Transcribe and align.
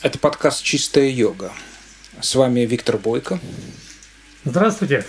Это 0.00 0.16
подкаст 0.20 0.62
«Чистая 0.62 1.08
йога». 1.08 1.52
С 2.20 2.36
вами 2.36 2.60
Виктор 2.60 2.98
Бойко. 2.98 3.40
Здравствуйте, 4.44 5.04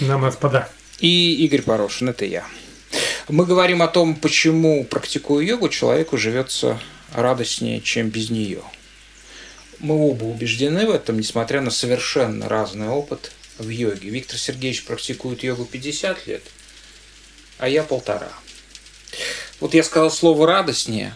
и 0.00 0.06
господа. 0.06 0.70
И 1.00 1.44
Игорь 1.44 1.60
Порошин, 1.60 2.08
это 2.08 2.24
я. 2.24 2.46
Мы 3.28 3.44
говорим 3.44 3.82
о 3.82 3.88
том, 3.88 4.14
почему, 4.16 4.84
практикуя 4.84 5.44
йогу, 5.44 5.68
человеку 5.68 6.16
живется 6.16 6.80
радостнее, 7.12 7.82
чем 7.82 8.08
без 8.08 8.30
нее. 8.30 8.62
Мы 9.80 9.96
оба 9.96 10.24
убеждены 10.24 10.86
в 10.86 10.92
этом, 10.92 11.18
несмотря 11.18 11.60
на 11.60 11.70
совершенно 11.70 12.48
разный 12.48 12.88
опыт 12.88 13.32
в 13.58 13.68
йоге. 13.68 14.08
Виктор 14.08 14.38
Сергеевич 14.38 14.86
практикует 14.86 15.42
йогу 15.42 15.66
50 15.66 16.26
лет, 16.26 16.42
а 17.58 17.68
я 17.68 17.82
полтора. 17.82 18.32
Вот 19.60 19.74
я 19.74 19.84
сказал 19.84 20.10
слово 20.10 20.46
«радостнее», 20.46 21.14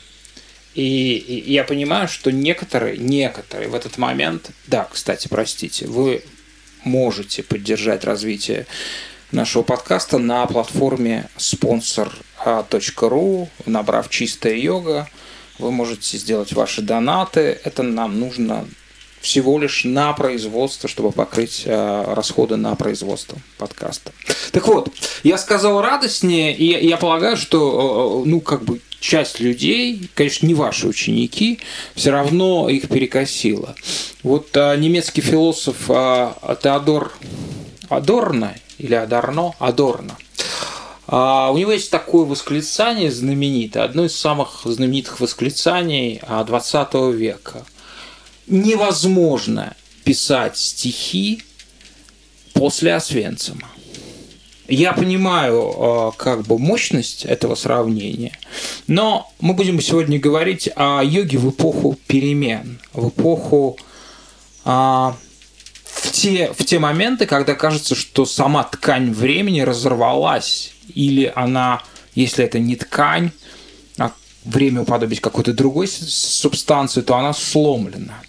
и 0.83 1.53
я 1.53 1.65
понимаю, 1.65 2.09
что 2.09 2.31
некоторые, 2.31 2.99
некоторые 2.99 3.69
в 3.69 3.75
этот 3.75 3.99
момент, 3.99 4.51
да, 4.67 4.89
кстати, 4.91 5.29
простите, 5.29 5.87
вы 5.87 6.23
можете 6.85 7.43
поддержать 7.43 8.05
развитие 8.05 8.67
нашего 9.33 9.63
подкаста 9.63 10.19
на 10.19 10.47
платформе 10.47 11.29
sponsor.ru, 11.37 12.29
набрав 13.67 14.09
«Чистая 14.11 14.55
йога», 14.55 15.09
вы 15.59 15.71
можете 15.73 16.19
сделать 16.19 16.53
ваши 16.53 16.83
донаты. 16.83 17.59
Это 17.65 17.83
нам 17.83 18.21
нужно 18.21 18.69
всего 19.21 19.59
лишь 19.59 19.85
на 19.85 20.13
производство, 20.13 20.89
чтобы 20.89 21.13
покрыть 21.13 21.63
э, 21.65 22.15
расходы 22.15 22.57
на 22.57 22.75
производство 22.75 23.39
подкаста. 23.59 24.13
Так 24.53 24.67
вот, 24.69 24.91
я 25.23 25.39
сказал 25.39 25.81
радостнее, 25.81 26.55
и 26.55 26.87
я 26.87 26.97
полагаю, 26.97 27.37
что, 27.37 28.23
э, 28.25 28.29
ну, 28.29 28.41
как 28.41 28.63
бы 28.63 28.81
часть 29.01 29.41
людей, 29.41 30.09
конечно, 30.15 30.47
не 30.47 30.55
ваши 30.55 30.87
ученики, 30.87 31.61
все 31.95 32.11
равно 32.11 32.69
их 32.69 32.89
перекосило. 32.89 33.75
Вот 34.23 34.57
э, 34.57 34.77
немецкий 34.77 35.23
философ 35.23 35.77
э, 35.89 36.33
Теодор 36.63 37.13
Адорно, 37.89 38.55
или 38.79 38.95
Адорно, 38.95 39.55
Адорно, 39.59 40.17
а, 41.09 41.53
у 41.53 41.57
него 41.57 41.71
есть 41.71 41.91
такое 41.91 42.27
восклицание 42.27 43.13
знаменитое, 43.13 43.85
одно 43.85 44.05
из 44.05 44.17
самых 44.17 44.63
знаменитых 44.65 45.21
восклицаний 45.21 46.21
20 46.29 46.95
века– 47.15 47.65
невозможно 48.47 49.75
писать 50.05 50.57
стихи 50.57 51.43
после 52.53 52.95
Освенцима. 52.95 53.69
Я 54.69 54.93
понимаю 54.93 55.75
э, 55.77 56.11
как 56.17 56.43
бы 56.43 56.59
мощность 56.59 57.25
этого 57.25 57.55
сравнения, 57.55 58.37
но 58.89 59.31
мы 59.41 59.55
будем 59.55 59.81
сегодня 59.81 60.19
говорить 60.19 60.69
о 60.75 61.03
йоге 61.03 61.39
в 61.39 61.51
эпоху 61.51 61.97
перемен, 62.09 62.81
в 62.93 63.09
эпоху 63.09 63.79
а, 64.65 65.17
в 65.85 66.11
те, 66.11 66.53
в 66.53 66.65
те 66.65 66.79
моменты, 66.81 67.27
когда 67.27 67.55
кажется, 67.55 67.95
что 67.95 68.27
сама 68.27 68.65
ткань 68.65 69.13
времени 69.13 69.61
разорвалась, 69.61 70.73
или 70.95 71.33
она, 71.35 71.83
если 72.15 72.45
это 72.45 72.59
не 72.59 72.75
ткань, 72.75 73.31
а 73.99 74.13
время 74.45 74.83
уподобить 74.83 75.21
какой-то 75.21 75.53
другой 75.53 75.87
субстанции, 75.89 77.01
то 77.01 77.17
она 77.17 77.33
сломлена. 77.33 78.21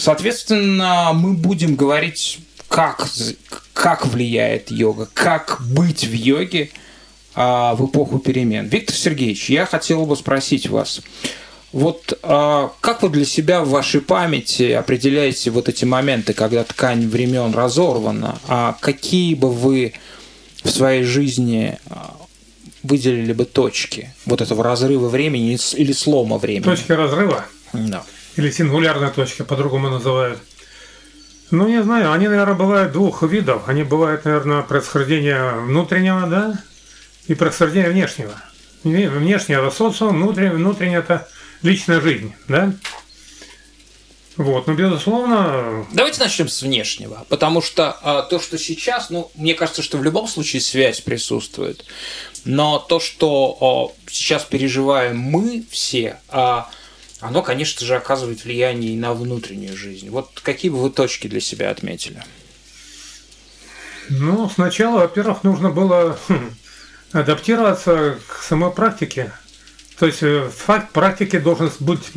Соответственно, 0.00 1.10
мы 1.12 1.34
будем 1.34 1.76
говорить, 1.76 2.38
как, 2.68 3.06
как 3.74 4.06
влияет 4.06 4.70
йога, 4.70 5.06
как 5.12 5.60
быть 5.60 6.04
в 6.04 6.12
йоге 6.14 6.70
а, 7.34 7.74
в 7.74 7.84
эпоху 7.84 8.18
перемен. 8.18 8.66
Виктор 8.66 8.96
Сергеевич, 8.96 9.50
я 9.50 9.66
хотел 9.66 10.06
бы 10.06 10.16
спросить 10.16 10.70
вас, 10.70 11.02
вот 11.72 12.18
а, 12.22 12.72
как 12.80 13.02
вы 13.02 13.10
для 13.10 13.26
себя 13.26 13.62
в 13.62 13.68
вашей 13.68 14.00
памяти 14.00 14.72
определяете 14.72 15.50
вот 15.50 15.68
эти 15.68 15.84
моменты, 15.84 16.32
когда 16.32 16.64
ткань 16.64 17.06
времен 17.06 17.52
разорвана, 17.52 18.38
а 18.48 18.78
какие 18.80 19.34
бы 19.34 19.52
вы 19.52 19.92
в 20.64 20.70
своей 20.70 21.02
жизни 21.02 21.78
а, 21.90 22.16
выделили 22.82 23.34
бы 23.34 23.44
точки 23.44 24.14
вот 24.24 24.40
этого 24.40 24.64
разрыва 24.64 25.10
времени 25.10 25.58
или 25.74 25.92
слома 25.92 26.38
времени? 26.38 26.64
Точки 26.64 26.92
разрыва? 26.92 27.44
Да 27.74 28.02
или 28.36 28.50
сингулярная 28.50 29.10
точка, 29.10 29.44
по-другому 29.44 29.88
называют. 29.90 30.38
Ну, 31.50 31.66
не 31.66 31.82
знаю, 31.82 32.12
они, 32.12 32.28
наверное, 32.28 32.54
бывают 32.54 32.92
двух 32.92 33.22
видов. 33.22 33.68
Они 33.68 33.82
бывают, 33.82 34.24
наверное, 34.24 34.62
происхождения 34.62 35.52
внутреннего, 35.52 36.26
да, 36.26 36.62
и 37.26 37.34
происхождения 37.34 37.90
внешнего. 37.90 38.34
Внешнее– 38.84 39.58
это 39.60 39.70
внутреннее, 40.06 40.52
внутреннее– 40.52 40.98
это 41.00 41.28
личная 41.62 42.00
жизнь, 42.00 42.34
да. 42.48 42.72
Вот, 44.36 44.66
ну, 44.68 44.74
безусловно... 44.74 45.86
Давайте 45.92 46.20
начнем 46.20 46.48
с 46.48 46.62
внешнего, 46.62 47.26
потому 47.28 47.60
что 47.60 47.98
а, 48.00 48.22
то, 48.22 48.40
что 48.40 48.56
сейчас, 48.56 49.10
ну, 49.10 49.30
мне 49.34 49.54
кажется, 49.54 49.82
что 49.82 49.98
в 49.98 50.04
любом 50.04 50.28
случае 50.28 50.62
связь 50.62 51.02
присутствует, 51.02 51.84
но 52.46 52.78
то, 52.78 53.00
что 53.00 53.92
а, 54.00 54.10
сейчас 54.10 54.44
переживаем 54.44 55.18
мы 55.18 55.64
все, 55.70 56.20
а, 56.30 56.70
оно, 57.20 57.42
конечно 57.42 57.84
же, 57.84 57.96
оказывает 57.96 58.44
влияние 58.44 58.94
и 58.94 58.98
на 58.98 59.12
внутреннюю 59.12 59.76
жизнь. 59.76 60.08
Вот 60.10 60.40
какие 60.42 60.70
бы 60.70 60.78
вы 60.78 60.90
точки 60.90 61.28
для 61.28 61.40
себя 61.40 61.70
отметили? 61.70 62.22
Ну, 64.08 64.48
сначала, 64.48 65.00
во-первых, 65.00 65.44
нужно 65.44 65.70
было 65.70 66.18
хм, 66.28 66.50
адаптироваться 67.12 68.18
к 68.26 68.42
самой 68.42 68.72
практике. 68.72 69.32
То 69.98 70.06
есть 70.06 70.22
э, 70.22 70.48
факт 70.48 70.92
практики 70.92 71.38
должен 71.38 71.70
быть, 71.78 72.10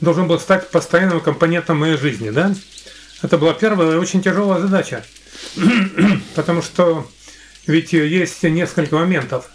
должен 0.00 0.28
был 0.28 0.38
стать 0.38 0.70
постоянным 0.70 1.20
компонентом 1.20 1.78
моей 1.78 1.96
жизни, 1.96 2.30
да? 2.30 2.54
Это 3.22 3.36
была 3.36 3.52
первая 3.52 3.98
очень 3.98 4.22
тяжелая 4.22 4.60
задача. 4.60 5.04
Потому 6.36 6.62
что 6.62 7.06
ведь 7.66 7.92
есть 7.92 8.42
несколько 8.44 8.94
моментов. 8.94 9.50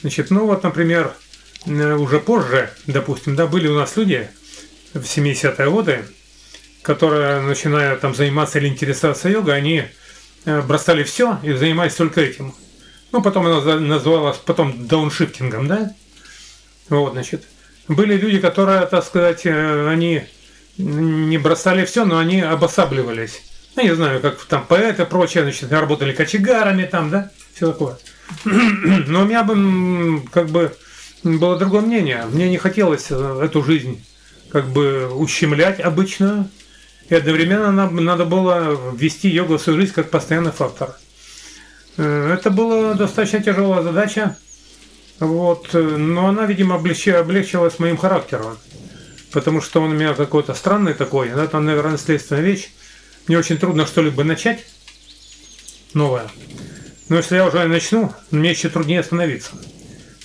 Значит, 0.00 0.30
ну 0.30 0.46
вот, 0.46 0.62
например, 0.62 1.14
Э, 1.14 1.23
уже 1.66 2.20
позже, 2.20 2.70
допустим, 2.86 3.36
да, 3.36 3.46
были 3.46 3.68
у 3.68 3.74
нас 3.74 3.96
люди 3.96 4.28
в 4.92 5.00
70-е 5.00 5.70
годы, 5.70 6.04
которые, 6.82 7.40
начиная 7.40 7.96
там 7.96 8.14
заниматься 8.14 8.58
или 8.58 8.68
интересоваться 8.68 9.28
йогой, 9.28 9.56
они 9.56 9.84
э, 10.44 10.60
бросали 10.62 11.02
все 11.02 11.38
и 11.42 11.52
занимались 11.52 11.94
только 11.94 12.20
этим. 12.20 12.54
Ну, 13.10 13.22
потом 13.22 13.46
она 13.46 13.78
называлась 13.78 14.36
потом 14.38 14.86
дауншифтингом, 14.86 15.66
да? 15.66 15.94
Вот, 16.88 17.12
значит. 17.12 17.44
Были 17.88 18.16
люди, 18.16 18.38
которые, 18.38 18.86
так 18.86 19.04
сказать, 19.04 19.46
э, 19.46 19.88
они 19.88 20.24
не 20.76 21.38
бросали 21.38 21.84
все, 21.84 22.04
но 22.04 22.18
они 22.18 22.40
обосабливались. 22.40 23.42
Ну, 23.76 23.82
не 23.82 23.94
знаю, 23.94 24.20
как 24.20 24.42
там 24.44 24.66
поэты 24.66 25.02
и 25.02 25.06
прочее, 25.06 25.42
значит, 25.42 25.72
работали 25.72 26.12
кочегарами 26.12 26.84
там, 26.84 27.10
да, 27.10 27.30
все 27.54 27.72
такое. 27.72 27.98
Но 28.44 29.22
у 29.22 29.24
меня 29.24 29.42
бы, 29.42 30.22
как 30.30 30.48
бы, 30.48 30.76
было 31.24 31.58
другое 31.58 31.80
мнение. 31.80 32.26
Мне 32.30 32.50
не 32.50 32.58
хотелось 32.58 33.06
э, 33.10 33.40
эту 33.42 33.64
жизнь 33.64 34.04
как 34.50 34.68
бы 34.68 35.08
ущемлять 35.08 35.80
обычную. 35.80 36.48
И 37.08 37.14
одновременно 37.14 37.72
нам 37.72 37.96
надо 37.96 38.24
было 38.24 38.78
ввести 38.94 39.28
йогу 39.28 39.56
в 39.56 39.62
свою 39.62 39.80
жизнь 39.80 39.92
как 39.92 40.10
постоянный 40.10 40.52
фактор. 40.52 40.96
Э, 41.96 42.34
это 42.38 42.50
была 42.50 42.94
достаточно 42.94 43.42
тяжелая 43.42 43.82
задача. 43.82 44.36
Вот. 45.18 45.70
Но 45.72 46.28
она, 46.28 46.44
видимо, 46.44 46.76
облегчилась 46.76 47.78
моим 47.78 47.96
характером. 47.96 48.58
Потому 49.32 49.62
что 49.62 49.80
он 49.80 49.92
у 49.92 49.94
меня 49.94 50.14
какой-то 50.14 50.54
странный 50.54 50.94
такой. 50.94 51.28
Это, 51.30 51.58
наверное, 51.58 51.92
наследственная 51.92 52.42
вещь. 52.42 52.70
Мне 53.26 53.38
очень 53.38 53.56
трудно 53.56 53.86
что-либо 53.86 54.24
начать 54.24 54.64
новое. 55.94 56.30
Но 57.08 57.16
если 57.16 57.36
я 57.36 57.46
уже 57.46 57.64
начну, 57.66 58.12
мне 58.30 58.50
еще 58.50 58.68
труднее 58.68 59.00
остановиться 59.00 59.52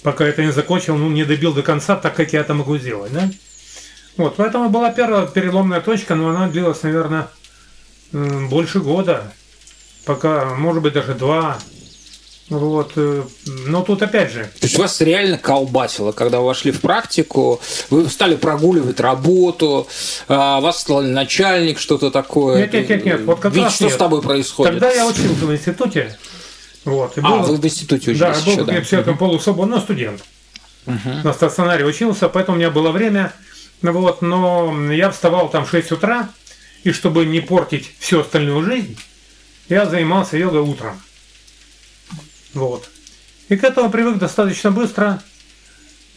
пока 0.04 0.26
это 0.26 0.44
не 0.44 0.52
закончил, 0.52 0.98
ну, 0.98 1.10
не 1.10 1.24
добил 1.24 1.54
до 1.54 1.64
конца, 1.64 1.96
так 1.96 2.16
как 2.16 2.34
я 2.34 2.42
это 2.42 2.54
могу 2.54 2.78
сделать, 2.78 3.12
да? 3.14 3.30
Вот, 4.18 4.36
поэтому 4.36 4.70
была 4.70 4.92
первая 4.92 5.28
переломная 5.28 5.82
точка, 5.82 6.16
но 6.16 6.30
она 6.30 6.48
длилась, 6.50 6.84
наверное, 6.84 7.30
больше 8.12 8.80
года, 8.80 9.31
пока, 10.06 10.56
может 10.56 10.84
быть, 10.84 10.94
даже 10.94 11.13
два. 11.13 11.57
Вот, 12.50 12.94
э, 12.96 13.24
но 13.68 13.84
тут 13.84 14.01
опять 14.01 14.31
же. 14.31 14.50
То 14.60 14.66
есть 14.66 14.78
вас 14.78 15.00
реально 15.01 15.38
колбасило, 15.38 16.13
когда 16.13 16.40
вы 16.40 16.48
вошли 16.48 16.72
в 16.72 16.81
практику, 16.81 17.62
вы 17.92 18.10
стали 18.10 18.36
прогуливать 18.36 19.00
работу, 19.00 19.88
а, 20.28 20.60
вас 20.60 20.81
стал 20.81 21.04
начальник, 21.04 21.80
что-то 21.80 22.10
такое. 22.10 22.62
Нет, 22.62 22.74
нет, 22.74 22.90
нет, 22.90 23.06
нет. 23.06 23.22
Вот 23.22 23.40
как 23.40 23.54
Ведь 23.54 23.66
раз 23.66 23.75
что 23.75 23.84
нет. 23.86 23.94
с 23.94 23.98
тобой 23.98 24.24
происходит? 24.24 24.74
Когда 24.74 24.92
я 24.92 25.06
учился 25.06 25.45
в 25.45 25.54
институте, 25.54 26.18
вот. 26.86 27.18
И 27.18 27.22
а, 27.22 27.24
был, 27.24 27.42
вы 27.44 27.58
в 27.58 27.66
институте 27.66 28.12
учились 28.12 28.20
Да, 28.20 28.30
еще, 28.30 28.58
был 28.58 28.66
да. 28.66 28.81
психом 28.81 29.18
полусвободный, 29.18 29.78
но 29.78 29.81
студент. 29.81 30.24
Угу. 30.86 31.10
На 31.24 31.34
стационаре 31.34 31.86
учился, 31.86 32.30
поэтому 32.30 32.56
у 32.58 32.60
меня 32.60 32.72
было 32.72 32.92
время. 32.92 33.34
Вот, 33.81 34.22
но 34.22 34.92
я 34.92 35.10
вставал 35.12 35.50
там 35.50 35.66
в 35.66 35.70
6 35.70 35.94
утра, 35.94 36.30
и 36.84 36.92
чтобы 36.92 37.26
не 37.26 37.40
портить 37.40 37.92
всю 38.00 38.22
остальную 38.22 38.64
жизнь, 38.66 38.98
я 39.70 39.86
занимался 39.86 40.38
йогой 40.38 40.62
утром. 40.62 41.00
Вот. 42.54 42.90
И 43.48 43.56
к 43.56 43.64
этому 43.64 43.90
привык 43.90 44.18
достаточно 44.18 44.72
быстро. 44.72 45.22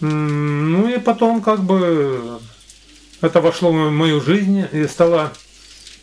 Ну 0.00 0.88
и 0.88 0.99
потом 0.99 1.41
как 1.43 1.62
бы 1.62 2.41
это 3.20 3.41
вошло 3.41 3.70
в 3.70 3.91
мою 3.91 4.20
жизнь 4.20 4.67
и 4.73 4.87
стало 4.88 5.32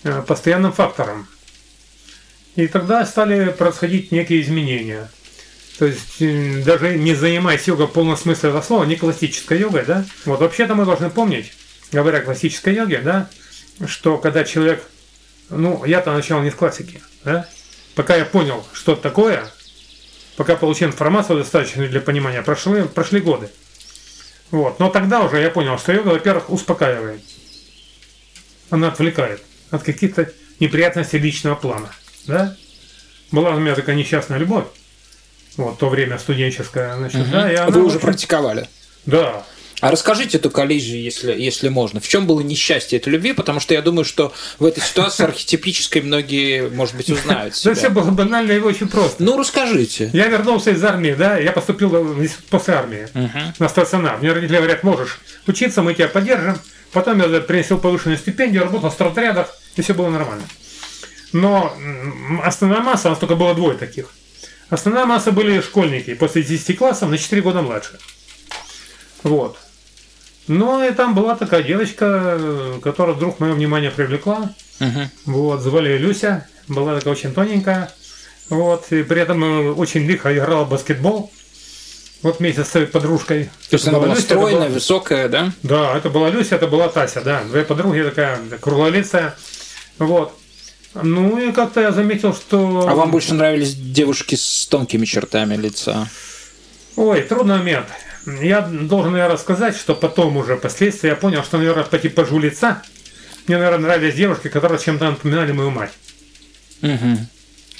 э, 0.04 0.22
постоянным 0.22 0.72
фактором. 0.72 1.28
И 2.56 2.68
тогда 2.68 3.06
стали 3.06 3.52
происходить 3.52 4.12
некие 4.12 4.42
изменения. 4.42 5.10
То 5.78 5.86
есть 5.86 6.22
э, 6.22 6.62
даже 6.66 6.98
не 6.98 7.16
занимаясь 7.16 7.68
йогой 7.68 7.88
в 7.88 7.92
полном 7.92 8.18
смысле 8.18 8.50
этого 8.50 8.62
слова, 8.62 8.84
не 8.84 8.98
классической 8.98 9.60
йогой, 9.60 9.86
да, 9.86 10.06
вот 10.26 10.42
вообще-то 10.42 10.76
мы 10.76 10.86
должны 10.86 11.10
помнить, 11.10 11.54
говоря 11.92 12.20
о 12.20 12.22
классической 12.22 12.76
йоге, 12.76 13.00
да, 13.00 13.30
что 13.88 14.18
когда 14.18 14.44
человек, 14.44 14.84
ну, 15.50 15.86
я-то 15.86 16.12
начал 16.12 16.42
не 16.42 16.52
с 16.52 16.56
классики, 16.56 17.02
да, 17.24 17.48
пока 17.96 18.18
я 18.18 18.26
понял, 18.26 18.66
что 18.74 18.98
такое, 18.98 19.50
пока 20.36 20.58
получил 20.58 20.90
информацию 20.90 21.38
достаточную 21.38 21.90
для 21.90 22.02
понимания, 22.02 22.42
прошли, 22.42 22.84
прошли 22.84 23.22
годы. 23.22 23.50
Вот. 24.52 24.80
Но 24.80 24.90
тогда 24.90 25.22
уже 25.22 25.40
я 25.40 25.50
понял, 25.50 25.78
что 25.78 25.94
йога, 25.94 26.10
во-первых, 26.10 26.50
успокаивает. 26.50 27.22
Она 28.70 28.90
отвлекает 28.90 29.44
от 29.72 29.84
каких-то 29.84 30.32
неприятностей 30.60 31.20
личного 31.20 31.56
плана. 31.56 31.90
Да? 32.28 32.56
Была 33.32 33.52
у 33.52 33.60
меня 33.60 33.76
такая 33.76 33.96
несчастная 33.96 34.38
любовь. 34.40 34.66
Вот, 35.58 35.78
то 35.78 35.90
время 35.90 36.18
студенческое. 36.20 36.96
Значит, 36.96 37.20
Мгм. 37.22 37.32
да, 37.32 37.52
и 37.52 37.56
она 37.56 37.70
Вы 37.72 37.84
уже 37.84 38.00
практиковали. 38.00 38.68
Да. 39.06 39.44
А 39.82 39.92
расскажите 39.92 40.38
эту 40.38 40.50
коллизию, 40.52 41.02
если, 41.02 41.32
если 41.32 41.70
можно. 41.70 42.02
В 42.02 42.08
чем 42.08 42.28
было 42.28 42.42
несчастье 42.42 43.00
этой 43.00 43.10
любви? 43.10 43.32
Потому 43.32 43.62
что 43.62 43.74
я 43.74 43.82
думаю, 43.82 44.04
что 44.04 44.34
в 44.58 44.66
этой 44.66 44.84
ситуации 44.84 45.24
архетипической 45.24 46.02
многие, 46.02 46.68
может 46.70 46.96
быть, 46.96 47.10
узнают 47.10 47.54
Да 47.64 47.74
все 47.74 47.76
себя. 47.76 47.90
было 47.92 48.12
банально 48.12 48.52
и 48.52 48.60
очень 48.60 48.90
просто. 48.90 49.24
Ну, 49.24 49.38
расскажите. 49.38 50.10
Я 50.12 50.28
вернулся 50.28 50.72
из 50.72 50.84
армии, 50.84 51.14
да, 51.14 51.38
я 51.38 51.54
поступил 51.54 52.18
после 52.50 52.74
армии 52.74 53.08
на 53.58 53.70
стационар. 53.70 54.18
Мне 54.20 54.34
родители 54.34 54.58
говорят, 54.58 54.84
можешь 54.84 55.20
учиться, 55.48 55.82
мы 55.82 55.94
тебя 55.94 56.10
поддержим. 56.10 56.58
Потом 56.92 57.20
я 57.20 57.40
принесел 57.40 57.78
повышенную 57.78 58.18
стипендию, 58.18 58.64
работал 58.64 58.90
в 58.90 58.94
страотрядах, 58.94 59.56
и 59.78 59.82
все 59.82 59.94
было 59.94 60.10
нормально. 60.10 60.44
Но 61.32 61.74
основная 62.44 62.82
масса, 62.82 63.08
у 63.08 63.12
нас 63.12 63.20
только 63.20 63.36
было 63.36 63.54
двое 63.54 63.78
таких. 63.78 64.10
Основная 64.70 65.06
масса 65.06 65.32
были 65.32 65.62
школьники 65.62 66.14
после 66.14 66.44
10 66.44 66.78
классов 66.78 67.10
на 67.10 67.18
4 67.18 67.42
года 67.42 67.62
младше. 67.62 68.00
Вот. 69.24 69.58
Ну 70.48 70.84
и 70.88 70.92
там 70.94 71.14
была 71.14 71.36
такая 71.36 71.62
девочка, 71.64 72.40
которая 72.84 73.16
вдруг 73.16 73.40
мое 73.40 73.54
внимание 73.54 73.92
привлекла. 73.92 74.52
Мгм. 74.80 75.10
Вот, 75.26 75.62
звали 75.62 75.98
Люся, 75.98 76.48
была 76.68 76.96
такая 76.96 77.14
очень 77.14 77.34
тоненькая. 77.34 77.92
Вот, 78.50 78.92
и 78.92 79.04
при 79.04 79.22
этом 79.22 79.44
э, 79.44 79.72
очень 79.74 80.02
лихо 80.08 80.36
играла 80.36 80.64
в 80.66 80.70
баскетбол. 80.70 81.32
Вот 82.24 82.40
вместе 82.40 82.64
с 82.64 82.70
своей 82.70 82.88
подружкой. 82.88 83.46
То 83.70 83.76
есть 83.76 83.88
она 83.88 84.00
была 84.00 84.16
Люся, 84.16 84.22
стройная, 84.24 84.68
была- 84.68 84.74
высокая, 84.74 85.30
да? 85.30 85.54
Да, 85.62 85.96
это 85.96 86.10
была 86.10 86.30
Люся, 86.30 86.56
это 86.56 86.68
была 86.68 86.90
Тася, 86.90 87.22
да. 87.22 87.44
Две 87.44 87.64
подруги 87.64 88.02
такая 88.02 88.40
круглолицая. 88.60 89.36
Вот. 90.00 90.36
Ну 90.96 91.38
и 91.40 91.52
как-то 91.52 91.82
я 91.82 91.92
заметил, 91.92 92.34
что... 92.34 92.88
А 92.88 92.96
вам 92.96 93.12
больше 93.12 93.34
нравились 93.34 93.76
девушки 93.76 94.36
с 94.36 94.66
тонкими 94.68 95.06
чертами 95.06 95.56
лица? 95.56 96.08
Ой, 96.96 97.22
трудный 97.22 97.58
момент. 97.58 97.88
Я 98.42 98.62
должен, 98.62 99.14
наверное, 99.14 99.38
сказать, 99.38 99.76
что 99.76 99.96
потом 99.96 100.38
уже, 100.38 100.58
впоследствии, 100.58 101.10
я 101.10 101.16
понял, 101.16 101.44
что, 101.44 101.58
наверное, 101.58 101.84
по 101.84 101.98
типажу 101.98 102.40
лица 102.40 102.82
мне, 103.48 103.58
наверное, 103.58 103.88
нравились 103.88 104.16
девушки, 104.16 104.48
которые 104.48 104.80
чем-то 104.80 105.06
напоминали 105.06 105.52
мою 105.52 105.72
мать. 105.72 105.92
Мгм. 106.82 107.28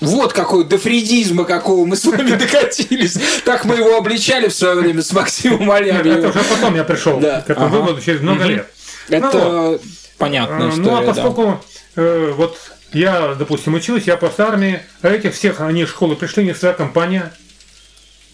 Вот 0.02 0.34
какой 0.34 0.66
дофридизма, 0.66 1.44
какого 1.44 1.86
мы 1.86 1.96
с 1.96 2.06
вами 2.06 2.32
докатились. 2.36 3.18
Так 3.44 3.66
мы 3.66 3.76
его 3.76 3.98
обличали 3.98 4.48
в 4.48 4.54
свое 4.54 4.76
время 4.76 5.02
с 5.02 5.12
Максимом 5.12 5.60
Нет, 5.68 5.82
это 5.82 6.00
Алябьевым. 6.00 6.30
уже 6.30 6.40
потом 6.40 6.76
я 6.76 6.84
пришел 6.84 7.20
к 7.20 7.50
этому 7.50 7.70
выводу 7.70 8.02
через 8.02 8.22
много 8.22 8.46
лет. 8.46 8.68
Это 9.10 9.80
понятная 10.20 10.68
Э, 10.68 10.70
история, 10.70 10.90
Ну, 10.92 10.98
а 10.98 11.02
да. 11.02 11.08
поскольку 11.08 11.64
э, 11.96 12.34
вот 12.36 12.58
я, 12.92 13.36
допустим, 13.36 13.74
учился, 13.74 14.12
я 14.12 14.18
после 14.18 14.46
армии, 14.46 14.82
а 15.02 15.10
этих 15.10 15.34
всех, 15.34 15.62
они 15.62 15.82
из 15.82 15.90
школы 15.90 16.16
пришли, 16.16 16.44
них 16.44 16.58
своя 16.58 16.74
компания, 16.74 17.34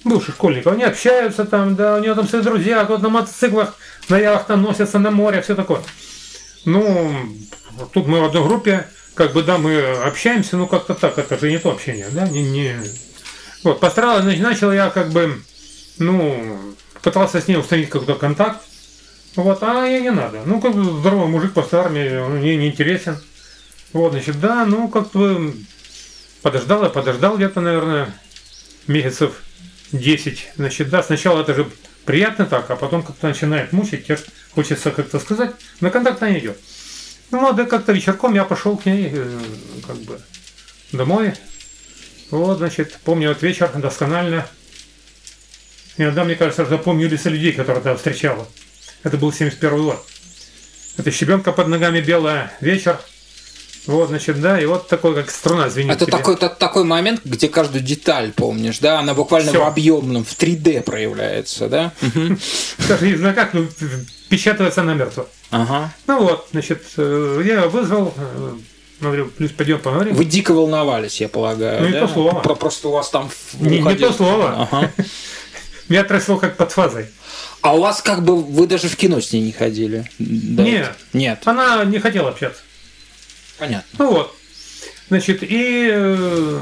бывших 0.04 0.36
школьников, 0.36 0.74
они 0.74 0.84
общаются 0.84 1.46
там, 1.46 1.76
да, 1.76 1.96
у 1.96 2.00
него 2.00 2.16
там 2.16 2.28
свои 2.28 2.42
друзья, 2.42 2.84
кто-то 2.84 3.04
на 3.04 3.10
мотоциклах, 3.10 3.76
на 4.10 4.18
яхтах 4.18 4.58
носятся 4.58 5.00
на 5.00 5.12
море, 5.12 5.42
все 5.42 5.56
такое. 5.56 5.82
Ну, 6.66 7.16
тут 7.94 8.08
мы 8.08 8.20
в 8.22 8.26
одной 8.26 8.44
группе, 8.44 8.88
как 9.14 9.34
бы, 9.34 9.44
да, 9.44 9.58
мы 9.58 9.80
общаемся, 9.82 10.58
ну, 10.58 10.68
как-то 10.68 10.94
так, 10.94 11.18
это 11.18 11.38
же 11.38 11.50
не 11.52 11.58
то 11.58 11.72
общение, 11.72 12.08
да, 12.12 12.28
не, 12.28 12.44
не... 12.44 12.76
Вот, 13.64 13.80
постарался, 13.80 14.26
начал 14.26 14.72
я, 14.72 14.90
как 14.90 15.10
бы, 15.10 15.42
ну, 15.98 16.76
пытался 17.02 17.42
с 17.42 17.48
ней 17.48 17.58
установить 17.58 17.90
какой-то 17.90 18.16
контакт, 18.16 18.62
вот, 19.36 19.64
а 19.64 19.86
ей 19.86 20.02
не 20.02 20.12
надо. 20.12 20.42
Ну, 20.46 20.62
как 20.62 20.74
бы 20.74 20.84
здоровый 21.00 21.28
мужик 21.28 21.54
после 21.54 21.80
армии, 21.80 22.18
он 22.18 22.42
ей 22.42 22.58
не 22.58 22.68
интересен. 22.68 23.18
Вот, 23.92 24.12
значит, 24.12 24.40
да, 24.40 24.66
ну, 24.66 24.88
как 24.88 25.12
бы 25.12 25.54
подождал 26.42 26.84
я, 26.84 26.90
подождал 26.90 27.36
где-то, 27.38 27.62
наверное, 27.62 28.14
месяцев 28.88 29.42
10. 29.92 30.52
Значит, 30.56 30.90
да, 30.90 31.04
сначала 31.04 31.42
это 31.42 31.54
же 31.54 31.70
приятно 32.06 32.46
так, 32.46 32.70
а 32.70 32.76
потом 32.76 33.04
как-то 33.04 33.28
начинает 33.28 33.74
мучить, 33.74 34.06
тебе 34.06 34.18
хочется 34.54 34.92
как-то 34.92 35.20
сказать, 35.20 35.52
на 35.82 35.90
контакт 35.90 36.22
она 36.22 36.38
идет. 36.38 36.58
Ну, 37.32 37.40
вот, 37.40 37.70
как-то 37.70 37.92
вечерком 37.92 38.34
я 38.36 38.46
пошел 38.46 38.78
к 38.78 38.86
ней, 38.86 39.10
э, 39.12 39.40
как 39.86 39.98
бы, 39.98 40.20
домой. 40.92 41.34
Вот, 42.32 42.60
значит, 42.60 43.00
помню 43.04 43.32
этот 43.32 43.44
вечер 43.44 43.70
досконально. 43.76 44.48
Иногда, 45.98 46.24
мне 46.24 46.36
кажется, 46.36 46.66
запомню 46.66 47.10
лица 47.10 47.30
людей, 47.30 47.54
которые 47.54 47.84
тогда 47.84 47.98
встречала. 47.98 48.48
Это 49.06 49.18
был 49.18 49.32
71 49.32 49.84
год. 49.84 50.04
Это 50.98 51.12
щебенка 51.12 51.52
под 51.52 51.68
ногами 51.68 52.02
белая, 52.02 52.52
вечер. 52.60 53.00
Вот, 53.86 54.10
значит, 54.10 54.42
да, 54.42 54.60
и 54.60 54.66
вот 54.66 54.88
такой, 54.88 55.14
как 55.14 55.30
струна 55.30 55.70
звенит. 55.70 55.92
Это 55.92 56.06
тебе. 56.06 56.18
такой, 56.18 56.34
это 56.34 56.50
такой 56.50 56.86
момент, 56.86 57.22
где 57.24 57.48
каждую 57.48 57.84
деталь 57.84 58.32
помнишь, 58.32 58.80
да? 58.80 59.00
Она 59.00 59.14
буквально 59.14 59.52
Всё. 59.52 59.64
в 59.64 59.68
объемном, 59.68 60.26
в 60.26 60.36
3D 60.36 60.82
проявляется, 60.82 61.70
да? 61.70 61.92
Даже 62.90 63.08
не 63.08 63.16
знаю 63.16 63.36
как, 63.36 63.54
ну, 63.54 63.68
печатается 64.30 64.82
намертво. 64.82 65.28
Ага. 65.52 65.94
Ну 66.08 66.24
вот, 66.24 66.48
значит, 66.52 66.84
э, 66.98 67.44
я 67.46 67.68
вызвал, 67.68 68.12
э, 68.18 68.54
говорю, 69.02 69.28
плюс 69.28 69.52
пойдем 69.52 69.78
поговорим. 69.80 70.16
Вы 70.16 70.26
дико 70.26 70.52
волновались, 70.52 71.22
я 71.22 71.30
полагаю, 71.30 71.82
Ну, 71.82 71.88
не 71.88 71.94
да? 71.94 72.08
то 72.08 72.14
слово. 72.14 72.40
Про- 72.40 72.56
Просто 72.56 72.88
у 72.88 72.92
вас 72.92 73.12
там... 73.12 73.30
Не- 73.60 73.82
не 73.82 73.96
то 73.96 74.12
слово. 74.12 74.68
Ага. 74.72 74.92
Меня 75.90 76.04
трясло 76.04 76.38
как 76.38 76.58
под 76.58 76.72
фазой. 76.72 77.06
А 77.66 77.74
у 77.76 77.82
вас 77.82 78.02
как 78.04 78.24
бы... 78.24 78.36
Вы 78.36 78.68
даже 78.68 78.88
в 78.90 78.96
кино 78.96 79.20
с 79.20 79.34
ней 79.34 79.42
не 79.42 79.52
ходили? 79.52 80.06
до 80.20 80.62
Нет. 80.62 80.96
Нет. 81.14 81.40
Она 81.46 81.84
не 81.84 81.98
хотела 81.98 82.30
общаться. 82.30 82.62
Понятно. 83.58 83.88
Ну 83.98 84.12
вот. 84.12 84.36
Значит, 85.08 85.42
и 85.42 85.90
э, 85.92 86.60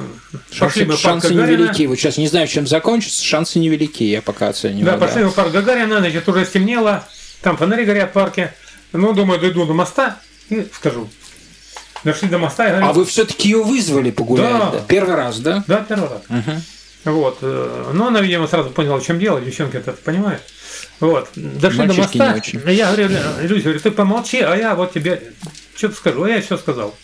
пошли 0.58 0.58
Шансы, 0.58 0.86
мы 0.86 0.88
парк 0.88 1.00
шансы 1.02 1.34
Гагарина. 1.34 1.62
невелики. 1.62 1.86
Вот 1.88 1.98
сейчас 1.98 2.18
не 2.18 2.28
знаю, 2.28 2.48
чем 2.48 2.68
закончится. 2.68 3.22
Шансы 3.22 3.60
невелики, 3.60 4.04
я 4.06 4.22
пока 4.22 4.48
оцениваю. 4.48 4.86
Да, 4.86 4.98
пошли 4.98 5.24
мы 5.24 5.30
в 5.30 5.34
парк 5.34 5.52
Гагарина, 5.52 6.00
значит, 6.00 6.28
уже 6.30 6.46
стемнело, 6.46 7.06
там 7.42 7.58
фонари 7.58 7.84
горят 7.84 8.12
в 8.12 8.14
парке. 8.14 8.54
Ну, 8.94 9.12
думаю, 9.14 9.42
дойду 9.42 9.66
до 9.66 9.74
моста 9.74 10.20
и 10.50 10.66
скажу. 10.74 11.10
Дошли 12.06 12.30
до 12.30 12.38
моста 12.38 12.68
и 12.68 12.70
говорю, 12.70 12.86
А 12.88 12.94
вы 12.94 13.04
все-таки 13.06 13.50
ее 13.50 13.62
вызвали 13.64 14.12
погулять? 14.12 14.50
Да. 14.52 14.72
да? 14.72 14.80
Первый 14.88 15.16
раз, 15.16 15.40
да? 15.40 15.64
да, 15.68 15.86
первый 15.88 16.10
раз. 16.10 16.22
Мгм. 16.30 16.62
Вот. 17.06 17.40
э, 17.42 17.92
Но 17.94 18.08
она, 18.08 18.22
видимо, 18.22 18.48
сразу 18.48 18.70
поняла, 18.70 19.00
в 19.00 19.06
чем 19.06 19.20
дело, 19.20 19.42
девчонки 19.42 19.76
это 19.76 19.92
понимают. 19.94 20.42
Вот. 21.00 21.30
Дошли 21.36 21.88
до 21.88 21.94
моста. 21.94 22.34
очень. 22.38 22.62
Я 22.70 22.88
говорю, 22.88 23.08
«Ля- 23.10 23.42
Люся, 23.48 23.64
говорю, 23.64 23.80
ты 23.80 23.92
помолчи, 23.92 24.40
а 24.40 24.56
я 24.56 24.76
вот 24.76 24.94
тебе 24.94 25.22
что-то 25.76 25.96
скажу. 25.96 26.24
А 26.24 26.30
я 26.30 26.42
все 26.42 26.58
сказал. 26.58 26.96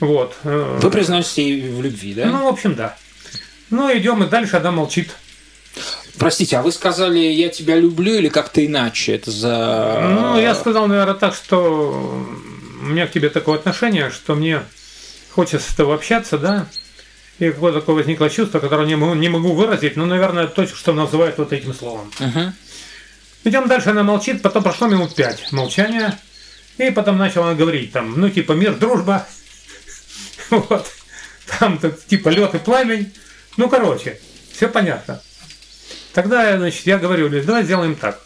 Вот. 0.00 0.36
э, 0.44 0.78
Вы 0.80 0.90
признаетесь 0.90 1.38
ей 1.38 1.70
в 1.70 1.82
любви, 1.82 2.14
да? 2.14 2.26
Ну, 2.26 2.44
в 2.44 2.48
общем, 2.48 2.74
да. 2.74 2.96
Ну, 3.70 3.90
идем 3.96 4.22
и 4.22 4.28
дальше, 4.28 4.56
она 4.56 4.70
молчит. 4.70 5.10
Простите, 6.18 6.56
а 6.58 6.62
вы 6.62 6.72
сказали, 6.72 7.18
я 7.18 7.48
тебя 7.48 7.76
люблю 7.76 8.14
или 8.14 8.28
как-то 8.28 8.64
иначе? 8.64 9.14
Это 9.14 9.30
за... 9.30 10.08
Ну, 10.10 10.40
я 10.40 10.54
сказал, 10.54 10.86
наверное, 10.88 11.14
так, 11.14 11.34
что 11.34 12.24
у 12.80 12.84
меня 12.84 13.06
к 13.06 13.12
тебе 13.12 13.28
такое 13.28 13.56
отношение, 13.58 14.10
что 14.10 14.34
мне 14.34 14.62
хочется 15.30 15.70
с 15.70 15.74
тобой 15.74 15.94
общаться, 15.96 16.38
да, 16.38 16.66
и 17.38 17.50
какое-то 17.50 17.80
такое 17.80 17.96
возникло 17.96 18.28
чувство, 18.28 18.58
которое 18.58 18.86
не 18.86 18.96
могу, 18.96 19.14
не 19.14 19.28
могу 19.28 19.52
выразить, 19.52 19.96
но, 19.96 20.06
наверное, 20.06 20.46
то, 20.46 20.66
что 20.66 20.92
называют 20.92 21.38
вот 21.38 21.52
этим 21.52 21.72
словом. 21.72 22.12
Мгм. 22.18 22.52
Идем 23.44 23.68
дальше, 23.68 23.90
она 23.90 24.02
молчит, 24.02 24.42
потом 24.42 24.64
прошло 24.64 24.88
минут 24.88 25.14
пять 25.14 25.52
молчания, 25.52 26.18
и 26.78 26.90
потом 26.90 27.16
начала 27.16 27.54
говорить, 27.54 27.92
там, 27.92 28.18
ну, 28.20 28.28
типа, 28.28 28.52
мир, 28.52 28.76
дружба, 28.76 29.26
вот, 30.50 30.90
там, 31.58 31.80
типа, 32.08 32.28
лед 32.30 32.54
и 32.54 32.58
пламень, 32.58 33.12
ну, 33.56 33.68
короче, 33.68 34.20
все 34.52 34.68
понятно. 34.68 35.22
Тогда, 36.12 36.56
значит, 36.56 36.86
я 36.86 36.98
говорю, 36.98 37.28
давай 37.28 37.62
сделаем 37.62 37.94
так. 37.94 38.20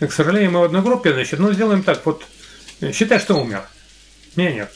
К 0.00 0.10
сожалению, 0.10 0.50
мы 0.50 0.60
в 0.60 0.64
одной 0.64 0.82
группе, 0.82 1.12
значит, 1.12 1.38
ну, 1.38 1.52
сделаем 1.52 1.84
так, 1.84 2.04
вот, 2.04 2.24
считай, 2.92 3.20
что 3.20 3.34
умер. 3.40 3.62
Меня 4.34 4.52
нет. 4.52 4.75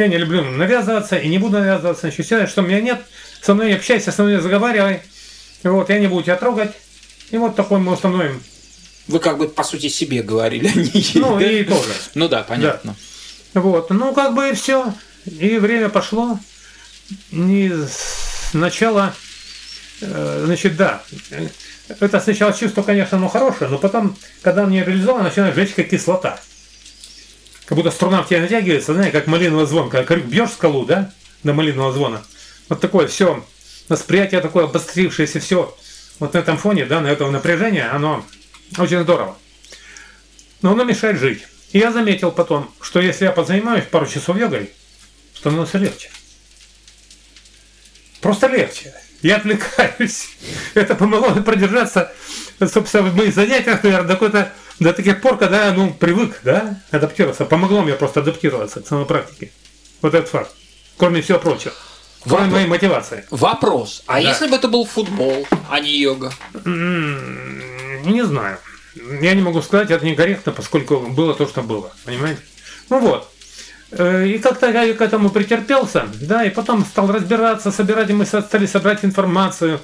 Я 0.00 0.08
не 0.08 0.16
люблю 0.16 0.42
навязываться 0.42 1.16
и 1.16 1.28
не 1.28 1.36
буду 1.36 1.58
навязываться, 1.58 2.00
значит, 2.00 2.24
считай, 2.24 2.46
что 2.46 2.62
меня 2.62 2.80
нет, 2.80 3.02
со 3.42 3.52
мной 3.52 3.74
общайся, 3.74 4.10
со 4.10 4.22
мной 4.22 4.40
заговаривай, 4.40 5.02
вот, 5.62 5.90
я 5.90 5.98
не 5.98 6.06
буду 6.06 6.22
тебя 6.22 6.36
трогать, 6.36 6.72
и 7.30 7.36
вот 7.36 7.54
такой 7.54 7.80
мы 7.80 7.92
установим 7.92 8.42
Вы 9.08 9.18
как 9.18 9.36
бы, 9.36 9.46
по 9.46 9.62
сути, 9.62 9.88
себе 9.88 10.22
говорили, 10.22 10.68
а 10.68 10.78
не 10.78 11.00
ей, 11.00 11.20
Ну, 11.20 11.38
да? 11.38 11.52
и 11.52 11.64
тоже. 11.64 11.92
Ну 12.14 12.28
да, 12.28 12.42
понятно. 12.44 12.96
Вот, 13.52 13.90
ну 13.90 14.14
как 14.14 14.34
бы 14.34 14.48
и 14.48 14.54
все. 14.54 14.94
И 15.26 15.58
время 15.58 15.90
пошло. 15.90 16.38
И 17.30 17.70
сначала, 18.50 19.14
э, 20.00 20.42
значит, 20.46 20.76
да, 20.76 21.02
это 21.88 22.20
сначала 22.20 22.54
чувство, 22.54 22.82
конечно, 22.82 23.18
оно 23.18 23.28
хорошее, 23.28 23.68
но 23.68 23.76
потом, 23.76 24.16
когда 24.40 24.62
оно 24.62 24.70
не 24.70 24.82
реализовано, 24.82 25.24
начинает 25.24 25.54
жечь 25.54 25.74
как 25.74 25.90
кислота. 25.90 26.40
Как 27.70 27.76
будто 27.76 27.92
струна 27.92 28.24
в 28.24 28.28
тебя 28.28 28.40
натягивается, 28.40 28.94
знаете, 28.94 29.12
как 29.12 29.28
малиновый 29.28 29.64
звон, 29.64 29.90
крюк 29.90 30.24
бьешь 30.24 30.50
скалу, 30.50 30.84
да, 30.84 31.12
до 31.44 31.52
малинового 31.52 31.92
звона. 31.92 32.20
Вот 32.68 32.80
такое 32.80 33.06
все, 33.06 33.46
восприятие 33.88 34.40
такое 34.40 34.64
обострившееся 34.64 35.38
все, 35.38 35.72
вот 36.18 36.34
на 36.34 36.38
этом 36.38 36.58
фоне, 36.58 36.84
да, 36.84 37.00
на 37.00 37.06
этого 37.06 37.30
напряжения, 37.30 37.88
оно 37.88 38.26
очень 38.76 39.00
здорово. 39.02 39.38
Но 40.62 40.72
оно 40.72 40.82
мешает 40.82 41.20
жить. 41.20 41.46
И 41.70 41.78
я 41.78 41.92
заметил 41.92 42.32
потом, 42.32 42.68
что 42.80 43.00
если 43.00 43.26
я 43.26 43.30
позанимаюсь 43.30 43.84
пару 43.84 44.08
часов 44.08 44.36
йогой, 44.36 44.70
становится 45.32 45.78
легче. 45.78 46.10
Просто 48.20 48.48
легче. 48.48 48.92
Я 49.22 49.36
отвлекаюсь. 49.36 50.30
Это 50.74 50.96
помогло 50.96 51.40
продержаться, 51.40 52.12
собственно, 52.58 53.10
в 53.10 53.14
моих 53.14 53.32
занятиях, 53.32 53.84
наверное, 53.84 54.14
какой-то 54.14 54.52
до 54.80 54.92
таких 54.92 55.20
пор, 55.20 55.36
когда 55.38 55.66
я 55.66 55.72
ну, 55.72 55.92
привык, 55.92 56.40
да, 56.42 56.80
адаптироваться. 56.90 57.44
Помогло 57.44 57.82
мне 57.82 57.92
просто 57.94 58.20
адаптироваться 58.20 58.80
к 58.80 58.86
самой 58.88 59.06
практике. 59.06 59.52
Вот 60.02 60.14
этот 60.14 60.28
факт. 60.30 60.50
Кроме 60.96 61.20
всего 61.20 61.38
прочего. 61.38 61.72
Кроме 62.24 62.36
Вопрос. 62.44 62.52
моей 62.54 62.66
мотивации. 62.66 63.24
Вопрос. 63.30 64.02
А 64.06 64.14
Да. 64.14 64.18
если 64.20 64.46
бы 64.48 64.56
это 64.56 64.68
был 64.68 64.84
футбол, 64.86 65.46
а 65.70 65.80
не 65.80 65.98
йога? 65.98 66.32
Не 66.64 68.24
знаю. 68.24 68.58
Я 69.22 69.34
не 69.34 69.42
могу 69.42 69.62
сказать, 69.62 69.90
это 69.90 70.04
некорректно, 70.04 70.52
поскольку 70.52 70.98
было 70.98 71.34
то, 71.34 71.46
что 71.46 71.62
было. 71.62 71.92
Понимаете? 72.04 72.40
Ну 72.88 73.00
вот. 73.00 73.30
Э, 73.92 74.26
И 74.26 74.38
как-то 74.38 74.70
я 74.70 74.94
к 74.94 75.00
этому 75.00 75.30
претерпелся, 75.30 76.06
да, 76.20 76.44
и 76.44 76.50
потом 76.50 76.84
стал 76.84 77.10
разбираться, 77.10 77.70
собирать, 77.70 78.10
и 78.10 78.12
мы 78.12 78.24
стали 78.26 78.66
собрать 78.66 79.04
информацию. 79.04 79.80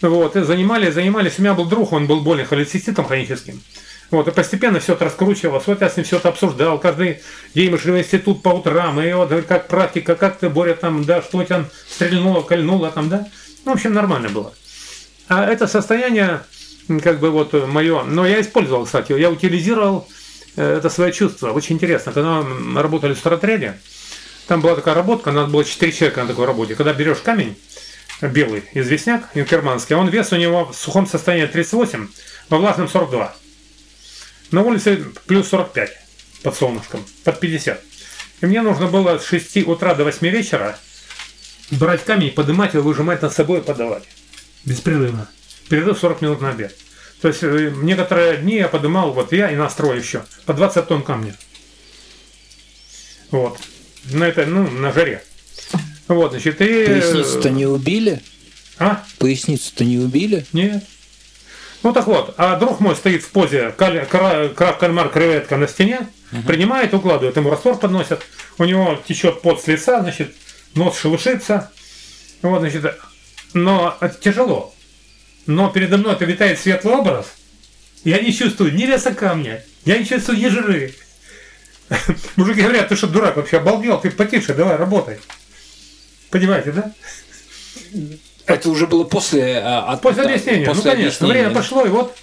Вот, 0.00 0.36
и 0.36 0.42
занимались, 0.42 0.94
занимались. 0.94 1.38
У 1.38 1.42
меня 1.42 1.54
был 1.54 1.64
друг, 1.66 1.92
он 1.92 2.06
был 2.06 2.20
болен 2.20 2.44
холециститом 2.46 3.04
хроническим. 3.04 3.62
Вот, 4.12 4.28
и 4.28 4.30
постепенно 4.30 4.78
все 4.78 4.92
это 4.92 5.06
раскручивалось. 5.06 5.66
Вот 5.66 5.80
я 5.80 5.88
с 5.88 5.96
ним 5.96 6.04
все 6.04 6.18
это 6.18 6.28
обсуждал. 6.28 6.78
Каждый 6.78 7.22
день 7.54 7.70
мы 7.70 7.78
шли 7.78 7.92
в 7.92 7.98
институт 7.98 8.42
по 8.42 8.50
утрам. 8.50 9.00
И 9.00 9.10
вот 9.14 9.32
как 9.48 9.68
практика, 9.68 10.16
как 10.16 10.38
ты, 10.38 10.50
Боря, 10.50 10.74
там, 10.74 11.02
да, 11.04 11.22
что 11.22 11.42
тебя 11.42 11.64
стрельнуло, 11.88 12.42
кольнуло 12.42 12.90
там, 12.90 13.08
да. 13.08 13.26
Ну, 13.64 13.72
в 13.72 13.74
общем, 13.74 13.94
нормально 13.94 14.28
было. 14.28 14.52
А 15.28 15.46
это 15.46 15.66
состояние, 15.66 16.42
как 17.02 17.20
бы 17.20 17.30
вот 17.30 17.54
мое, 17.66 18.02
но 18.02 18.26
я 18.26 18.42
использовал, 18.42 18.84
кстати, 18.84 19.12
я 19.12 19.30
утилизировал 19.30 20.06
э, 20.56 20.76
это 20.76 20.90
свое 20.90 21.10
чувство. 21.10 21.52
Очень 21.52 21.76
интересно, 21.76 22.12
когда 22.12 22.42
мы 22.42 22.82
работали 22.82 23.14
в 23.14 23.18
старотряде, 23.18 23.80
там 24.46 24.60
была 24.60 24.74
такая 24.74 24.94
работка, 24.94 25.30
надо 25.30 25.50
было 25.50 25.64
4 25.64 25.90
человека 25.90 26.20
на 26.20 26.28
такой 26.28 26.44
работе. 26.44 26.74
Когда 26.74 26.92
берешь 26.92 27.18
камень, 27.18 27.56
э, 28.20 28.28
белый, 28.28 28.64
известняк, 28.74 29.30
инкерманский, 29.32 29.96
он 29.96 30.08
вес 30.08 30.32
у 30.32 30.36
него 30.36 30.66
в 30.66 30.74
сухом 30.74 31.06
состоянии 31.06 31.46
38, 31.46 32.08
во 32.50 32.58
влажном 32.58 32.90
42. 32.90 33.36
На 34.52 34.62
улице 34.62 35.06
плюс 35.26 35.48
45 35.48 35.90
под 36.42 36.56
солнышком, 36.56 37.04
под 37.24 37.40
50. 37.40 37.82
И 38.42 38.46
мне 38.46 38.62
нужно 38.62 38.86
было 38.86 39.18
с 39.18 39.24
6 39.26 39.66
утра 39.66 39.94
до 39.94 40.04
8 40.04 40.28
вечера 40.28 40.78
брать 41.70 42.04
камень, 42.04 42.30
поднимать 42.30 42.74
его, 42.74 42.82
выжимать 42.84 43.22
над 43.22 43.32
собой 43.32 43.60
и 43.60 43.62
подавать. 43.62 44.04
Беспрерывно. 44.64 45.28
Перерыв 45.68 45.98
40 45.98 46.20
минут 46.22 46.40
на 46.42 46.50
обед. 46.50 46.76
То 47.22 47.28
есть 47.28 47.42
э, 47.42 47.72
некоторые 47.76 48.38
дни 48.38 48.56
я 48.56 48.68
поднимал, 48.68 49.12
вот 49.12 49.32
я 49.32 49.50
и 49.50 49.56
настрой 49.56 49.98
еще, 49.98 50.24
по 50.44 50.52
20 50.52 50.86
тонн 50.86 51.02
камня. 51.02 51.34
Вот. 53.30 53.58
На 54.12 54.24
это, 54.24 54.44
ну, 54.44 54.68
на 54.68 54.92
жаре. 54.92 55.22
Вот, 56.08 56.32
значит, 56.32 56.60
и... 56.60 56.64
э, 56.64 56.86
Поясницу-то 57.00 57.48
не 57.50 57.66
убили? 57.66 58.20
А? 58.78 59.04
Поясницу-то 59.18 59.84
не 59.84 59.98
убили? 59.98 60.44
Нет. 60.52 60.84
Ну 61.82 61.92
так 61.92 62.06
вот, 62.06 62.34
а 62.38 62.56
друг 62.56 62.78
мой 62.80 62.94
стоит 62.94 63.22
в 63.24 63.30
позе 63.30 63.74
каль- 63.76 64.06
кра- 64.06 64.48
краб, 64.48 64.78
кальмар, 64.78 65.08
креветка 65.08 65.56
на 65.56 65.66
стене, 65.66 66.08
принимает, 66.46 66.94
укладывает, 66.94 67.36
ему 67.36 67.50
раствор 67.50 67.76
подносят, 67.78 68.22
у 68.58 68.64
него 68.64 68.98
течет 69.06 69.42
пот 69.42 69.62
с 69.62 69.66
лица, 69.66 70.00
значит, 70.00 70.34
нос 70.74 70.98
шелушится, 70.98 71.70
вот, 72.42 72.60
значит, 72.60 72.84
но 73.52 73.96
это 74.00 74.14
тяжело. 74.18 74.74
Но 75.46 75.70
передо 75.70 75.98
мной 75.98 76.12
это 76.14 76.24
витает 76.24 76.60
светлый 76.60 76.94
образ, 76.94 77.26
я 78.04 78.20
не 78.20 78.32
чувствую 78.32 78.72
ни 78.74 78.84
веса 78.86 79.12
камня, 79.12 79.64
я 79.84 79.98
не 79.98 80.06
чувствую 80.06 80.38
ни 80.38 80.48
жиры. 80.48 80.94
Мужики 82.36 82.62
говорят, 82.62 82.88
ты 82.88 82.96
что, 82.96 83.08
дурак, 83.08 83.36
вообще 83.36 83.58
обалдел, 83.58 84.00
ты 84.00 84.10
потише, 84.10 84.54
давай, 84.54 84.76
работай. 84.76 85.18
Понимаете, 86.30 86.72
да? 86.72 86.92
Это 88.46 88.68
уже 88.70 88.86
было 88.86 89.04
после... 89.04 89.60
а, 89.64 89.92
от- 89.92 90.02
После 90.02 90.22
объяснения, 90.24 90.66
после 90.66 90.82
ну 90.84 90.90
конечно, 90.96 91.06
объяснения. 91.26 91.32
время 91.32 91.50
пошло, 91.54 91.84
и 91.86 91.88
вот, 91.88 92.16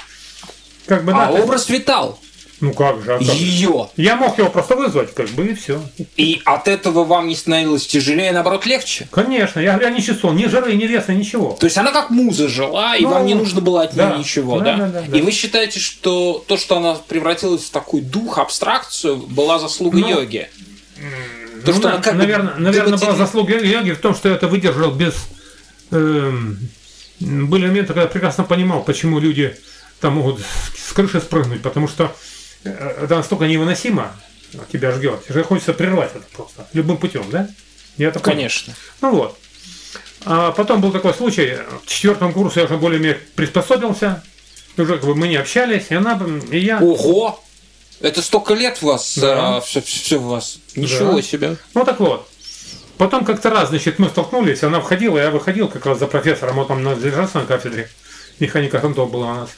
как 0.85 1.03
бы, 1.05 1.11
да, 1.13 1.27
А 1.27 1.31
образ 1.31 1.69
витал. 1.69 2.19
Ну 2.61 2.73
как 2.73 3.01
же, 3.05 3.13
а 3.15 3.19
как? 3.19 3.27
Ее. 3.35 3.89
Я 3.95 4.17
мог 4.17 4.37
его 4.37 4.49
просто 4.49 4.75
вызвать, 4.75 5.13
как 5.13 5.29
бы, 5.29 5.45
и 5.47 5.53
все. 5.55 5.81
И 6.17 6.41
от 6.43 6.67
этого 6.67 7.05
вам 7.05 7.29
не 7.29 7.35
становилось 7.37 7.87
тяжелее, 7.87 8.33
наоборот, 8.33 8.65
легче? 8.65 9.07
Конечно, 9.11 9.61
я 9.61 9.77
говорю, 9.77 9.95
не 9.95 10.03
чувствовал 10.03 10.33
ни 10.35 10.45
жары, 10.45 10.73
ни 10.75 10.83
веса, 10.85 11.13
ничего. 11.13 11.55
То 11.57 11.67
есть 11.67 11.77
она 11.77 11.93
как 11.93 12.09
муза 12.09 12.49
жила, 12.49 12.97
и 12.97 13.03
Ну, 13.03 13.11
вам 13.11 13.25
не 13.25 13.33
нужно 13.33 13.61
было 13.61 13.83
от 13.83 13.93
нее 13.93 14.09
да. 14.09 14.17
ничего, 14.17 14.59
Да, 14.59 14.65
да? 14.65 14.75
да, 14.75 14.87
да, 14.87 15.01
да. 15.07 15.17
И 15.17 15.21
вы 15.21 15.31
считаете, 15.31 15.79
что 15.79 16.43
то, 16.45 16.57
что 16.57 16.75
она 16.75 16.95
превратилась 16.95 17.63
в 17.63 17.69
такой 17.69 18.01
дух, 18.01 18.37
абстракцию, 18.39 19.15
была 19.15 19.57
заслуга 19.57 19.97
Ну, 19.99 20.09
йоги? 20.09 20.49
То, 21.65 21.71
что 21.71 21.83
Ну, 21.83 21.87
она 21.93 21.97
как 22.01 22.13
бы 22.15 22.19
наверное, 22.19 22.55
наверное, 22.57 22.97
была 22.97 23.15
заслуга 23.15 23.57
йоги 23.57 23.91
в 23.91 23.99
том, 23.99 24.13
что 24.13 24.27
я 24.27 24.35
это 24.35 24.49
выдержал 24.49 24.91
без... 24.91 25.13
эм, 25.91 26.59
были 27.19 27.67
моменты, 27.67 27.87
когда 27.87 28.03
я 28.03 28.07
прекрасно 28.07 28.43
понимал, 28.43 28.83
почему 28.83 29.19
люди 29.19 29.55
там 29.99 30.13
могут 30.13 30.41
с 30.41 30.93
крыши 30.93 31.19
спрыгнуть, 31.19 31.61
потому 31.61 31.87
что 31.87 32.15
э, 32.63 32.69
это 33.03 33.15
настолько 33.15 33.47
невыносимо 33.47 34.15
тебя 34.71 34.91
ждет, 34.91 35.21
что 35.29 35.43
хочется 35.43 35.73
прервать 35.73 36.11
это 36.15 36.25
просто 36.35 36.67
любым 36.73 36.97
путем, 36.97 37.29
да? 37.29 37.49
Я 37.97 38.07
это 38.09 38.19
понял. 38.19 38.37
Конечно. 38.37 38.73
Ну 39.01 39.11
вот. 39.11 39.37
А 40.25 40.51
потом 40.51 40.81
был 40.81 40.91
такой 40.91 41.13
случай, 41.13 41.57
в 41.83 41.87
четвертом 41.87 42.33
курсе 42.33 42.61
я 42.61 42.65
уже 42.65 42.77
более-менее 42.77 43.19
приспособился, 43.35 44.23
уже 44.77 44.97
как 44.97 45.05
бы 45.05 45.15
мы 45.15 45.27
не 45.27 45.35
общались, 45.37 45.87
и 45.89 45.95
она, 45.95 46.19
и 46.51 46.59
я... 46.59 46.79
Ого! 46.79 47.43
Это 48.01 48.21
столько 48.21 48.53
лет 48.53 48.77
у 48.81 48.87
вас, 48.87 49.17
Да. 49.17 49.59
все, 49.61 49.81
все 49.81 50.17
у 50.17 50.27
вас. 50.29 50.59
Ничего 50.75 51.15
Да. 51.15 51.21
себе. 51.21 51.57
Ну 51.73 51.83
так 51.83 51.99
вот. 51.99 52.29
Потом 52.99 53.23
как-то 53.23 53.49
раз, 53.49 53.69
значит, 53.69 53.97
мы 53.97 54.09
столкнулись, 54.09 54.61
она 54.61 54.81
входила, 54.81 55.17
я 55.17 55.31
выходил 55.31 55.69
как 55.69 55.85
раз 55.85 55.99
за 55.99 56.05
профессором, 56.05 56.57
он 56.57 56.67
там 56.67 56.83
задержался 56.83 57.39
на 57.39 57.45
кафедре, 57.45 57.89
механика 58.41 58.79
грунтов 58.79 59.09
была 59.09 59.31
у 59.31 59.35
нас. 59.35 59.51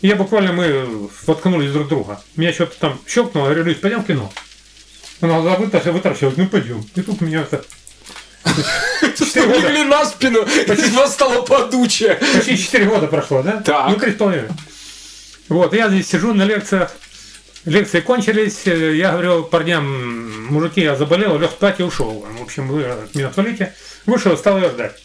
И 0.00 0.08
я 0.08 0.16
буквально, 0.16 0.52
мы 0.52 1.08
воткнулись 1.24 1.70
друг 1.70 1.86
друга. 1.86 2.20
Меня 2.34 2.52
что-то 2.52 2.76
там 2.80 3.00
щелкнуло, 3.06 3.46
я 3.46 3.54
говорю, 3.54 3.70
Люсь, 3.70 3.78
пойдем 3.78 4.02
в 4.02 4.06
кино. 4.08 4.32
Она 5.20 5.40
глаза 5.40 5.56
вытащила, 5.58 5.92
вытащила, 5.92 6.32
ну 6.36 6.48
пойдем. 6.48 6.84
И 6.96 7.02
тут 7.02 7.20
меня 7.20 7.42
это... 7.42 7.64
Года, 8.44 9.58
Легли 9.58 9.84
на 9.84 10.04
спину, 10.04 10.42
из 10.42 10.92
вас 10.92 11.12
стало 11.12 11.42
подучее. 11.42 12.16
почти 12.16 12.58
четыре 12.58 12.86
года 12.86 13.06
прошло, 13.06 13.42
да? 13.42 13.62
Так. 13.62 13.90
Ну, 13.90 13.96
три 13.96 14.10
с 14.10 14.14
половиной. 14.16 14.48
Вот, 15.48 15.72
я 15.72 15.88
здесь 15.88 16.08
сижу 16.08 16.34
на 16.34 16.42
лекциях, 16.42 16.90
лекции 17.64 18.00
кончились, 18.00 18.66
э, 18.66 18.96
я 18.96 19.12
говорю 19.12 19.44
парням, 19.44 20.46
мужики, 20.46 20.80
я 20.80 20.96
заболел, 20.96 21.38
лег 21.38 21.50
спать 21.50 21.80
и 21.80 21.82
ушел. 21.82 22.26
В 22.38 22.42
общем, 22.42 22.68
вы 22.68 22.84
от 22.84 23.14
меня 23.14 23.28
отвалите. 23.28 23.74
Вышел, 24.06 24.36
стал 24.36 24.58
ее 24.58 24.70
ждать. 24.70 24.96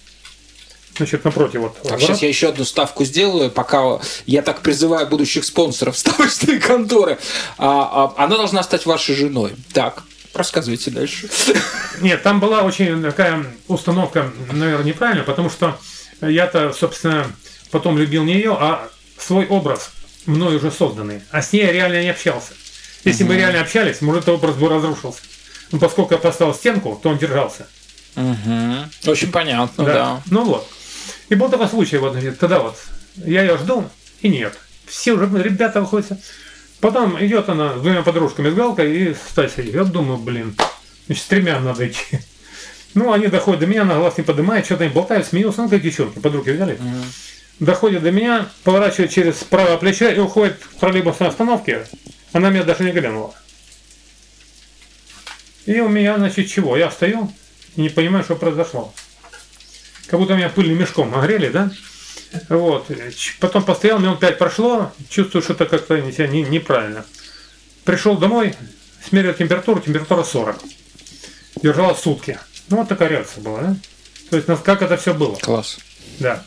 Значит, 0.95 1.25
напротив 1.25 1.61
вот. 1.61 1.75
Так, 1.75 1.85
ворот. 1.85 2.01
сейчас 2.01 2.21
я 2.21 2.27
еще 2.27 2.49
одну 2.49 2.65
ставку 2.65 3.03
сделаю, 3.03 3.49
пока 3.49 3.99
я 4.25 4.41
так 4.41 4.61
призываю 4.61 5.07
будущих 5.07 5.43
спонсоров 5.43 5.97
ставочной 5.97 6.59
конторы. 6.59 7.17
А, 7.57 8.13
а, 8.17 8.23
она 8.23 8.37
должна 8.37 8.61
стать 8.63 8.85
вашей 8.85 9.15
женой. 9.15 9.53
Так, 9.73 10.03
рассказывайте 10.33 10.91
дальше. 10.91 11.29
Нет, 12.01 12.21
там 12.21 12.39
была 12.39 12.61
очень 12.61 13.01
такая 13.01 13.45
установка, 13.67 14.31
наверное, 14.51 14.85
неправильная, 14.85 15.25
потому 15.25 15.49
что 15.49 15.77
я-то, 16.21 16.73
собственно, 16.73 17.27
потом 17.71 17.97
любил 17.97 18.23
не 18.23 18.33
ее, 18.33 18.55
а 18.59 18.87
свой 19.17 19.47
образ, 19.47 19.91
мной 20.25 20.57
уже 20.57 20.71
созданный. 20.71 21.21
А 21.31 21.41
с 21.41 21.53
ней 21.53 21.65
я 21.65 21.71
реально 21.71 22.01
не 22.01 22.09
общался. 22.09 22.53
Если 23.03 23.23
бы 23.23 23.35
реально 23.35 23.61
общались, 23.61 24.01
может, 24.01 24.23
этот 24.23 24.35
образ 24.35 24.55
бы 24.55 24.69
разрушился. 24.69 25.21
Но 25.71 25.79
поскольку 25.79 26.13
я 26.13 26.19
поставил 26.19 26.53
стенку, 26.53 26.99
то 27.01 27.09
он 27.09 27.17
держался. 27.17 27.67
Очень 29.05 29.31
понятно, 29.31 29.83
да. 29.83 30.21
Ну 30.27 30.43
вот. 30.45 30.69
И 31.29 31.35
был 31.35 31.49
такой 31.49 31.67
случай, 31.67 31.97
вот, 31.97 32.15
тогда 32.39 32.59
вот, 32.59 32.77
я 33.15 33.41
ее 33.41 33.57
жду, 33.57 33.89
и 34.21 34.29
нет. 34.29 34.57
Все 34.85 35.13
уже 35.13 35.25
ребята 35.41 35.81
выходят. 35.81 36.19
Потом 36.79 37.17
идет 37.25 37.49
она 37.49 37.77
с 37.77 37.81
двумя 37.81 38.03
подружками 38.03 38.49
с 38.49 38.53
галкой 38.53 38.95
и 38.95 39.15
Стасей. 39.15 39.71
Я 39.71 39.85
думаю, 39.85 40.17
блин, 40.17 40.55
значит, 41.07 41.23
с 41.23 41.27
тремя 41.27 41.59
надо 41.59 41.87
идти. 41.87 42.19
Ну, 42.93 43.11
они 43.11 43.27
доходят 43.27 43.61
до 43.61 43.67
меня, 43.67 43.85
на 43.85 43.95
глаз 43.95 44.17
не 44.17 44.23
поднимает, 44.23 44.65
что-то 44.65 44.83
они 44.83 44.93
болтают, 44.93 45.25
смеются, 45.25 45.63
ну, 45.63 45.69
как 45.69 45.81
девчонки, 45.81 46.19
подруги 46.19 46.51
взяли. 46.51 46.77
Доходит 47.63 48.03
до 48.03 48.11
меня, 48.11 48.49
поворачивает 48.63 49.11
через 49.11 49.35
правое 49.37 49.77
плечо 49.77 50.09
и 50.09 50.19
уходит 50.19 50.57
к 50.57 50.79
троллейбусной 50.79 51.29
остановке. 51.29 51.85
Она 52.31 52.49
меня 52.49 52.63
даже 52.63 52.83
не 52.83 52.91
глянула. 52.91 53.33
И 55.65 55.79
у 55.79 55.87
меня, 55.87 56.17
значит, 56.17 56.49
чего? 56.49 56.75
Я 56.75 56.91
стою 56.91 57.31
и 57.75 57.81
не 57.81 57.89
понимаю, 57.89 58.23
что 58.23 58.35
произошло. 58.35 58.93
Как 60.07 60.19
будто 60.19 60.35
меня 60.35 60.49
пыльным 60.49 60.77
мешком 60.77 61.15
огрели, 61.15 61.49
да? 61.49 61.71
Вот. 62.49 62.87
Потом 63.39 63.63
постоял, 63.63 63.99
минут 63.99 64.19
пять 64.19 64.37
прошло, 64.37 64.91
чувствую, 65.09 65.41
что-то 65.41 65.65
как-то 65.65 65.99
себя 66.11 66.27
не, 66.27 66.41
неправильно. 66.41 67.05
Пришел 67.85 68.17
домой, 68.17 68.55
смерил 69.07 69.33
температуру, 69.33 69.79
температура 69.79 70.23
40. 70.23 70.59
Держала 71.61 71.93
сутки. 71.93 72.37
Ну, 72.69 72.77
вот 72.77 72.89
такая 72.89 73.09
реакция 73.09 73.41
была, 73.41 73.61
да? 73.61 73.75
То 74.29 74.37
есть, 74.37 74.63
как 74.63 74.81
это 74.81 74.97
все 74.97 75.13
было. 75.13 75.35
Класс. 75.35 75.77
Да. 76.19 76.43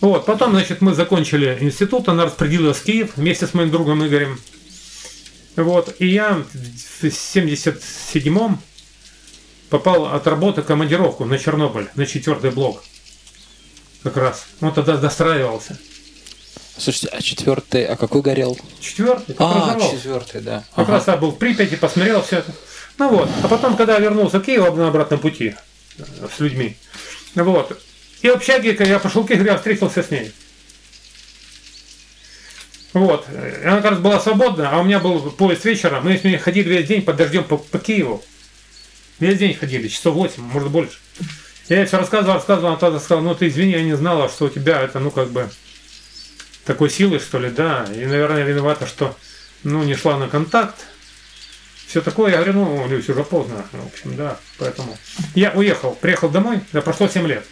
Вот, 0.00 0.24
потом, 0.24 0.52
значит, 0.52 0.80
мы 0.80 0.94
закончили 0.94 1.58
институт, 1.60 2.08
она 2.08 2.24
распределилась 2.24 2.78
в 2.78 2.84
Киев 2.84 3.16
вместе 3.16 3.46
с 3.46 3.52
моим 3.52 3.70
другом 3.70 4.06
Игорем. 4.06 4.40
Вот, 5.56 5.94
и 5.98 6.06
я 6.06 6.34
в 6.34 7.04
77-м 7.04 8.58
попал 9.68 10.06
от 10.06 10.26
работы 10.26 10.62
командировку 10.62 11.24
на 11.26 11.38
Чернобыль, 11.38 11.88
на 11.96 12.06
четвертый 12.06 12.50
блок. 12.50 12.82
Как 14.02 14.16
раз. 14.16 14.46
Он 14.62 14.72
тогда 14.72 14.96
достраивался. 14.96 15.78
Слушайте, 16.78 17.08
а 17.08 17.20
четвертый, 17.20 17.84
а 17.84 17.96
какой 17.96 18.22
горел? 18.22 18.58
Четвертый? 18.80 19.36
А, 19.38 19.78
четвертый, 19.78 20.40
да. 20.40 20.64
Как 20.74 20.84
ага. 20.88 20.92
раз 20.92 21.06
я 21.08 21.16
был 21.18 21.32
в 21.32 21.36
Припяти, 21.36 21.76
посмотрел 21.76 22.22
все 22.22 22.38
это. 22.38 22.52
Ну 22.96 23.10
вот. 23.10 23.28
А 23.42 23.48
потом, 23.48 23.76
когда 23.76 23.94
я 23.94 24.00
вернулся 24.00 24.38
в 24.38 24.42
Киев 24.42 24.74
на 24.74 24.88
обратном 24.88 25.20
пути 25.20 25.54
с 25.98 26.40
людьми, 26.40 26.76
вот. 27.34 27.78
И 28.22 28.28
в 28.28 28.34
общаге, 28.34 28.74
когда 28.74 28.94
я 28.94 28.98
пошел 28.98 29.24
к 29.24 29.30
Игорю, 29.30 29.52
я 29.52 29.56
встретился 29.56 30.02
с 30.02 30.10
ней. 30.10 30.32
Вот. 32.92 33.26
Она, 33.64 33.76
как 33.80 33.92
раз, 33.92 34.00
была 34.00 34.20
свободна, 34.20 34.70
а 34.70 34.80
у 34.80 34.84
меня 34.84 34.98
был 34.98 35.30
поезд 35.30 35.64
вечера. 35.64 36.00
Мы 36.00 36.18
с 36.18 36.24
ней 36.24 36.36
ходили 36.36 36.68
весь 36.68 36.88
день 36.88 37.02
под 37.02 37.16
дождем 37.16 37.44
по, 37.44 37.56
по 37.56 37.78
Киеву. 37.78 38.22
Весь 39.20 39.38
день 39.38 39.54
ходили, 39.54 39.88
часов 39.88 40.14
8, 40.14 40.42
может 40.42 40.70
больше. 40.70 40.98
Я 41.68 41.78
ей 41.78 41.86
все 41.86 41.98
рассказывал, 41.98 42.34
рассказывал, 42.34 42.70
она 42.70 42.78
тогда 42.78 42.98
сказала, 42.98 43.22
ну 43.22 43.34
ты 43.34 43.48
извини, 43.48 43.72
я 43.72 43.82
не 43.82 43.96
знала, 43.96 44.28
что 44.28 44.46
у 44.46 44.48
тебя 44.48 44.80
это, 44.80 44.98
ну 44.98 45.10
как 45.10 45.28
бы, 45.28 45.48
такой 46.64 46.90
силы, 46.90 47.20
что 47.20 47.38
ли, 47.38 47.50
да. 47.50 47.86
И, 47.94 48.04
наверное, 48.06 48.44
виновата, 48.44 48.86
что, 48.86 49.16
ну, 49.62 49.82
не 49.82 49.94
шла 49.94 50.16
на 50.18 50.28
контакт. 50.28 50.74
Все 51.86 52.00
такое, 52.00 52.30
я 52.30 52.36
говорю, 52.38 52.52
ну, 52.54 52.88
Люсь, 52.88 53.08
уже 53.08 53.24
поздно. 53.24 53.64
В 53.72 53.86
общем, 53.86 54.16
да, 54.16 54.38
поэтому. 54.58 54.96
Я 55.34 55.50
уехал, 55.52 55.92
приехал 56.00 56.28
домой, 56.28 56.60
да 56.72 56.80
прошло 56.80 57.08
7 57.08 57.26
лет. 57.26 57.44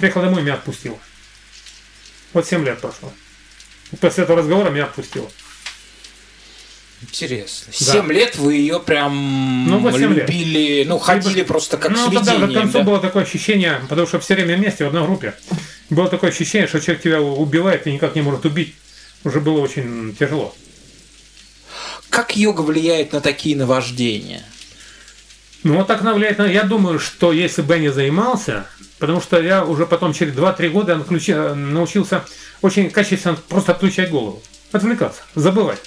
Приехал 0.00 0.22
домой, 0.22 0.42
меня 0.42 0.54
отпустил. 0.54 0.98
Вот 2.32 2.46
7 2.46 2.64
лет 2.64 2.80
прошло. 2.80 3.12
После 4.00 4.24
этого 4.24 4.38
разговора 4.38 4.70
меня 4.70 4.84
отпустило. 4.84 5.30
Интересно. 7.02 7.72
Да. 7.92 8.12
лет 8.12 8.36
вы 8.36 8.54
ее 8.54 8.80
прям 8.80 9.66
ну, 9.66 9.96
любили, 9.96 10.78
лет. 10.78 10.88
ну, 10.88 10.98
ходили 10.98 11.42
просто 11.42 11.76
как 11.76 11.92
ну. 11.92 12.10
Тогда 12.10 12.46
к 12.46 12.52
концу 12.52 12.78
да? 12.78 12.84
было 12.84 13.00
такое 13.00 13.24
ощущение, 13.24 13.80
потому 13.88 14.06
что 14.06 14.20
все 14.20 14.34
время 14.34 14.56
вместе 14.56 14.84
в 14.84 14.88
одной 14.88 15.04
группе. 15.04 15.34
Было 15.88 16.08
такое 16.08 16.30
ощущение, 16.30 16.68
что 16.68 16.80
человек 16.80 17.02
тебя 17.02 17.20
убивает 17.20 17.86
и 17.86 17.92
никак 17.92 18.14
не 18.14 18.22
может 18.22 18.44
убить. 18.44 18.74
Уже 19.24 19.40
было 19.40 19.60
очень 19.60 20.14
тяжело. 20.18 20.54
Как 22.10 22.36
йога 22.36 22.62
влияет 22.62 23.12
на 23.12 23.20
такие 23.20 23.56
наваждения? 23.56 24.44
Ну, 25.62 25.76
вот 25.76 25.86
так 25.86 26.02
влияет 26.02 26.38
на... 26.38 26.44
Я 26.44 26.64
думаю, 26.64 26.98
что 26.98 27.32
если 27.32 27.62
бы 27.62 27.74
я 27.74 27.80
не 27.80 27.92
занимался, 27.92 28.66
потому 29.00 29.20
что 29.20 29.40
я 29.40 29.64
уже 29.64 29.86
потом 29.86 30.12
через 30.12 30.34
2-3 30.34 30.68
года 30.68 30.96
научился 31.54 32.24
очень 32.62 32.90
качественно 32.90 33.36
просто 33.48 33.72
отключать 33.72 34.10
голову, 34.10 34.40
отвлекаться, 34.70 35.22
забывать. 35.34 35.80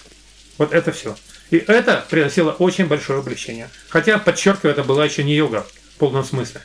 Вот 0.57 0.73
это 0.73 0.91
все. 0.91 1.15
И 1.51 1.57
это 1.57 2.05
приносило 2.09 2.51
очень 2.51 2.87
большое 2.87 3.19
облегчение. 3.19 3.69
Хотя, 3.89 4.17
подчеркиваю, 4.17 4.73
это 4.73 4.83
была 4.83 5.05
еще 5.05 5.23
не 5.23 5.35
йога 5.35 5.65
в 5.95 5.99
полном 5.99 6.25
смысле. 6.25 6.61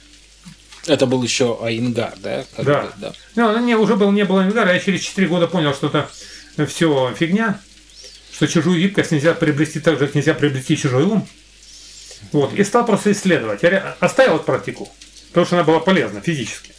Это 0.86 1.04
был 1.06 1.22
еще 1.22 1.58
Айнгар, 1.62 2.14
да? 2.18 2.44
Как 2.56 2.64
да. 2.64 2.82
Бы, 2.82 2.92
да. 2.96 3.12
Ну, 3.34 3.64
не, 3.64 3.76
уже 3.76 3.96
был, 3.96 4.10
не 4.10 4.24
было 4.24 4.42
Айнгара, 4.42 4.72
я 4.72 4.80
через 4.80 5.02
4 5.02 5.28
года 5.28 5.46
понял, 5.46 5.74
что 5.74 5.88
это 5.88 6.08
все 6.66 7.14
фигня, 7.18 7.60
что 8.32 8.46
чужую 8.46 8.80
гибкость 8.80 9.10
нельзя 9.10 9.34
приобрести 9.34 9.80
так 9.80 9.98
же, 9.98 10.06
как 10.06 10.14
нельзя 10.14 10.32
приобрести 10.32 10.78
чужой 10.78 11.04
ум. 11.04 11.28
Вот. 12.32 12.54
И 12.54 12.64
стал 12.64 12.86
просто 12.86 13.12
исследовать. 13.12 13.62
Я 13.62 13.96
оставил 14.00 14.38
практику, 14.38 14.90
потому 15.38 15.46
что 15.46 15.56
она 15.56 15.64
была 15.64 15.78
полезна 15.78 16.20
физически. 16.20 16.72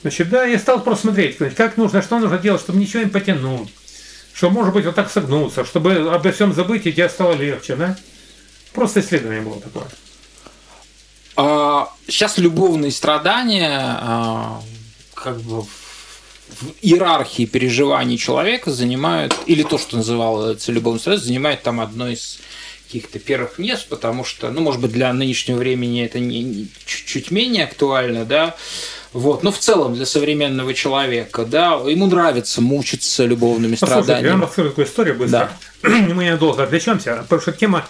Значит, 0.00 0.30
да, 0.30 0.46
я 0.46 0.58
стал 0.58 0.82
просто 0.82 1.08
смотреть, 1.08 1.36
как 1.54 1.76
нужно, 1.76 2.00
что 2.00 2.18
нужно 2.18 2.38
делать, 2.38 2.62
чтобы 2.62 2.78
ничего 2.78 3.02
не 3.02 3.10
потянуть, 3.10 3.68
что 4.32 4.48
может 4.48 4.72
быть 4.72 4.86
вот 4.86 4.94
так 4.94 5.10
согнуться, 5.10 5.66
чтобы 5.66 6.10
обо 6.10 6.32
всем 6.32 6.54
забыть, 6.54 6.86
и 6.86 6.92
тебе 6.92 7.10
стало 7.10 7.34
легче, 7.34 7.76
да? 7.76 7.98
Просто 8.72 9.00
исследование 9.00 9.42
было 9.42 9.60
такое. 9.60 9.84
А, 11.36 11.92
сейчас 12.08 12.38
любовные 12.38 12.90
страдания 12.90 13.68
а, 14.00 14.62
как 15.12 15.38
бы 15.42 15.62
в 15.62 15.68
иерархии 16.80 17.44
переживаний 17.44 18.16
человека 18.16 18.70
занимают, 18.70 19.36
или 19.44 19.62
то, 19.62 19.76
что 19.76 19.98
называлось 19.98 20.66
любовным 20.68 21.00
страданием, 21.00 21.26
занимает 21.26 21.62
там 21.62 21.80
одно 21.80 22.08
из 22.08 22.40
каких-то 22.90 23.20
первых 23.20 23.58
мест, 23.58 23.86
потому 23.88 24.24
что, 24.24 24.50
ну, 24.50 24.60
может 24.62 24.80
быть, 24.80 24.90
для 24.90 25.12
нынешнего 25.12 25.58
времени 25.58 26.04
это 26.04 26.18
не, 26.18 26.42
не, 26.42 26.68
чуть-чуть 26.84 27.30
менее 27.30 27.64
актуально, 27.64 28.24
да, 28.24 28.56
вот. 29.12 29.44
Но 29.44 29.52
в 29.52 29.58
целом 29.58 29.94
для 29.94 30.06
современного 30.06 30.74
человека, 30.74 31.44
да, 31.44 31.74
ему 31.86 32.06
нравится 32.06 32.60
мучиться 32.60 33.24
любовными 33.26 33.76
Послушайте, 33.76 34.02
страданиями. 34.02 34.26
Я 34.26 34.32
вам 34.32 34.42
расскажу 34.42 34.68
такую 34.70 34.86
историю 34.88 35.14
быстро. 35.14 35.52
Да. 35.82 35.88
Мы 36.14 36.24
недолго 36.24 36.64
отвлечемся, 36.64 37.18
потому 37.22 37.40
что 37.40 37.52
тема, 37.52 37.86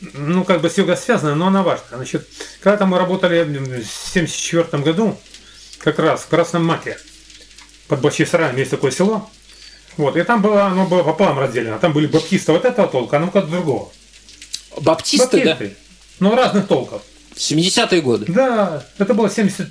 ну, 0.00 0.42
как 0.42 0.60
бы 0.60 0.68
с 0.68 0.78
йогой 0.78 0.96
связана, 0.96 1.36
но 1.36 1.46
она 1.46 1.62
важна. 1.62 1.84
Значит, 1.92 2.26
когда 2.60 2.86
мы 2.86 2.98
работали 2.98 3.44
в 3.44 3.52
1974 3.52 4.82
году, 4.82 5.16
как 5.78 6.00
раз 6.00 6.22
в 6.22 6.28
Красном 6.28 6.64
Маке, 6.64 6.98
под 7.86 8.00
Бахчисараем 8.00 8.56
есть 8.56 8.72
такое 8.72 8.90
село, 8.90 9.30
вот, 9.96 10.16
и 10.16 10.22
там 10.24 10.42
было, 10.42 10.64
оно 10.64 10.86
было 10.86 11.04
пополам 11.04 11.38
разделено. 11.38 11.78
Там 11.78 11.92
были 11.92 12.06
баптисты 12.06 12.50
вот 12.50 12.64
этого 12.64 12.88
толка, 12.88 13.18
а 13.18 13.20
ну 13.20 13.30
как 13.30 13.48
другого. 13.48 13.92
Баптисты, 14.80 15.38
Баптисты, 15.38 15.68
да? 15.68 15.74
Ну, 16.20 16.34
разных 16.34 16.66
толков. 16.66 17.02
70-е 17.36 18.00
годы. 18.00 18.26
Да, 18.28 18.84
это 18.98 19.14
было 19.14 19.28
70 19.28 19.68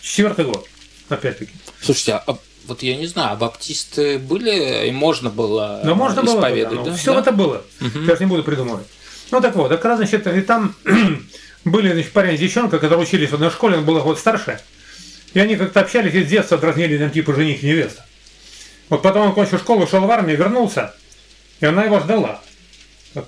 Четвертый 0.00 0.44
год, 0.44 0.66
опять-таки. 1.08 1.52
Слушайте, 1.80 2.14
а 2.26 2.36
вот 2.66 2.82
я 2.82 2.96
не 2.96 3.06
знаю, 3.06 3.32
а 3.32 3.36
баптисты 3.36 4.18
были, 4.18 4.88
и 4.88 4.90
можно 4.90 5.30
было 5.30 5.80
да, 5.84 5.94
можно 5.94 6.20
исповедовать, 6.20 6.78
было, 6.78 6.90
да? 6.90 6.96
Все 6.96 7.14
да? 7.14 7.20
это 7.20 7.32
было. 7.32 7.64
Угу. 7.80 8.00
Я 8.00 8.16
же 8.16 8.24
не 8.24 8.28
буду 8.28 8.42
придумывать. 8.42 8.86
Ну 9.30 9.40
так 9.40 9.54
вот, 9.54 9.70
как 9.70 9.84
раз, 9.84 9.98
значит, 9.98 10.26
и 10.26 10.40
там 10.42 10.74
были 11.64 11.92
значит, 11.92 12.12
парень 12.12 12.34
и 12.34 12.38
девчонка, 12.38 12.78
которые 12.78 13.06
учились 13.06 13.30
в 13.30 13.34
одной 13.34 13.50
школе, 13.50 13.78
он 13.78 13.84
был 13.84 14.00
год 14.00 14.18
старше. 14.18 14.60
И 15.34 15.40
они 15.40 15.56
как-то 15.56 15.80
общались 15.80 16.14
и 16.14 16.24
с 16.24 16.28
детства 16.28 16.58
дразнили 16.58 16.98
там 16.98 17.10
типа 17.10 17.32
жених 17.34 17.62
и 17.62 17.66
невеста. 17.66 18.04
Вот 18.88 19.02
потом 19.02 19.28
он 19.28 19.34
кончил 19.34 19.58
школу, 19.58 19.84
ушел 19.84 20.00
в 20.00 20.10
армию, 20.10 20.36
вернулся, 20.36 20.94
и 21.60 21.66
она 21.66 21.84
его 21.84 22.00
ждала. 22.00 22.42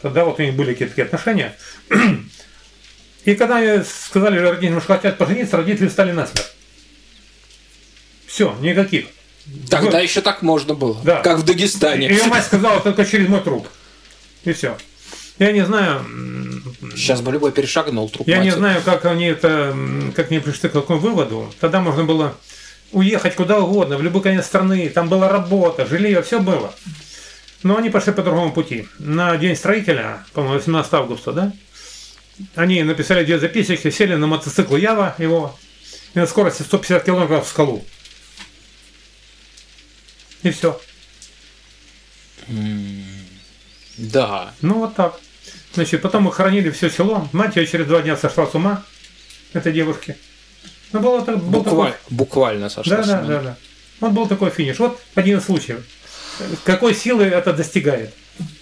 Тогда 0.02 0.24
вот 0.24 0.38
у 0.38 0.42
них 0.42 0.54
были 0.54 0.72
какие-то 0.72 0.90
такие 0.94 1.04
отношения. 1.04 1.56
И 3.24 3.34
когда 3.34 3.82
сказали 3.84 4.38
родителям, 4.38 4.80
что 4.80 4.94
хотят 4.94 5.18
пожениться, 5.18 5.56
родители 5.56 5.88
стали 5.88 6.12
насмерть. 6.12 6.52
Все, 8.26 8.56
никаких. 8.60 9.06
Тогда 9.70 10.00
еще 10.00 10.20
так 10.20 10.42
можно 10.42 10.74
было. 10.74 11.00
Да. 11.04 11.20
Как 11.20 11.38
в 11.38 11.44
Дагестане. 11.44 12.08
Ее 12.08 12.24
мать 12.24 12.44
сказала 12.44 12.80
только 12.80 13.04
через 13.04 13.28
мой 13.28 13.40
труп. 13.40 13.68
И 14.44 14.52
все. 14.52 14.76
Я 15.38 15.52
не 15.52 15.64
знаю. 15.64 16.04
Сейчас 16.94 17.20
бы 17.20 17.32
любой 17.32 17.52
перешагнул 17.52 18.08
труп. 18.08 18.26
Я 18.28 18.36
матери. 18.36 18.50
не 18.50 18.56
знаю, 18.56 18.82
как 18.82 19.04
они 19.04 19.26
это, 19.26 19.76
как 20.14 20.30
они 20.30 20.40
пришли 20.40 20.68
к 20.68 20.72
какому 20.72 21.00
выводу. 21.00 21.52
Тогда 21.60 21.80
можно 21.80 22.04
было 22.04 22.36
уехать 22.92 23.34
куда 23.34 23.58
угодно, 23.58 23.96
в 23.96 24.02
любой 24.02 24.22
конец 24.22 24.46
страны. 24.46 24.88
Там 24.88 25.08
была 25.08 25.28
работа, 25.28 25.86
жилье, 25.86 26.22
все 26.22 26.40
было. 26.40 26.74
Но 27.64 27.78
они 27.78 27.88
пошли 27.88 28.12
по 28.12 28.22
другому 28.22 28.52
пути. 28.52 28.86
На 28.98 29.36
день 29.38 29.56
строителя, 29.56 30.22
по-моему, 30.34 30.56
18 30.56 30.92
августа, 30.92 31.32
да? 31.32 31.52
Они 32.54 32.82
написали 32.82 33.24
две 33.24 33.38
записки, 33.38 33.90
сели 33.90 34.14
на 34.14 34.26
мотоцикл 34.26 34.76
Ява 34.76 35.14
его, 35.18 35.58
и 36.12 36.18
на 36.18 36.26
скорости 36.26 36.60
150 36.60 37.02
км 37.04 37.40
в 37.40 37.48
скалу. 37.48 37.82
И 40.42 40.50
все. 40.50 40.78
Да. 43.96 44.52
Ну 44.60 44.80
вот 44.80 44.94
так. 44.94 45.18
Значит, 45.72 46.02
потом 46.02 46.24
мы 46.24 46.32
хоронили 46.32 46.70
все 46.70 46.90
село. 46.90 47.26
Мать 47.32 47.56
ее 47.56 47.66
через 47.66 47.86
два 47.86 48.02
дня 48.02 48.16
сошла 48.18 48.46
с 48.46 48.54
ума, 48.54 48.84
этой 49.54 49.72
девушки. 49.72 50.18
Ну, 50.92 51.00
было, 51.00 51.20
был 51.20 51.38
Букваль, 51.38 51.92
такой... 51.92 52.16
Буквально 52.16 52.68
сошла 52.68 52.98
да, 52.98 53.02
с 53.02 53.08
ума. 53.08 53.22
Да, 53.22 53.26
да, 53.26 53.40
да. 53.40 53.56
Вот 54.00 54.12
был 54.12 54.28
такой 54.28 54.50
финиш. 54.50 54.78
Вот 54.78 55.00
один 55.14 55.38
из 55.38 55.44
случаев. 55.44 55.82
Какой 56.64 56.94
силы 56.94 57.24
это 57.24 57.52
достигает? 57.52 58.14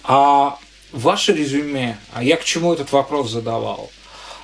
А 0.03 0.57
ваше 0.91 1.33
резюме, 1.33 1.97
а 2.13 2.23
я 2.23 2.37
к 2.37 2.43
чему 2.43 2.73
этот 2.73 2.91
вопрос 2.91 3.31
задавал? 3.31 3.91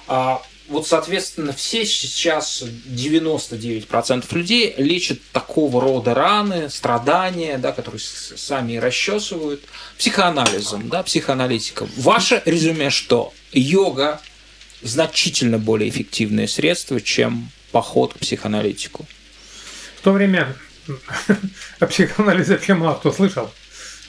А 0.07 0.41
вот, 0.69 0.87
соответственно, 0.87 1.51
все 1.51 1.83
сейчас 1.85 2.61
99% 2.61 4.25
людей 4.35 4.75
лечат 4.77 5.19
такого 5.31 5.81
рода 5.81 6.13
раны, 6.13 6.69
страдания, 6.69 7.57
да, 7.57 7.71
которые 7.71 7.99
сами 7.99 8.77
расчесывают, 8.77 9.61
психоанализом, 9.97 10.89
да, 10.89 11.01
психоаналитиком. 11.01 11.89
Ваше 11.97 12.43
резюме 12.45 12.91
что? 12.91 13.33
Йога 13.51 14.21
значительно 14.81 15.57
более 15.57 15.89
эффективное 15.89 16.47
средство, 16.47 17.01
чем 17.01 17.49
поход 17.71 18.13
к 18.13 18.19
психоаналитику. 18.19 19.07
В 19.97 20.01
то 20.01 20.11
время 20.11 20.55
о 21.79 21.85
психоанализе 21.85 22.53
вообще 22.53 22.73
мало 22.73 22.95
кто 22.95 23.11
слышал. 23.11 23.51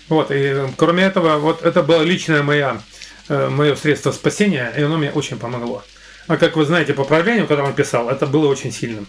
Вот, 0.08 0.30
и 0.30 0.66
кроме 0.76 1.04
этого, 1.04 1.38
вот 1.38 1.62
это 1.62 1.82
было 1.82 2.02
личное 2.02 2.42
моя, 2.42 2.80
э, 3.28 3.48
мое 3.48 3.76
средство 3.76 4.10
спасения, 4.10 4.72
и 4.76 4.82
оно 4.82 4.98
мне 4.98 5.10
очень 5.10 5.38
помогло. 5.38 5.84
А 6.26 6.36
как 6.36 6.56
вы 6.56 6.64
знаете, 6.64 6.94
по 6.94 7.04
правлению, 7.04 7.46
которое 7.46 7.68
он 7.68 7.74
писал, 7.74 8.10
это 8.10 8.26
было 8.26 8.48
очень 8.48 8.72
сильным. 8.72 9.06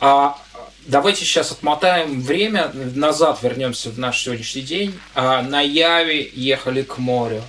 А 0.00 0.38
давайте 0.86 1.24
сейчас 1.24 1.52
отмотаем 1.52 2.20
время, 2.20 2.70
назад 2.74 3.38
вернемся 3.42 3.90
в 3.90 3.98
наш 3.98 4.22
сегодняшний 4.22 4.62
день. 4.62 4.98
А, 5.14 5.42
на 5.42 5.60
Яве 5.60 6.30
ехали 6.34 6.82
к 6.82 6.98
морю, 6.98 7.42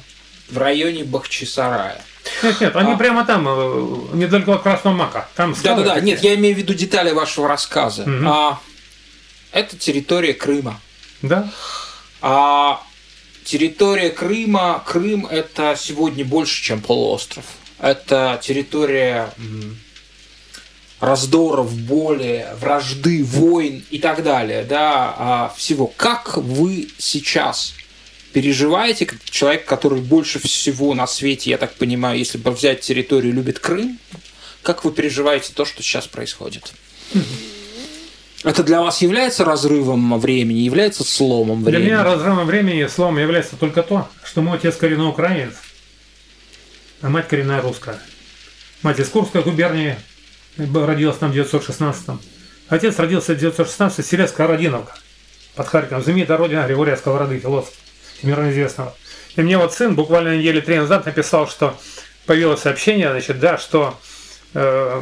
в 0.50 0.58
районе 0.58 1.04
Бахчисарая. 1.04 2.02
Нет, 2.44 2.62
нет, 2.62 2.76
они 2.76 2.94
а... 2.94 2.98
прямо 2.98 3.26
там, 3.26 3.48
э, 3.48 4.16
недалеко 4.16 4.54
от 4.54 4.64
Красного 4.64 4.96
Мака. 4.96 5.28
Там 5.36 5.56
да, 5.64 5.76
да, 5.76 5.84
да. 5.84 6.00
Нет, 6.00 6.22
я 6.24 6.36
имею 6.36 6.56
в 6.56 6.58
виду 6.58 6.74
детали 6.74 7.12
вашего 7.12 7.48
рассказа. 7.48 8.04
Угу. 8.04 8.28
А, 8.28 8.60
это 9.52 9.78
территория 9.78 10.34
Крыма. 10.34 10.80
Да. 11.22 11.50
А 12.22 12.82
территория 13.44 14.10
Крыма, 14.10 14.84
Крым 14.86 15.26
это 15.26 15.76
сегодня 15.78 16.26
больше, 16.26 16.62
чем 16.64 16.82
полуостров. 16.82 17.46
Это 17.80 18.40
территория 18.42 19.32
раздоров, 21.00 21.74
боли, 21.74 22.48
вражды, 22.60 23.24
войн 23.24 23.84
и 23.90 24.00
так 24.00 24.24
далее, 24.24 24.64
да, 24.64 25.16
а 25.18 25.54
всего. 25.56 25.88
Как 25.88 26.38
вы 26.38 26.90
сейчас 26.98 27.74
переживаете, 28.36 29.06
как 29.06 29.24
человек, 29.24 29.64
который 29.64 30.02
больше 30.02 30.40
всего 30.40 30.94
на 30.94 31.08
свете, 31.08 31.52
я 31.52 31.58
так 31.58 31.74
понимаю, 31.76 32.20
если 32.20 32.38
бы 32.38 32.52
взять 32.52 32.82
территорию, 32.82 33.34
любит 33.34 33.60
Крым, 33.60 33.98
как 34.62 34.84
вы 34.84 34.92
переживаете 34.92 35.54
то, 35.54 35.64
что 35.64 35.82
сейчас 35.82 36.06
происходит? 36.06 36.74
Это 38.44 38.62
для 38.64 38.82
вас 38.82 39.02
является 39.02 39.46
разрывом 39.46 40.20
времени, 40.20 40.58
является 40.58 41.06
сломом 41.06 41.64
времени? 41.64 41.84
Для 41.84 41.94
меня 41.94 42.04
разрывом 42.04 42.46
времени 42.46 42.84
и 42.84 42.90
сломом 42.90 43.20
является 43.20 43.56
только 43.56 43.84
то, 43.84 44.10
что 44.26 44.42
мой 44.42 44.58
отец 44.58 44.76
коренной 44.76 45.08
украинец, 45.08 45.54
а 47.02 47.08
мать 47.10 47.30
коренная 47.30 47.62
русская. 47.62 48.02
Мать 48.82 49.00
из 49.00 49.08
Курской 49.08 49.44
губернии, 49.44 49.96
родилась 50.58 51.16
там 51.16 51.30
в 51.30 51.40
1916 51.40 52.20
Отец 52.68 53.00
родился 53.00 53.28
в 53.28 53.38
1916 53.38 54.06
в 54.06 54.10
селе 54.10 54.28
Скородиновка 54.28 54.94
под 55.56 55.68
Харьковом. 55.68 56.04
Знаменитая 56.04 56.38
родина 56.38 56.66
Григория 56.66 56.98
Сковороды, 56.98 57.40
философа, 57.40 57.72
всемирно 58.18 58.52
известного. 58.52 58.96
И 59.36 59.42
мне 59.42 59.58
вот 59.58 59.74
сын 59.74 59.96
буквально 59.96 60.38
недели 60.38 60.62
три 60.62 60.78
назад 60.78 61.06
написал, 61.06 61.48
что 61.48 61.80
появилось 62.26 62.62
сообщение, 62.62 63.10
значит, 63.12 63.40
да, 63.40 63.58
что 63.58 64.00
э, 64.54 65.02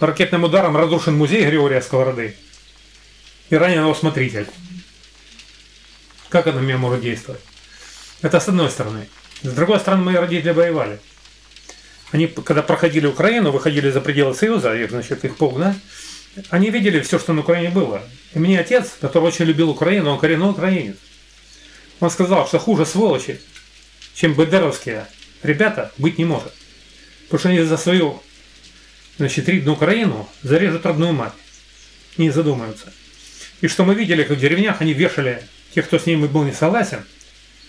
ракетным 0.00 0.44
ударом 0.44 0.76
разрушен 0.76 1.16
музей 1.16 1.44
Григория 1.44 1.80
Сковороды 1.80 2.36
и 3.48 3.56
ранен 3.56 3.80
его 3.80 3.94
смотритель. 3.94 4.46
Как 6.28 6.46
это 6.46 6.58
на 6.58 6.62
меня 6.62 6.78
может 6.78 7.00
действовать? 7.00 7.40
Это 8.22 8.38
с 8.38 8.48
одной 8.48 8.70
стороны. 8.70 9.08
С 9.42 9.52
другой 9.52 9.80
стороны, 9.80 10.04
мои 10.04 10.16
родители 10.16 10.50
воевали. 10.50 11.00
Они, 12.12 12.26
когда 12.26 12.62
проходили 12.62 13.06
Украину, 13.06 13.50
выходили 13.50 13.90
за 13.90 14.00
пределы 14.00 14.34
Союза, 14.34 14.74
их, 14.74 14.90
значит, 14.90 15.24
их 15.24 15.36
полгода, 15.36 15.74
они 16.50 16.70
видели 16.70 17.00
все, 17.00 17.18
что 17.18 17.32
на 17.32 17.40
Украине 17.40 17.70
было. 17.70 18.02
И 18.34 18.38
мне 18.38 18.58
отец, 18.58 18.92
который 19.00 19.24
очень 19.24 19.44
любил 19.44 19.70
Украину, 19.70 20.10
он 20.10 20.18
коренной 20.18 20.50
украинец. 20.50 20.96
Он 21.98 22.10
сказал, 22.10 22.46
что 22.46 22.58
хуже 22.58 22.86
сволочи, 22.86 23.40
чем 24.14 24.34
бендеровские 24.34 25.06
ребята, 25.42 25.92
быть 25.98 26.18
не 26.18 26.24
может. 26.24 26.52
Потому 27.24 27.38
что 27.40 27.48
они 27.50 27.60
за 27.60 27.76
свою 27.76 28.22
значит, 29.18 29.48
ридную 29.48 29.76
Украину 29.76 30.28
зарежут 30.42 30.86
родную 30.86 31.12
мать. 31.12 31.32
Не 32.16 32.30
задумаются. 32.30 32.92
И 33.60 33.68
что 33.68 33.84
мы 33.84 33.94
видели, 33.94 34.22
как 34.22 34.38
в 34.38 34.40
деревнях 34.40 34.80
они 34.80 34.94
вешали 34.94 35.42
тех, 35.74 35.86
кто 35.86 35.98
с 35.98 36.06
ними 36.06 36.26
был 36.26 36.44
не 36.44 36.52
согласен, 36.52 37.04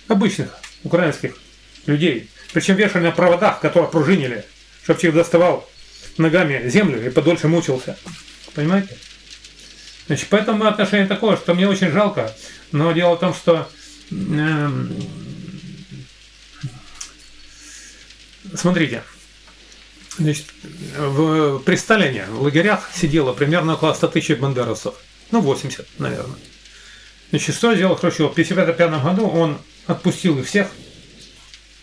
обычных 0.08 0.58
украинских 0.84 1.38
людей. 1.86 2.30
Причем 2.54 2.76
вешали 2.76 3.04
на 3.04 3.12
проводах, 3.12 3.60
которые 3.60 3.90
пружинили, 3.90 4.46
чтобы 4.84 5.00
человек 5.00 5.24
доставал 5.24 5.70
ногами 6.18 6.68
землю 6.70 7.06
и 7.06 7.10
подольше 7.10 7.48
мучился. 7.48 7.98
Понимаете? 8.54 8.98
Значит, 10.08 10.28
поэтому 10.30 10.66
отношение 10.66 11.08
такое, 11.08 11.38
что 11.38 11.54
мне 11.54 11.68
очень 11.68 11.92
жалко, 11.92 12.34
но 12.72 12.92
дело 12.92 13.16
в 13.16 13.20
том, 13.20 13.34
что 13.34 13.70
э, 14.12 14.70
смотрите, 18.56 19.04
значит, 20.18 20.48
в, 20.98 21.60
при 21.60 21.76
Сталине 21.76 22.26
в 22.26 22.42
лагерях 22.42 22.90
сидело 22.94 23.34
примерно 23.34 23.76
около 23.76 23.94
100 23.94 24.08
тысяч 24.10 24.38
бандерасов. 24.38 24.96
Ну, 25.32 25.40
80, 25.40 25.88
наверное. 26.00 26.36
Значит, 27.30 27.56
что 27.56 27.74
сделал 27.74 27.96
Хрущев? 27.96 28.30
В 28.30 28.32
1955 28.32 29.04
году 29.04 29.28
он 29.28 29.58
отпустил 29.88 30.38
их 30.40 30.48
всех, 30.48 30.68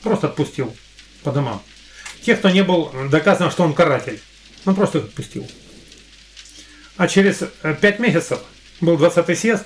Просто 0.03 0.29
отпустил 0.29 0.75
по 1.23 1.33
домам. 1.33 1.63
Тех, 2.23 2.39
кто 2.39 2.51
не 2.51 2.63
был 2.63 2.93
доказан, 3.11 3.51
что 3.51 3.65
он 3.65 3.75
каратель. 3.75 4.21
Он 4.65 4.75
просто 4.75 4.99
отпустил. 4.99 5.49
А 6.99 7.07
через 7.07 7.43
э, 7.43 7.77
пять 7.81 8.01
месяцев 8.01 8.41
был 8.81 8.97
20-й 8.97 9.37
съезд, 9.37 9.65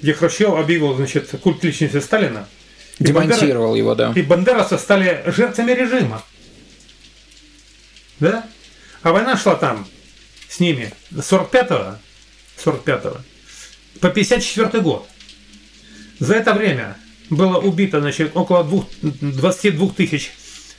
где 0.00 0.14
Хрущев 0.14 0.54
объявил 0.54 0.94
значит, 0.94 1.30
культ 1.42 1.62
личности 1.62 2.00
Сталина. 2.00 2.48
Демонтировал 2.98 3.72
Бандера... 3.72 3.78
его, 3.78 3.94
да. 3.94 4.12
И 4.16 4.22
бандерасы 4.22 4.78
стали 4.78 5.22
жертвами 5.26 5.72
режима. 5.72 6.24
Да? 8.20 8.48
А 9.02 9.12
война 9.12 9.36
шла 9.36 9.54
там 9.56 9.86
с 10.48 10.58
ними 10.58 10.94
с 11.10 11.30
45-го 11.30 11.98
45 12.56 13.02
по 14.00 14.08
54 14.08 14.82
год. 14.82 15.06
За 16.18 16.34
это 16.34 16.54
время 16.54 16.96
было 17.28 17.58
убито 17.58 18.00
значит, 18.00 18.32
около 18.34 18.64
2, 18.64 18.84
22 19.02 19.90
тысяч 19.90 20.32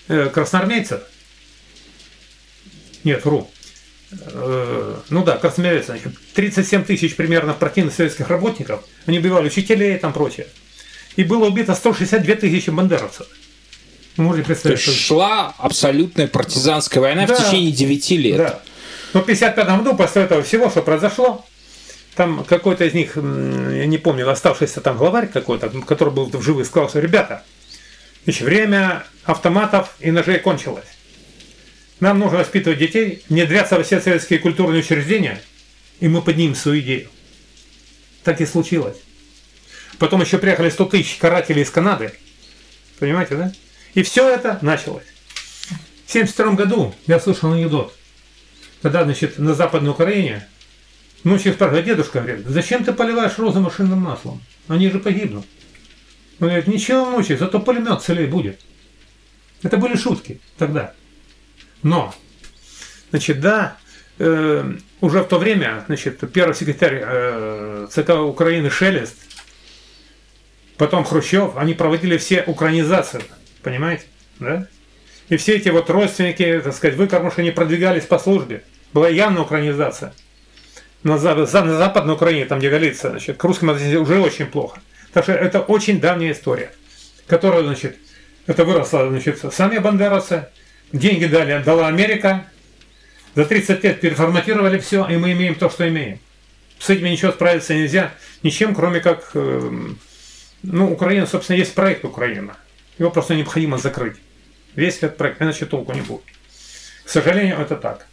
э, 0.07 0.29
красноармейцев. 0.33 1.01
Нет, 3.03 3.23
вру. 3.23 3.47
Э, 4.11 4.95
ну 5.09 5.23
да, 5.23 5.39
значит, 5.41 6.13
37 6.33 6.85
тысяч 6.85 7.15
примерно 7.15 7.53
противных 7.53 7.93
советских 7.93 8.29
работников. 8.29 8.83
Они 9.05 9.19
убивали 9.19 9.47
учителей 9.47 9.95
и 9.95 9.99
там 9.99 10.13
прочее. 10.13 10.47
И 11.15 11.23
было 11.23 11.47
убито 11.47 11.75
162 11.75 12.35
тысячи 12.35 12.69
бандеровцев. 12.69 13.27
Вы 14.15 14.23
можете 14.23 14.45
представить, 14.45 14.83
То 14.83 14.89
есть 14.89 14.99
что... 14.99 15.15
шла 15.15 15.53
абсолютная 15.57 16.27
партизанская 16.27 17.01
война 17.01 17.27
да, 17.27 17.35
в 17.35 17.45
течение 17.45 17.71
9 17.71 18.11
лет. 18.11 18.37
Да. 18.37 18.61
Но 19.13 19.21
в 19.21 19.23
1955 19.23 19.77
году, 19.77 19.97
после 19.97 20.23
этого 20.23 20.41
всего, 20.41 20.69
что 20.69 20.81
произошло, 20.81 21.45
там 22.15 22.43
какой-то 22.45 22.85
из 22.85 22.93
них, 22.93 23.15
я 23.15 23.85
не 23.85 23.97
помню, 23.97 24.29
оставшийся 24.29 24.81
там 24.81 24.97
главарь 24.97 25.27
какой-то, 25.27 25.69
который 25.81 26.13
был 26.13 26.25
в 26.25 26.41
живых, 26.41 26.65
сказал, 26.65 26.89
что 26.89 26.99
ребята, 26.99 27.43
значит, 28.23 28.41
время 28.41 29.05
автоматов 29.23 29.95
и 29.99 30.11
ножей 30.11 30.39
кончилось. 30.39 30.96
Нам 31.99 32.19
нужно 32.19 32.39
воспитывать 32.39 32.79
детей, 32.79 33.23
внедряться 33.29 33.75
во 33.75 33.83
все 33.83 33.99
советские 33.99 34.39
культурные 34.39 34.81
учреждения, 34.81 35.41
и 35.99 36.07
мы 36.07 36.21
поднимем 36.21 36.55
свою 36.55 36.81
идею. 36.81 37.09
Так 38.23 38.39
и 38.41 38.45
случилось. 38.45 38.97
Потом 39.97 40.21
еще 40.21 40.37
приехали 40.37 40.69
100 40.69 40.85
тысяч 40.85 41.15
карателей 41.17 41.63
из 41.63 41.71
Канады. 41.71 42.11
Понимаете, 42.99 43.35
да? 43.35 43.51
И 43.93 44.03
все 44.03 44.29
это 44.29 44.59
началось. 44.61 45.05
В 46.05 46.09
1972 46.09 46.53
году 46.53 46.95
я 47.07 47.19
слышал 47.19 47.51
анекдот. 47.51 47.93
Когда, 48.81 49.03
значит, 49.03 49.39
на 49.39 49.55
Западной 49.55 49.91
Украине 49.91 50.47
ну, 51.23 51.37
все 51.37 51.51
спрашивают, 51.53 51.85
дедушка 51.85 52.21
говорит, 52.21 52.45
зачем 52.45 52.83
ты 52.83 52.93
поливаешь 52.93 53.37
розы 53.39 53.59
машинным 53.59 53.99
маслом? 53.99 54.41
Они 54.67 54.89
же 54.89 54.99
погибнут. 54.99 55.45
Он 56.39 56.47
говорит, 56.47 56.67
ничего 56.67 57.05
мучай, 57.05 57.37
зато 57.37 57.59
пулемет 57.59 58.01
целее 58.01 58.27
будет. 58.27 58.59
Это 59.63 59.77
были 59.77 59.95
шутки 59.95 60.39
тогда. 60.57 60.93
Но, 61.83 62.13
значит, 63.11 63.39
да, 63.39 63.77
э, 64.19 64.73
уже 65.01 65.21
в 65.21 65.27
то 65.27 65.37
время, 65.39 65.83
значит, 65.87 66.19
первый 66.31 66.53
секретарь 66.53 67.01
э, 67.03 67.87
ЦК 67.89 68.21
Украины 68.21 68.69
Шелест, 68.69 69.15
потом 70.77 71.03
Хрущев, 71.03 71.55
они 71.57 71.73
проводили 71.73 72.17
все 72.17 72.43
украинизации, 72.43 73.21
понимаете, 73.63 74.05
да? 74.39 74.67
И 75.29 75.37
все 75.37 75.57
эти 75.57 75.69
вот 75.69 75.89
родственники, 75.89 76.61
так 76.63 76.73
сказать, 76.73 76.95
вы, 76.95 77.05
потому 77.05 77.31
что 77.31 77.41
они 77.41 77.51
продвигались 77.51 78.05
по 78.05 78.17
службе. 78.17 78.63
Была 78.93 79.09
явная 79.09 79.41
украинизация 79.41 80.13
на, 81.03 81.17
за, 81.17 81.35
на 81.35 81.45
Западной 81.45 82.13
Украине, 82.13 82.45
там 82.45 82.59
где 82.59 82.69
Галиция, 82.69 83.11
значит, 83.11 83.37
к 83.37 83.43
русским 83.43 83.69
относились 83.69 83.97
уже 83.97 84.19
очень 84.19 84.45
плохо. 84.45 84.79
Так 85.11 85.23
что 85.23 85.33
это 85.33 85.59
очень 85.59 85.99
давняя 85.99 86.31
история, 86.31 86.71
которая, 87.27 87.63
значит, 87.63 87.97
Это 88.47 88.63
выросло, 88.63 89.09
значит, 89.09 89.43
сами 89.53 89.77
бандеровцы, 89.77 90.47
деньги 90.91 91.25
дали, 91.25 91.63
дала 91.63 91.87
Америка, 91.87 92.45
за 93.35 93.45
30 93.45 93.83
лет 93.83 94.01
переформатировали 94.01 94.79
все, 94.79 95.07
и 95.07 95.17
мы 95.17 95.33
имеем 95.33 95.55
то, 95.55 95.69
что 95.69 95.87
имеем. 95.87 96.19
С 96.79 96.89
этим 96.89 97.05
ничего 97.05 97.31
справиться 97.31 97.73
нельзя, 97.73 98.13
ничем, 98.43 98.75
кроме 98.75 98.99
как, 98.99 99.31
э, 99.33 99.71
ну, 100.63 100.91
Украина, 100.91 101.25
собственно, 101.25 101.57
есть 101.57 101.73
проект 101.73 102.05
Украина. 102.05 102.55
Его 102.97 103.11
просто 103.11 103.35
необходимо 103.35 103.77
закрыть. 103.77 104.17
Весь 104.75 104.97
этот 104.97 105.17
проект, 105.17 105.41
иначе 105.41 105.65
толку 105.65 105.93
не 105.93 106.01
будет. 106.01 106.23
К 107.03 107.09
сожалению, 107.09 107.59
это 107.59 107.75
так. 107.75 108.07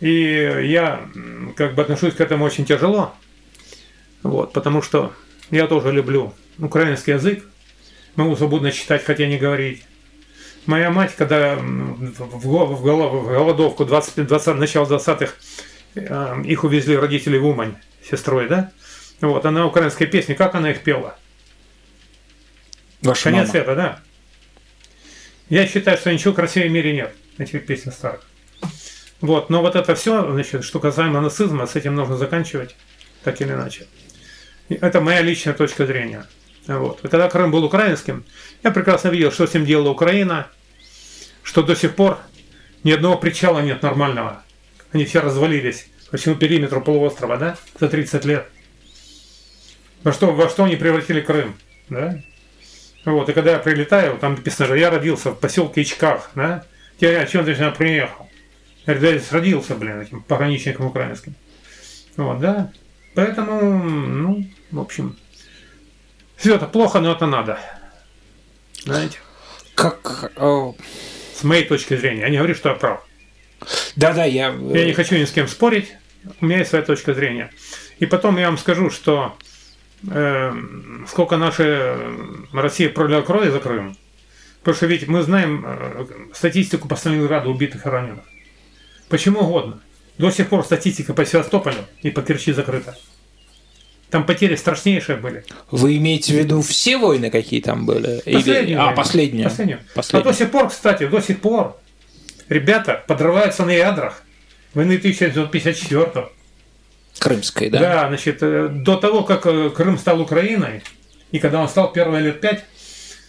И 0.00 0.64
я 0.64 1.08
как 1.56 1.74
бы 1.74 1.82
отношусь 1.82 2.14
к 2.14 2.20
этому 2.20 2.44
очень 2.44 2.64
тяжело, 2.64 3.14
вот, 4.22 4.52
потому 4.52 4.82
что 4.82 5.12
я 5.50 5.66
тоже 5.66 5.92
люблю 5.92 6.34
украинский 6.58 7.14
язык, 7.14 7.44
могу 8.16 8.36
свободно 8.36 8.72
читать, 8.72 9.04
хотя 9.04 9.26
не 9.26 9.38
говорить. 9.38 9.84
Моя 10.66 10.90
мать, 10.90 11.14
когда 11.16 11.56
в 11.56 12.82
голодовку 12.82 13.84
20, 13.84 14.26
20, 14.26 14.54
начала 14.56 14.86
20-х 14.86 15.34
э, 15.96 16.42
их 16.44 16.64
увезли 16.64 16.96
родители 16.96 17.36
в 17.36 17.46
Умань, 17.46 17.76
сестрой, 18.08 18.48
да? 18.48 18.70
Вот, 19.20 19.44
она 19.44 19.66
украинская 19.66 20.06
песня, 20.06 20.34
как 20.34 20.54
она 20.54 20.70
их 20.70 20.82
пела? 20.82 21.16
Ваша 23.02 23.24
Конец 23.24 23.40
мама. 23.40 23.50
света, 23.50 23.74
да. 23.74 24.00
Я 25.48 25.66
считаю, 25.66 25.98
что 25.98 26.12
ничего 26.12 26.32
красивее 26.32 26.70
в 26.70 26.72
мире 26.72 26.92
нет, 26.92 27.14
этих 27.38 27.66
песен 27.66 27.90
старых. 27.90 28.22
Вот, 29.20 29.50
но 29.50 29.62
вот 29.62 29.76
это 29.76 29.94
все, 29.94 30.30
значит, 30.32 30.64
что 30.64 30.80
касаемо 30.80 31.20
нацизма, 31.20 31.66
с 31.66 31.74
этим 31.76 31.94
нужно 31.94 32.16
заканчивать, 32.16 32.76
так 33.24 33.40
или 33.40 33.52
иначе. 33.52 33.86
Это 34.68 35.00
моя 35.00 35.22
личная 35.22 35.54
точка 35.54 35.86
зрения. 35.86 36.26
Вот. 36.66 37.04
И 37.04 37.08
когда 37.08 37.28
Крым 37.28 37.50
был 37.50 37.64
украинским, 37.64 38.24
я 38.62 38.70
прекрасно 38.70 39.08
видел, 39.08 39.32
что 39.32 39.46
с 39.46 39.54
ним 39.54 39.64
делала 39.64 39.90
Украина, 39.90 40.48
что 41.42 41.62
до 41.62 41.74
сих 41.74 41.94
пор 41.94 42.18
ни 42.84 42.92
одного 42.92 43.16
причала 43.16 43.60
нет 43.60 43.82
нормального. 43.82 44.42
Они 44.92 45.04
все 45.04 45.20
развалились 45.20 45.88
по 46.10 46.16
всему 46.16 46.34
периметру 46.36 46.80
полуострова, 46.80 47.36
да, 47.36 47.56
за 47.80 47.88
30 47.88 48.24
лет. 48.24 48.46
Во 50.04 50.12
что, 50.12 50.32
во 50.32 50.48
что 50.48 50.64
они 50.64 50.76
превратили 50.76 51.20
Крым, 51.20 51.54
да? 51.88 52.20
Вот, 53.04 53.28
и 53.28 53.32
когда 53.32 53.52
я 53.52 53.58
прилетаю, 53.58 54.18
там 54.18 54.34
написано 54.34 54.68
же, 54.68 54.78
я 54.78 54.90
родился 54.90 55.30
в 55.30 55.40
поселке 55.40 55.82
Ичках, 55.82 56.30
да? 56.34 56.64
Я, 57.00 57.20
о 57.20 57.26
чем 57.26 57.44
ты 57.44 57.54
сюда 57.54 57.70
приехал? 57.72 58.28
Я 58.86 58.94
да, 58.94 59.18
родился, 59.30 59.74
блин, 59.74 60.00
этим 60.00 60.22
пограничником 60.22 60.86
украинским. 60.86 61.34
Вот, 62.16 62.40
да. 62.40 62.70
Поэтому, 63.14 63.60
ну, 63.62 64.46
в 64.70 64.80
общем, 64.80 65.16
все 66.36 66.56
это 66.56 66.66
плохо, 66.66 67.00
но 67.00 67.12
это 67.12 67.26
надо. 67.26 67.58
Знаете? 68.84 69.18
Как... 69.74 70.32
э, 70.36 70.72
С 71.34 71.44
моей 71.44 71.64
точки 71.64 71.96
зрения. 71.96 72.22
Я 72.22 72.28
не 72.28 72.36
говорю, 72.38 72.54
что 72.54 72.70
я 72.70 72.74
прав. 72.74 73.06
Да-да, 73.96 74.24
я... 74.24 74.48
Я 74.48 74.84
не 74.84 74.92
хочу 74.92 75.16
ни 75.16 75.24
с 75.24 75.30
кем 75.30 75.48
спорить. 75.48 75.92
У 76.40 76.46
меня 76.46 76.58
есть 76.58 76.70
своя 76.70 76.84
точка 76.84 77.14
зрения. 77.14 77.50
И 77.98 78.06
потом 78.06 78.36
я 78.38 78.46
вам 78.46 78.58
скажу, 78.58 78.90
что 78.90 79.36
э, 80.10 80.52
сколько 81.08 81.36
наша 81.36 81.98
Россия 82.52 82.88
пролила 82.88 83.22
крови 83.22 83.50
за 83.50 83.60
Крым. 83.60 83.96
Потому 84.60 84.76
что 84.76 84.86
ведь 84.86 85.08
мы 85.08 85.22
знаем 85.22 85.64
э, 85.66 86.06
статистику 86.34 86.88
по 86.88 86.96
Сталинграду 86.96 87.50
убитых 87.50 87.86
и 87.86 87.88
раненых. 87.88 88.24
Почему 89.08 89.40
угодно. 89.40 89.80
До 90.18 90.30
сих 90.30 90.48
пор 90.48 90.64
статистика 90.64 91.14
по 91.14 91.24
Севастополю 91.24 91.86
и 92.02 92.10
по 92.10 92.22
Керчи 92.22 92.52
закрыта. 92.52 92.96
Там 94.12 94.26
потери 94.26 94.56
страшнейшие 94.56 95.16
были. 95.16 95.42
Вы 95.70 95.96
имеете 95.96 96.34
в 96.34 96.36
виду 96.36 96.60
все 96.60 96.98
войны, 96.98 97.30
какие 97.30 97.62
там 97.62 97.86
были? 97.86 98.20
Или... 98.26 98.36
Последнюю 98.36 98.78
А, 98.78 98.82
войну. 98.84 98.96
последнюю. 98.96 99.48
Последнюю. 99.48 99.80
Последнюю. 99.94 100.28
А 100.28 100.30
до 100.30 100.38
сих 100.38 100.50
пор, 100.50 100.68
кстати, 100.68 101.06
до 101.06 101.20
сих 101.22 101.40
пор 101.40 101.78
ребята 102.50 103.02
подрываются 103.08 103.64
на 103.64 103.70
ядрах 103.70 104.22
войны 104.74 104.96
1954 104.96 106.26
Крымской, 107.18 107.70
да? 107.70 107.78
Да, 107.78 108.08
значит, 108.08 108.42
э, 108.42 108.68
до 108.68 108.96
того, 108.96 109.22
как 109.22 109.46
э, 109.46 109.70
Крым 109.70 109.96
стал 109.96 110.20
Украиной, 110.20 110.82
и 111.30 111.38
когда 111.38 111.60
он 111.62 111.68
стал 111.70 111.90
первые 111.90 112.22
лет 112.22 112.42
пять, 112.42 112.64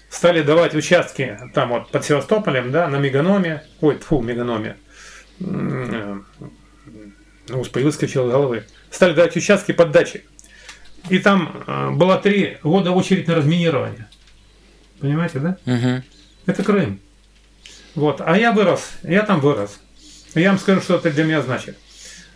стали 0.10 0.42
давать 0.42 0.76
участки 0.76 1.40
там 1.54 1.70
вот 1.70 1.92
под 1.92 2.04
Севастополем, 2.04 2.74
да, 2.74 2.90
на 2.90 2.98
Меганоме, 2.98 3.64
ой, 3.80 4.00
фу, 4.00 4.22
Меганоме, 4.22 4.76
э, 5.40 6.18
господи, 7.48 7.86
выскочил 7.86 8.28
из 8.28 8.32
головы, 8.32 8.66
стали 8.92 9.14
давать 9.14 9.38
участки 9.38 9.72
под 9.72 9.92
дачи. 9.92 10.26
И 11.10 11.20
там 11.20 11.64
э, 11.68 11.92
была 11.92 12.18
три 12.18 12.58
года 12.64 12.92
очередь 12.92 13.28
на 13.28 13.36
разминирование. 13.36 14.08
Понимаете, 15.00 15.40
да? 15.40 15.58
Мгм. 15.66 16.04
Это 16.46 16.64
Крым. 16.64 17.00
Вот. 17.96 18.22
А 18.22 18.38
я 18.38 18.52
вырос, 18.52 18.92
я 19.04 19.24
там 19.24 19.40
вырос. 19.40 19.80
Я 20.34 20.50
вам 20.50 20.60
скажу, 20.60 20.82
что 20.82 20.96
это 20.96 21.12
для 21.12 21.26
меня 21.26 21.42
значит. 21.42 21.78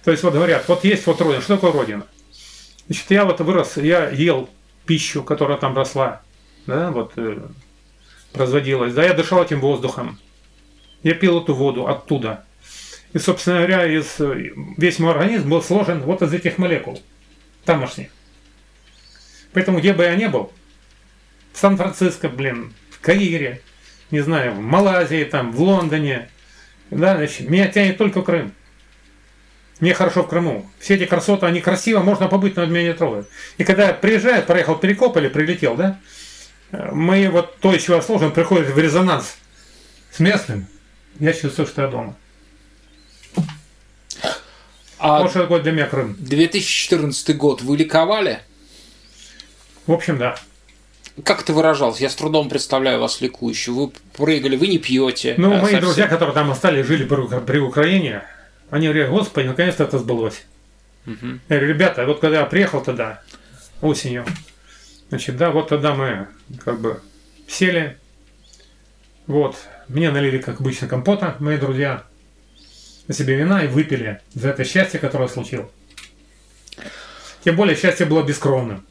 То 0.04 0.12
есть 0.12 0.24
вот 0.24 0.34
говорят, 0.34 0.68
вот 0.68 0.84
есть 0.84 1.06
вот 1.08 1.20
Родина. 1.22 1.42
Что 1.42 1.56
такое 1.56 1.72
Родина? 1.72 2.06
Значит, 2.88 3.10
я 3.10 3.26
вот 3.26 3.40
вырос, 3.42 3.78
я 3.78 4.10
ел 4.10 4.50
пищу, 4.86 5.24
которая 5.24 5.58
там 5.58 5.76
росла, 5.76 6.22
да, 6.66 6.92
вот 6.92 7.14
э, 7.18 7.40
производилась, 8.32 8.94
да, 8.94 9.04
я 9.04 9.14
дышал 9.14 9.44
этим 9.44 9.60
воздухом, 9.60 10.18
я 11.04 11.14
пил 11.14 11.42
эту 11.42 11.54
воду 11.54 11.88
оттуда. 11.88 12.46
И, 13.14 13.20
собственно 13.20 13.58
говоря, 13.58 13.86
из, 13.86 14.20
э, 14.20 14.54
весь 14.78 15.00
мой 15.00 15.12
организм 15.12 15.50
был 15.50 15.62
сложен 15.62 16.02
вот 16.02 16.22
из 16.22 16.34
этих 16.34 16.58
молекул 16.58 17.02
тамошних. 17.66 18.10
Поэтому 19.54 19.80
где 19.80 19.94
бы 19.94 20.04
я 20.04 20.16
ни 20.16 20.28
был, 20.28 20.52
в 21.54 21.58
Сан-Франциско, 21.58 22.30
блин, 22.30 22.74
в 22.92 23.00
Каире, 23.00 23.62
не 24.12 24.20
знаю, 24.20 24.54
в 24.54 24.60
Малайзии, 24.60 25.24
там, 25.24 25.52
в 25.52 25.62
Лондоне, 25.62 26.30
да, 26.92 27.16
значит, 27.18 27.50
меня 27.50 27.68
тянет 27.68 27.98
только 27.98 28.22
Крым. 28.22 28.54
Мне 29.80 29.94
хорошо 29.94 30.24
в 30.24 30.28
Крыму. 30.28 30.70
Все 30.80 30.96
эти 30.96 31.06
красоты, 31.06 31.46
они 31.46 31.62
красиво, 31.62 32.02
можно 32.02 32.28
побыть, 32.28 32.56
но 32.56 32.66
меня 32.66 32.84
не 32.84 32.94
трогают. 32.94 33.28
И 33.58 33.64
когда 33.64 33.88
я 33.88 33.94
приезжаю, 33.94 34.44
проехал 34.44 34.76
Перекоп 34.76 35.18
или 35.18 35.28
прилетел, 35.28 35.76
да, 35.76 36.00
мы 36.72 37.30
вот 37.30 37.58
то, 37.60 37.74
из 37.74 37.84
чего 37.84 38.02
сложим, 38.02 38.32
приходит 38.32 38.70
в 38.70 38.78
резонанс 38.78 39.38
с 40.12 40.20
местным, 40.20 40.68
я 41.20 41.34
чувствую, 41.34 41.68
что 41.68 41.84
я 41.84 41.88
дома. 41.88 42.16
А 45.00 45.22
Вот 45.22 45.30
что 45.30 45.42
такое 45.42 45.62
для 45.62 45.72
меня 45.72 45.86
Крым. 45.86 46.16
2014 46.18 47.38
год 47.38 47.62
вы 47.62 47.78
ликовали? 47.78 48.40
В 49.88 49.92
общем, 49.94 50.18
да. 50.18 50.36
Как 51.24 51.42
это 51.42 51.54
выражалось? 51.54 52.00
Я 52.00 52.10
с 52.10 52.16
трудом 52.16 52.50
представляю 52.50 53.00
вас 53.00 53.22
ликующую. 53.22 53.76
Вы 53.76 53.92
прыгали, 54.16 54.56
вы 54.56 54.68
не 54.68 54.78
пьете. 54.78 55.34
Ну, 55.38 55.48
а 55.48 55.56
мои 55.56 55.62
совсем- 55.62 55.80
друзья, 55.80 56.08
которые 56.08 56.36
там 56.36 56.52
остались, 56.52 56.86
жили 56.86 57.06
при, 57.06 57.40
при 57.40 57.58
Украине, 57.58 58.24
они 58.70 58.88
говорят, 58.88 59.10
господи, 59.10 59.48
наконец-то 59.48 59.86
это 59.86 59.98
сбылось. 59.98 60.46
Мгм. 61.06 61.42
Я 61.50 61.56
говорю, 61.56 61.74
ребята, 61.74 62.06
вот 62.06 62.20
когда 62.20 62.42
я 62.42 62.46
приехал 62.46 62.82
тогда, 62.82 63.24
осенью, 63.82 64.26
значит, 65.10 65.38
да, 65.38 65.50
вот 65.52 65.70
тогда 65.70 65.96
мы 65.96 66.28
как 66.64 66.80
бы 66.82 67.02
сели, 67.48 67.98
вот, 69.26 69.56
мне 69.88 70.12
налили, 70.12 70.38
как 70.38 70.60
обычно, 70.60 70.88
компота, 70.88 71.38
мои 71.40 71.58
друзья, 71.58 72.04
на 73.08 73.14
себе 73.14 73.36
вина 73.36 73.64
и 73.64 73.68
выпили 73.68 74.20
за 74.34 74.50
это 74.50 74.66
счастье, 74.66 75.00
которое 75.00 75.30
случилось. 75.30 75.70
Тем 77.44 77.56
более 77.56 77.78
счастье 77.78 78.06
было 78.06 78.22
бескровным. 78.22 78.86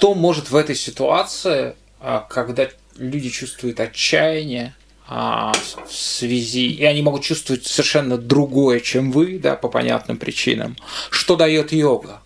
Что 0.00 0.14
может 0.14 0.50
в 0.50 0.56
этой 0.56 0.76
ситуации, 0.76 1.76
а, 2.00 2.20
когда 2.20 2.70
люди 2.96 3.28
чувствуют 3.28 3.80
отчаяние 3.80 4.74
а, 5.06 5.52
в 5.86 5.92
связи, 5.92 6.70
и 6.70 6.82
они 6.86 7.02
могут 7.02 7.22
чувствовать 7.22 7.66
совершенно 7.66 8.16
другое, 8.16 8.80
чем 8.80 9.12
вы, 9.12 9.38
да, 9.38 9.56
по 9.56 9.68
понятным 9.68 10.16
причинам. 10.16 10.74
Что 11.10 11.36
дает 11.36 11.72
йога? 11.72 12.22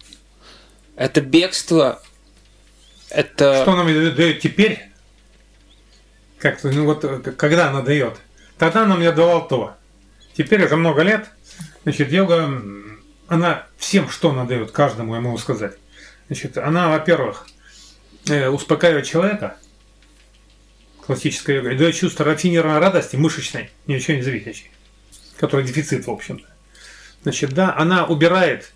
Это 0.95 1.21
бегство, 1.21 2.01
это... 3.11 3.63
Что 3.63 3.75
нам 3.75 3.89
дает 3.89 4.39
теперь? 4.39 4.81
Как 6.39 6.63
ну 6.63 6.85
вот 6.85 7.03
э, 7.03 7.19
когда 7.33 7.71
она 7.71 7.83
дает? 7.83 8.19
Тогда 8.57 8.85
она 8.85 8.95
мне 8.95 9.11
давал 9.11 9.49
то. 9.49 9.75
Теперь 10.37 10.65
уже 10.65 10.77
много 10.77 11.03
лет. 11.03 11.27
Значит, 11.83 12.13
йога, 12.13 12.63
она 13.27 13.67
всем 13.79 14.09
что 14.11 14.31
она 14.31 14.45
дает, 14.45 14.71
каждому 14.71 15.17
я 15.17 15.21
могу 15.21 15.39
сказать. 15.39 15.73
Значит, 16.29 16.57
она, 16.57 16.89
во-первых, 16.89 17.49
э, 18.29 18.49
успокаивает 18.49 19.07
человека, 19.07 19.57
классическая 21.05 21.57
йога, 21.57 21.71
и 21.73 21.77
дает 21.77 21.95
чувство 21.95 22.25
рафинированной 22.25 22.81
радости, 22.81 23.17
мышечной, 23.17 23.71
ни 23.87 23.95
от 23.95 24.03
чего 24.03 24.17
не 24.17 24.23
зависящей, 24.23 24.71
который 25.39 25.65
дефицит, 25.65 26.07
в 26.07 26.11
общем-то. 26.11 26.47
Значит, 27.23 27.53
да, 27.53 27.75
она 27.77 28.05
убирает 28.07 28.73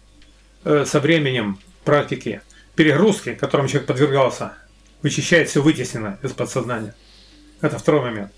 э, 0.65 0.85
со 0.87 1.01
временем 1.01 1.59
практики 1.85 2.43
перегрузки, 2.75 3.35
которым 3.35 3.67
человек 3.67 3.87
подвергался, 3.87 4.53
вычищает 5.03 5.49
все 5.49 5.63
вытеснено 5.63 6.19
из 6.23 6.33
подсознания. 6.33 6.95
Это 7.61 7.79
второй 7.79 8.03
момент. 8.03 8.33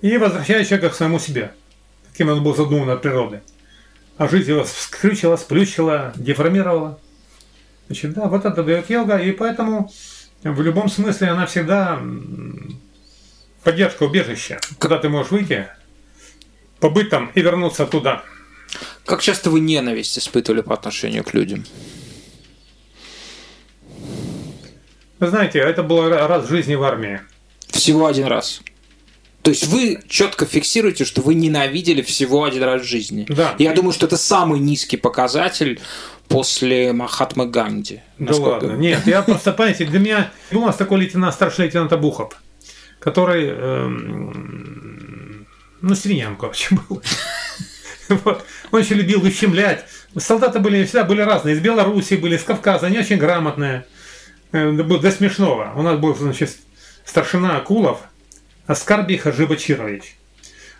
И 0.00 0.16
возвращает 0.16 0.66
человека 0.66 0.90
к 0.90 0.96
самому 0.96 1.18
себе, 1.18 1.52
каким 2.10 2.28
он 2.30 2.42
был 2.42 2.56
задуман 2.56 2.88
от 2.90 3.02
природы. 3.02 3.42
А 4.16 4.28
жизнь 4.28 4.50
его 4.50 4.64
скрючила, 4.64 5.36
сплющила, 5.36 6.12
деформировала. 6.16 6.98
Значит, 7.86 8.14
да, 8.14 8.28
вот 8.28 8.44
это 8.44 8.62
дает 8.62 8.88
йога, 8.88 9.16
и 9.16 9.32
поэтому 9.32 9.92
в 10.42 10.62
любом 10.62 10.88
смысле 10.88 11.28
она 11.28 11.46
всегда 11.46 12.00
поддержка 13.62 14.04
убежища, 14.04 14.58
куда 14.78 14.98
ты 14.98 15.08
можешь 15.08 15.30
выйти, 15.32 15.68
побыть 16.78 17.10
там 17.10 17.30
и 17.34 17.40
вернуться 17.40 17.86
туда. 17.86 18.22
Как 19.04 19.20
часто 19.20 19.50
вы 19.50 19.60
ненависть 19.60 20.18
испытывали 20.18 20.62
по 20.62 20.74
отношению 20.74 21.24
к 21.24 21.34
людям? 21.34 21.64
Вы 25.18 25.28
знаете, 25.28 25.58
это 25.58 25.82
было 25.82 26.08
раз 26.26 26.46
в 26.46 26.48
жизни 26.48 26.74
в 26.74 26.82
армии. 26.82 27.20
Всего 27.68 28.06
один 28.06 28.26
раз. 28.26 28.62
То 29.42 29.50
есть 29.50 29.66
вы 29.66 30.00
четко 30.08 30.44
фиксируете, 30.44 31.04
что 31.04 31.22
вы 31.22 31.34
ненавидели 31.34 32.02
всего 32.02 32.44
один 32.44 32.62
раз 32.62 32.82
в 32.82 32.84
жизни. 32.84 33.26
Да. 33.28 33.54
Я 33.58 33.72
думаю, 33.72 33.92
что 33.92 34.06
это 34.06 34.16
самый 34.16 34.60
низкий 34.60 34.96
показатель 34.96 35.80
после 36.30 36.92
Махатмы 36.92 37.46
Ганди. 37.46 38.00
Да 38.18 38.34
ладно. 38.36 38.72
Нет, 38.72 39.06
я 39.06 39.20
просто, 39.22 39.52
понимаете, 39.52 39.84
для 39.84 39.98
меня 39.98 40.30
был 40.52 40.62
у 40.62 40.66
нас 40.66 40.76
такой 40.76 41.00
лейтенант, 41.00 41.34
старший 41.34 41.64
лейтенант 41.66 41.92
Абухов, 41.92 42.40
который, 43.00 43.48
эм, 43.48 45.46
ну, 45.82 45.94
свиньям, 45.94 46.36
короче, 46.36 46.74
был. 46.88 47.02
Вот. 48.24 48.44
Он 48.72 48.80
еще 48.80 48.96
любил 48.96 49.22
ущемлять. 49.22 49.84
Солдаты 50.16 50.58
были 50.58 50.82
всегда 50.84 51.04
были 51.04 51.20
разные. 51.20 51.54
Из 51.54 51.60
Белоруссии 51.60 52.16
были, 52.16 52.34
из 52.34 52.42
Кавказа, 52.42 52.86
они 52.86 52.98
очень 52.98 53.18
грамотные. 53.18 53.86
Э, 54.50 54.72
До 54.72 55.10
смешного. 55.12 55.72
У 55.76 55.82
нас 55.82 55.96
был, 55.96 56.16
значит, 56.16 56.56
старшина 57.04 57.56
Акулов, 57.56 58.00
Аскарбиха 58.66 59.30
Живочирович. 59.30 60.16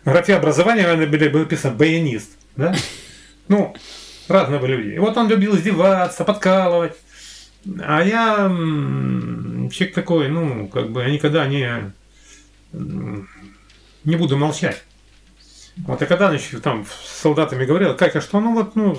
В 0.02 0.10
графе 0.10 0.34
образования 0.34 0.88
наверное, 0.88 1.30
было 1.30 1.40
написано 1.40 1.72
«баянист». 1.72 2.30
Да? 2.56 2.74
Ну, 3.46 3.76
разные 4.30 4.60
были 4.60 4.76
люди. 4.76 4.94
И 4.94 4.98
вот 4.98 5.16
он 5.16 5.28
любил 5.28 5.56
издеваться, 5.56 6.24
подкалывать. 6.24 6.96
А 7.80 8.02
я 8.02 8.48
человек 9.70 9.94
такой, 9.94 10.28
ну, 10.28 10.68
как 10.68 10.90
бы 10.90 11.02
я 11.02 11.10
никогда 11.10 11.46
не, 11.46 11.92
не 12.72 14.16
буду 14.16 14.36
молчать. 14.36 14.82
Вот, 15.78 16.02
и 16.02 16.06
когда, 16.06 16.28
значит, 16.28 16.62
там 16.62 16.84
с 16.86 17.20
солдатами 17.20 17.64
говорил, 17.64 17.94
как, 17.94 18.16
а 18.16 18.20
что, 18.20 18.40
ну 18.40 18.54
вот, 18.54 18.76
ну, 18.76 18.98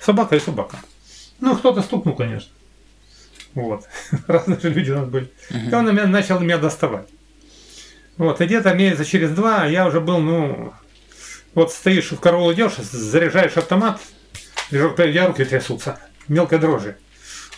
собака 0.00 0.36
и 0.36 0.40
собака. 0.40 0.78
Ну, 1.40 1.56
кто-то 1.56 1.80
стукнул, 1.82 2.14
конечно. 2.14 2.50
Вот. 3.54 3.84
Разные 4.26 4.60
же 4.60 4.70
люди 4.70 4.90
у 4.90 4.98
нас 4.98 5.08
были. 5.08 5.30
И 5.50 5.74
он 5.74 5.90
меня, 5.90 6.06
начал 6.06 6.40
меня 6.40 6.58
доставать. 6.58 7.08
Вот, 8.16 8.40
и 8.40 8.44
где-то 8.44 8.74
месяца 8.74 9.04
через 9.04 9.30
два 9.30 9.66
я 9.66 9.86
уже 9.86 10.00
был, 10.00 10.18
ну, 10.18 10.72
вот 11.54 11.72
стоишь 11.72 12.12
в 12.12 12.20
караул 12.20 12.52
идешь, 12.52 12.76
заряжаешь 12.76 13.56
автомат, 13.56 14.00
у 14.72 14.94
тебя 14.94 15.26
руки 15.26 15.44
трясутся, 15.44 15.98
мелкой 16.28 16.58
дрожи. 16.58 16.96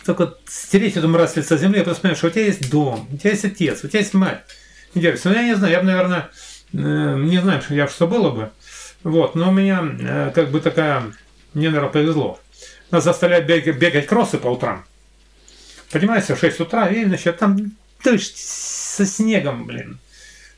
Только 0.05 0.25
вот 0.25 0.41
стереть 0.47 0.97
эту 0.97 1.07
мразь 1.07 1.33
с 1.33 1.35
лица 1.35 1.57
земли, 1.57 1.79
я 1.79 1.83
просто 1.83 2.01
понимаю, 2.01 2.17
что 2.17 2.27
у 2.27 2.29
тебя 2.29 2.45
есть 2.45 2.69
дом, 2.69 3.07
у 3.11 3.17
тебя 3.17 3.31
есть 3.31 3.45
отец, 3.45 3.83
у 3.83 3.87
тебя 3.87 3.99
есть 3.99 4.13
мать. 4.13 4.41
И 4.93 4.99
держишься. 4.99 5.29
Ну, 5.29 5.35
я 5.35 5.43
не 5.43 5.55
знаю, 5.55 5.73
я 5.73 5.79
бы, 5.79 5.85
наверное, 5.85 6.29
э, 6.73 6.77
не 6.77 7.39
знаю, 7.39 7.61
что, 7.61 7.73
я, 7.73 7.87
что 7.87 8.07
было 8.07 8.29
бы. 8.29 8.51
Вот, 9.03 9.35
но 9.35 9.49
у 9.49 9.51
меня 9.51 9.83
э, 9.99 10.31
как 10.33 10.51
бы 10.51 10.61
такая, 10.61 11.01
мне, 11.53 11.69
наверное, 11.69 11.89
повезло. 11.89 12.39
Нас 12.91 13.03
заставляют 13.03 13.47
бегать, 13.47 13.77
бегать 13.77 14.05
кроссы 14.05 14.37
по 14.37 14.47
утрам. 14.47 14.85
Понимаете, 15.91 16.35
в 16.35 16.39
6 16.39 16.59
утра, 16.61 16.87
и, 16.87 17.03
значит, 17.03 17.37
там 17.37 17.71
дождь 18.03 18.37
со 18.37 19.05
снегом, 19.05 19.65
блин. 19.65 19.97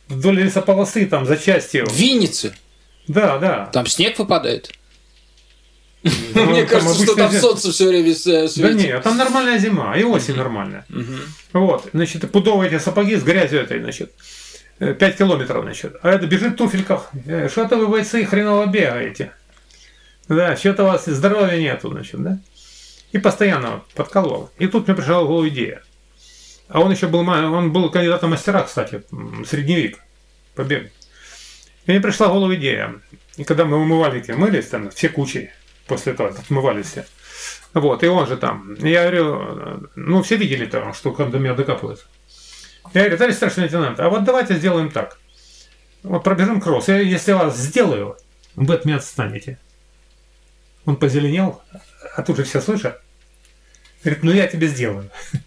Вдоль 0.08 0.42
лесополосы, 0.42 1.06
там, 1.06 1.26
за 1.26 1.38
частью. 1.38 1.86
В 1.86 1.94
Виннице 1.94 2.54
Да, 3.08 3.38
да. 3.38 3.66
там 3.68 3.86
снег 3.88 4.20
выпадает. 4.20 4.72
Ну, 6.36 6.46
Мне 6.46 6.66
кажется, 6.66 7.04
что 7.04 7.16
там 7.16 7.32
солнце 7.32 7.72
все 7.72 7.88
время 7.88 8.10
Да 8.10 8.48
светит. 8.48 8.76
нет, 8.76 9.04
там 9.04 9.18
нормальная 9.18 9.58
зима, 9.60 9.98
и 9.98 10.04
осень 10.04 10.36
нормальная. 10.36 10.86
Вот, 11.54 11.90
значит, 11.94 12.30
пудовые 12.32 12.70
эти 12.72 12.82
сапоги 12.82 13.16
с 13.16 13.24
грязью 13.24 13.62
этой, 13.62 13.80
значит, 13.80 14.12
5 14.80 15.18
километров, 15.18 15.64
значит. 15.64 15.96
А 16.04 16.12
это 16.12 16.28
бежит 16.28 16.54
в 16.54 16.56
туфельках. 16.58 17.10
Э, 17.26 17.50
Что-то 17.50 17.78
вы, 17.78 17.88
бойцы, 17.88 18.24
хреново 18.26 18.68
бегаете. 18.68 19.32
Да, 20.28 20.56
что-то 20.56 20.84
у 20.84 20.88
вас 20.88 21.06
здоровья 21.06 21.58
нету, 21.58 21.90
значит, 21.90 22.22
да? 22.22 22.38
И 23.12 23.18
постоянно 23.18 23.84
подколол. 23.96 24.52
И 24.60 24.68
тут 24.68 24.88
мне 24.88 24.96
пришла 24.96 25.24
в 25.24 25.28
голову 25.28 25.48
идея. 25.48 25.82
А 26.68 26.82
он 26.82 26.92
еще 26.92 27.08
был, 27.08 27.20
он 27.28 27.72
был 27.72 27.90
кандидатом 27.90 28.30
в 28.30 28.32
мастера, 28.34 28.64
кстати, 28.64 29.04
средневек, 29.48 30.00
побег. 30.54 30.92
И 31.86 31.92
мне 31.92 32.02
пришла 32.02 32.28
в 32.28 32.34
голову 32.34 32.54
идея. 32.56 32.96
И 33.38 33.46
когда 33.46 33.64
мы 33.66 33.78
эти, 34.18 34.32
мылись 34.32 34.68
там, 34.68 34.90
все 34.92 35.08
кучей, 35.10 35.50
после 35.88 36.14
этого 36.14 36.30
отмывались 36.30 36.88
все. 36.88 37.06
Вот, 37.74 38.04
и 38.04 38.08
он 38.08 38.28
же 38.28 38.38
там. 38.38 38.76
Я 38.76 39.02
говорю, 39.04 39.90
ну, 39.96 40.24
все 40.24 40.36
видели 40.38 40.66
там, 40.66 40.94
что 40.94 41.12
он 41.12 41.32
до 41.32 41.40
меня 41.40 41.54
докапывается. 41.54 42.06
Я 42.94 43.02
говорю, 43.02 43.18
товарищ 43.18 43.36
старший 43.36 43.64
лейтенант, 43.64 44.00
а 44.00 44.10
вот 44.10 44.24
давайте 44.24 44.56
сделаем 44.56 44.90
так. 44.92 45.20
Вот 46.04 46.24
пробежим 46.24 46.62
кросс. 46.62 46.88
Я, 46.88 47.00
если 47.00 47.32
я 47.32 47.38
вас 47.38 47.58
сделаю, 47.58 48.18
вы 48.56 48.74
от 48.76 48.86
меня 48.86 48.98
отстанете. 48.98 49.60
Он 50.86 50.96
позеленел, 50.96 51.62
а 52.16 52.24
тут 52.24 52.38
же 52.38 52.44
все 52.46 52.62
слышат. 52.62 53.02
Говорит, 54.04 54.24
ну 54.24 54.32
я 54.32 54.48
тебе 54.48 54.68
сделаю. 54.68 55.10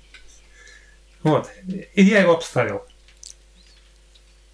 Вот. 1.22 1.50
И 1.94 2.02
я 2.02 2.20
его 2.22 2.32
обставил. 2.32 2.82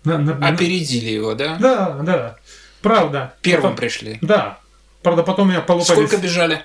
На- 0.03 0.19
на- 0.19 0.49
Опередили 0.49 1.11
его, 1.11 1.35
да? 1.35 1.57
Да, 1.61 1.91
да. 2.03 2.37
Правда. 2.83 3.35
Первым 3.41 3.63
Потом- 3.73 3.77
пришли. 3.77 4.19
Да. 4.21 4.59
Правда, 5.07 5.23
потом 5.23 5.49
меня 5.51 5.61
полупались. 5.61 6.09
Сколько 6.09 6.17
бежали? 6.17 6.65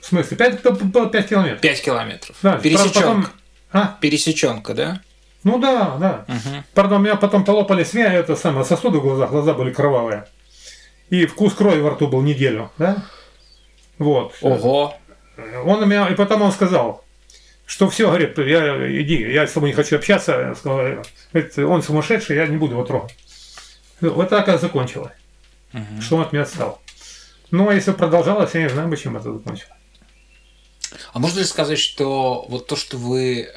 В 0.00 0.06
смысле? 0.06 0.38
5, 0.38 0.62
километров. 0.62 1.60
Пять 1.60 1.82
километров. 1.82 2.34
Да, 2.40 2.52
правда, 2.52 2.62
Пересеченка. 2.62 2.98
потом- 3.00 3.26
А? 3.72 3.96
Пересеченка, 4.00 4.72
да? 4.72 5.02
Ну 5.44 5.58
да, 5.58 5.96
да. 6.00 6.24
Мгм. 6.28 6.64
Правда, 6.72 6.96
у 6.96 6.98
меня 6.98 7.16
потом 7.16 7.44
полопали 7.44 7.84
свя, 7.84 8.10
это 8.10 8.36
самое, 8.36 8.64
сосуды 8.64 9.00
в 9.00 9.02
глазах, 9.02 9.28
глаза 9.32 9.52
были 9.52 9.70
кровавые. 9.70 10.24
И 11.10 11.26
вкус 11.26 11.52
крови 11.52 11.78
во 11.82 11.90
рту 11.90 12.08
был 12.08 12.22
неделю, 12.22 12.72
да? 12.78 13.04
Вот. 13.98 14.32
Ого. 14.40 14.96
Он 15.66 15.82
у 15.82 15.84
меня, 15.84 16.08
и 16.08 16.14
потом 16.14 16.40
он 16.40 16.52
сказал, 16.52 17.04
что 17.66 17.90
все, 17.90 18.06
говорит, 18.06 18.38
я, 18.38 19.02
иди, 19.02 19.30
я 19.30 19.46
с 19.46 19.52
тобой 19.52 19.68
не 19.68 19.74
хочу 19.74 19.96
общаться. 19.96 20.32
Я 20.32 20.54
сказал, 20.54 20.78
говорит, 21.34 21.58
он 21.58 21.82
сумасшедший, 21.82 22.36
я 22.36 22.46
не 22.46 22.56
буду 22.56 22.72
его 22.72 22.84
трогать. 22.86 23.14
Вот 24.00 24.30
так 24.30 24.48
это 24.48 24.56
закончилось, 24.56 25.12
Мгм. 25.74 26.00
что 26.00 26.16
он 26.16 26.22
от 26.22 26.32
меня 26.32 26.44
отстал. 26.44 26.80
Ну, 27.50 27.68
а 27.68 27.74
если 27.74 27.92
бы 27.92 27.96
продолжалось, 27.96 28.54
я 28.54 28.62
не 28.62 28.68
знаю, 28.68 28.88
бы, 28.88 28.96
чем 28.96 29.16
это 29.16 29.32
закончилось. 29.32 29.70
А 31.12 31.18
можно 31.18 31.40
ли 31.40 31.44
сказать, 31.44 31.78
что 31.78 32.46
вот 32.48 32.66
то, 32.66 32.76
что 32.76 32.96
вы 32.96 33.42
э, 33.42 33.50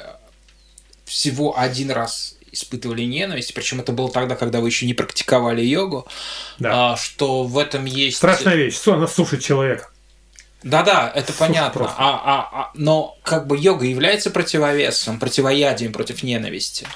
всего 1.04 1.58
один 1.58 1.90
раз 1.90 2.36
испытывали 2.52 3.02
ненависть, 3.02 3.54
причем 3.54 3.80
это 3.80 3.92
было 3.92 4.10
тогда, 4.10 4.36
когда 4.36 4.60
вы 4.60 4.68
еще 4.68 4.86
не 4.86 4.94
практиковали 4.94 5.62
йогу, 5.62 6.06
Да. 6.58 6.92
а, 6.92 6.96
что 6.96 7.44
в 7.44 7.56
этом 7.58 7.84
есть... 7.84 8.16
Страшная 8.16 8.56
вещь, 8.56 8.74
что 8.76 8.94
она 8.94 9.06
сушит 9.06 9.42
человека. 9.42 9.88
Да-да, 10.62 11.10
это 11.14 11.32
Слушай, 11.32 11.38
понятно. 11.48 11.78
просто. 11.78 11.96
А, 11.98 12.20
а, 12.24 12.48
а, 12.52 12.70
но 12.74 13.16
как 13.22 13.46
бы 13.46 13.56
йога 13.56 13.86
является 13.86 14.30
противовесом, 14.30 15.18
противоядием 15.18 15.92
против 15.92 16.22
ненависти. 16.22 16.86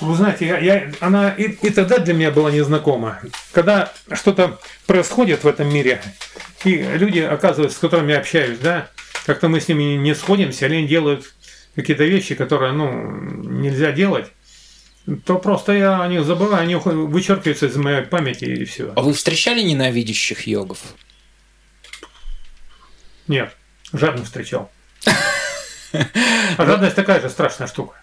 Вы 0.00 0.14
знаете, 0.16 0.46
я, 0.46 0.58
я- 0.58 0.92
она 1.00 1.30
и, 1.30 1.44
и 1.50 1.70
тогда 1.70 1.98
для 1.98 2.14
меня 2.14 2.30
была 2.30 2.50
незнакома. 2.50 3.20
Когда 3.52 3.92
что-то 4.12 4.58
происходит 4.86 5.44
в 5.44 5.48
этом 5.48 5.72
мире, 5.72 6.00
и 6.64 6.76
люди, 6.76 7.18
оказывается, 7.20 7.76
с 7.76 7.80
которыми 7.80 8.12
я 8.12 8.18
общаюсь, 8.18 8.58
да, 8.58 8.88
как-то 9.26 9.48
мы 9.48 9.60
с 9.60 9.68
ними 9.68 9.96
не 9.96 10.14
сходимся, 10.14 10.66
или 10.66 10.76
они 10.76 10.86
делают 10.88 11.34
какие-то 11.74 12.04
вещи, 12.04 12.34
которые, 12.34 12.72
ну, 12.72 12.90
нельзя 13.42 13.92
делать, 13.92 14.26
то 15.26 15.38
просто 15.38 15.72
я 15.72 16.02
о 16.02 16.08
них 16.08 16.24
забываю, 16.24 16.62
они 16.62 16.76
вычеркиваются 16.76 17.66
из 17.66 17.76
моей 17.76 18.02
памяти 18.02 18.44
и 18.44 18.64
все. 18.64 18.92
А 18.96 19.02
вы 19.02 19.12
встречали 19.12 19.60
ненавидящих 19.62 20.46
йогов? 20.46 20.78
Нет, 23.28 23.54
жадно 23.92 24.24
встречал. 24.24 24.70
А 25.92 26.64
жадность 26.66 26.96
такая 26.96 27.20
же 27.20 27.28
страшная 27.28 27.66
штука. 27.66 28.00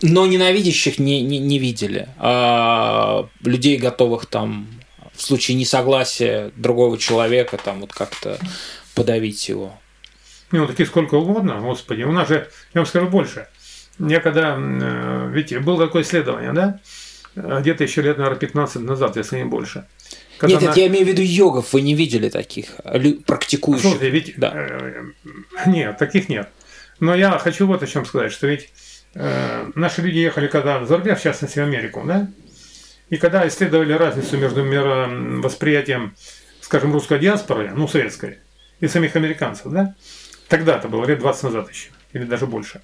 Но 0.00 0.26
ненавидящих 0.26 0.98
не, 0.98 1.22
не, 1.22 1.38
не 1.38 1.58
видели. 1.58 2.08
А 2.18 3.28
людей, 3.42 3.76
готовых 3.78 4.26
там 4.26 4.68
в 5.14 5.22
случае 5.22 5.56
несогласия 5.56 6.52
другого 6.56 6.98
человека 6.98 7.58
там 7.62 7.80
вот 7.80 7.92
как-то 7.92 8.38
подавить 8.94 9.48
его. 9.48 9.76
Ну, 10.52 10.66
таких 10.66 10.88
сколько 10.88 11.16
угодно, 11.16 11.60
господи. 11.60 12.02
У 12.04 12.12
нас 12.12 12.28
же, 12.28 12.48
я 12.74 12.80
вам 12.80 12.86
скажу 12.86 13.08
больше. 13.08 13.48
Я 13.98 14.20
когда, 14.20 14.56
э, 14.56 15.30
ведь 15.32 15.56
было 15.62 15.86
такое 15.86 16.02
исследование, 16.02 16.52
да? 16.52 16.80
Э, 17.34 17.58
Где-то 17.60 17.82
еще 17.84 18.00
лет, 18.02 18.16
наверное, 18.18 18.38
15 18.38 18.82
назад, 18.82 19.16
если 19.16 19.38
не 19.38 19.44
больше. 19.44 19.86
Когда 20.38 20.54
Нет, 20.54 20.62
на- 20.62 20.66
нет, 20.68 20.76
я 20.76 20.86
имею 20.86 21.04
в 21.04 21.08
виду 21.08 21.22
йогов, 21.22 21.72
вы 21.72 21.80
не 21.80 21.94
видели 21.94 22.28
таких 22.28 22.66
а 22.84 22.98
практикующих. 23.26 23.82
Слушайте, 23.82 24.10
ведь... 24.10 24.34
Да. 24.38 24.52
э, 24.54 25.02
нет, 25.66 25.98
таких 25.98 26.28
нет. 26.28 26.48
Но 27.00 27.14
я 27.14 27.38
хочу 27.38 27.66
вот 27.66 27.82
о 27.82 27.86
чем 27.86 28.06
сказать, 28.06 28.32
что 28.32 28.46
ведь 28.46 28.70
э, 29.14 29.70
наши 29.74 30.02
люди 30.02 30.18
ехали 30.18 30.48
когда 30.48 30.84
за 30.84 30.96
рубеж, 30.96 31.18
в 31.18 31.22
частности, 31.22 31.58
в 31.58 31.62
Америку, 31.62 32.02
да? 32.06 32.28
И 33.10 33.16
когда 33.16 33.46
исследовали 33.48 33.92
разницу 33.92 34.36
между 34.36 34.62
мировосприятием, 34.62 36.14
скажем, 36.60 36.92
русской 36.92 37.18
диаспоры, 37.18 37.72
ну, 37.74 37.88
советской, 37.88 38.38
и 38.80 38.88
самих 38.88 39.16
американцев, 39.16 39.72
да? 39.72 39.94
Тогда-то 40.48 40.88
было, 40.88 41.04
лет 41.04 41.18
20 41.18 41.42
назад 41.44 41.70
еще, 41.70 41.90
или 42.12 42.24
даже 42.24 42.46
больше. 42.46 42.80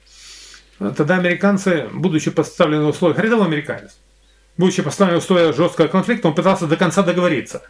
Тогда 0.79 1.17
американцы, 1.17 1.89
будучи 1.93 2.31
поставлены 2.31 2.85
в 2.85 2.89
условиях, 2.89 3.19
рядовой 3.19 3.47
американец, 3.47 3.97
будучи 4.57 4.83
постоянно 4.83 5.19
условия 5.19 5.53
жесткого 5.53 5.89
конфликта, 5.89 6.29
он 6.29 6.35
пытался 6.35 6.67
до 6.67 6.77
конца 6.77 7.03
договориться. 7.03 7.63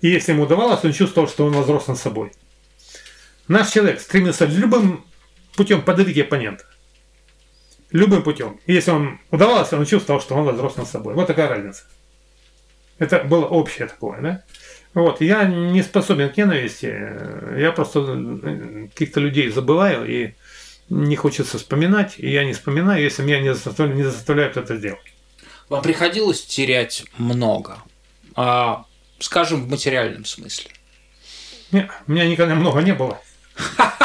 И 0.00 0.08
если 0.08 0.32
ему 0.32 0.44
удавалось, 0.44 0.84
он 0.84 0.92
чувствовал, 0.92 1.28
что 1.28 1.46
он 1.46 1.52
возрос 1.52 1.86
над 1.86 1.98
собой. 1.98 2.32
Наш 3.48 3.70
человек 3.70 4.00
стремился 4.00 4.44
любым 4.44 5.04
путем 5.56 5.82
подавить 5.82 6.18
оппонента. 6.18 6.64
Любым 7.90 8.22
путем. 8.22 8.58
И 8.66 8.72
если 8.72 8.90
он 8.90 9.20
удавалось, 9.30 9.72
он 9.72 9.86
чувствовал, 9.86 10.20
что 10.20 10.34
он 10.34 10.44
возрос 10.44 10.76
над 10.76 10.88
собой. 10.88 11.14
Вот 11.14 11.26
такая 11.26 11.48
разница. 11.48 11.84
Это 12.98 13.20
было 13.24 13.46
общее 13.46 13.86
такое, 13.86 14.20
да? 14.20 14.42
Вот, 14.94 15.20
я 15.20 15.44
не 15.44 15.82
способен 15.82 16.30
к 16.30 16.38
ненависти, 16.38 16.86
я 17.60 17.70
просто 17.72 18.00
э, 18.00 18.88
каких-то 18.88 19.20
людей 19.20 19.50
забываю 19.50 20.06
и 20.08 20.32
не 20.88 21.16
хочется 21.16 21.58
вспоминать, 21.58 22.14
и 22.16 22.30
я 22.30 22.44
не 22.44 22.54
вспоминаю, 22.54 23.02
если 23.02 23.22
меня 23.22 23.40
не 23.40 23.52
заставляют, 23.52 23.96
не 23.96 24.04
заставляют 24.04 24.56
это 24.56 24.76
сделать. 24.76 25.12
Вам 25.68 25.82
приходилось 25.82 26.46
терять 26.46 27.04
много, 27.18 27.76
а, 28.36 28.86
скажем, 29.18 29.64
в 29.64 29.68
материальном 29.68 30.24
смысле? 30.24 30.70
Нет, 31.72 31.90
у 32.06 32.12
меня 32.12 32.26
никогда 32.26 32.54
много 32.54 32.80
не 32.80 32.94
было. 32.94 33.20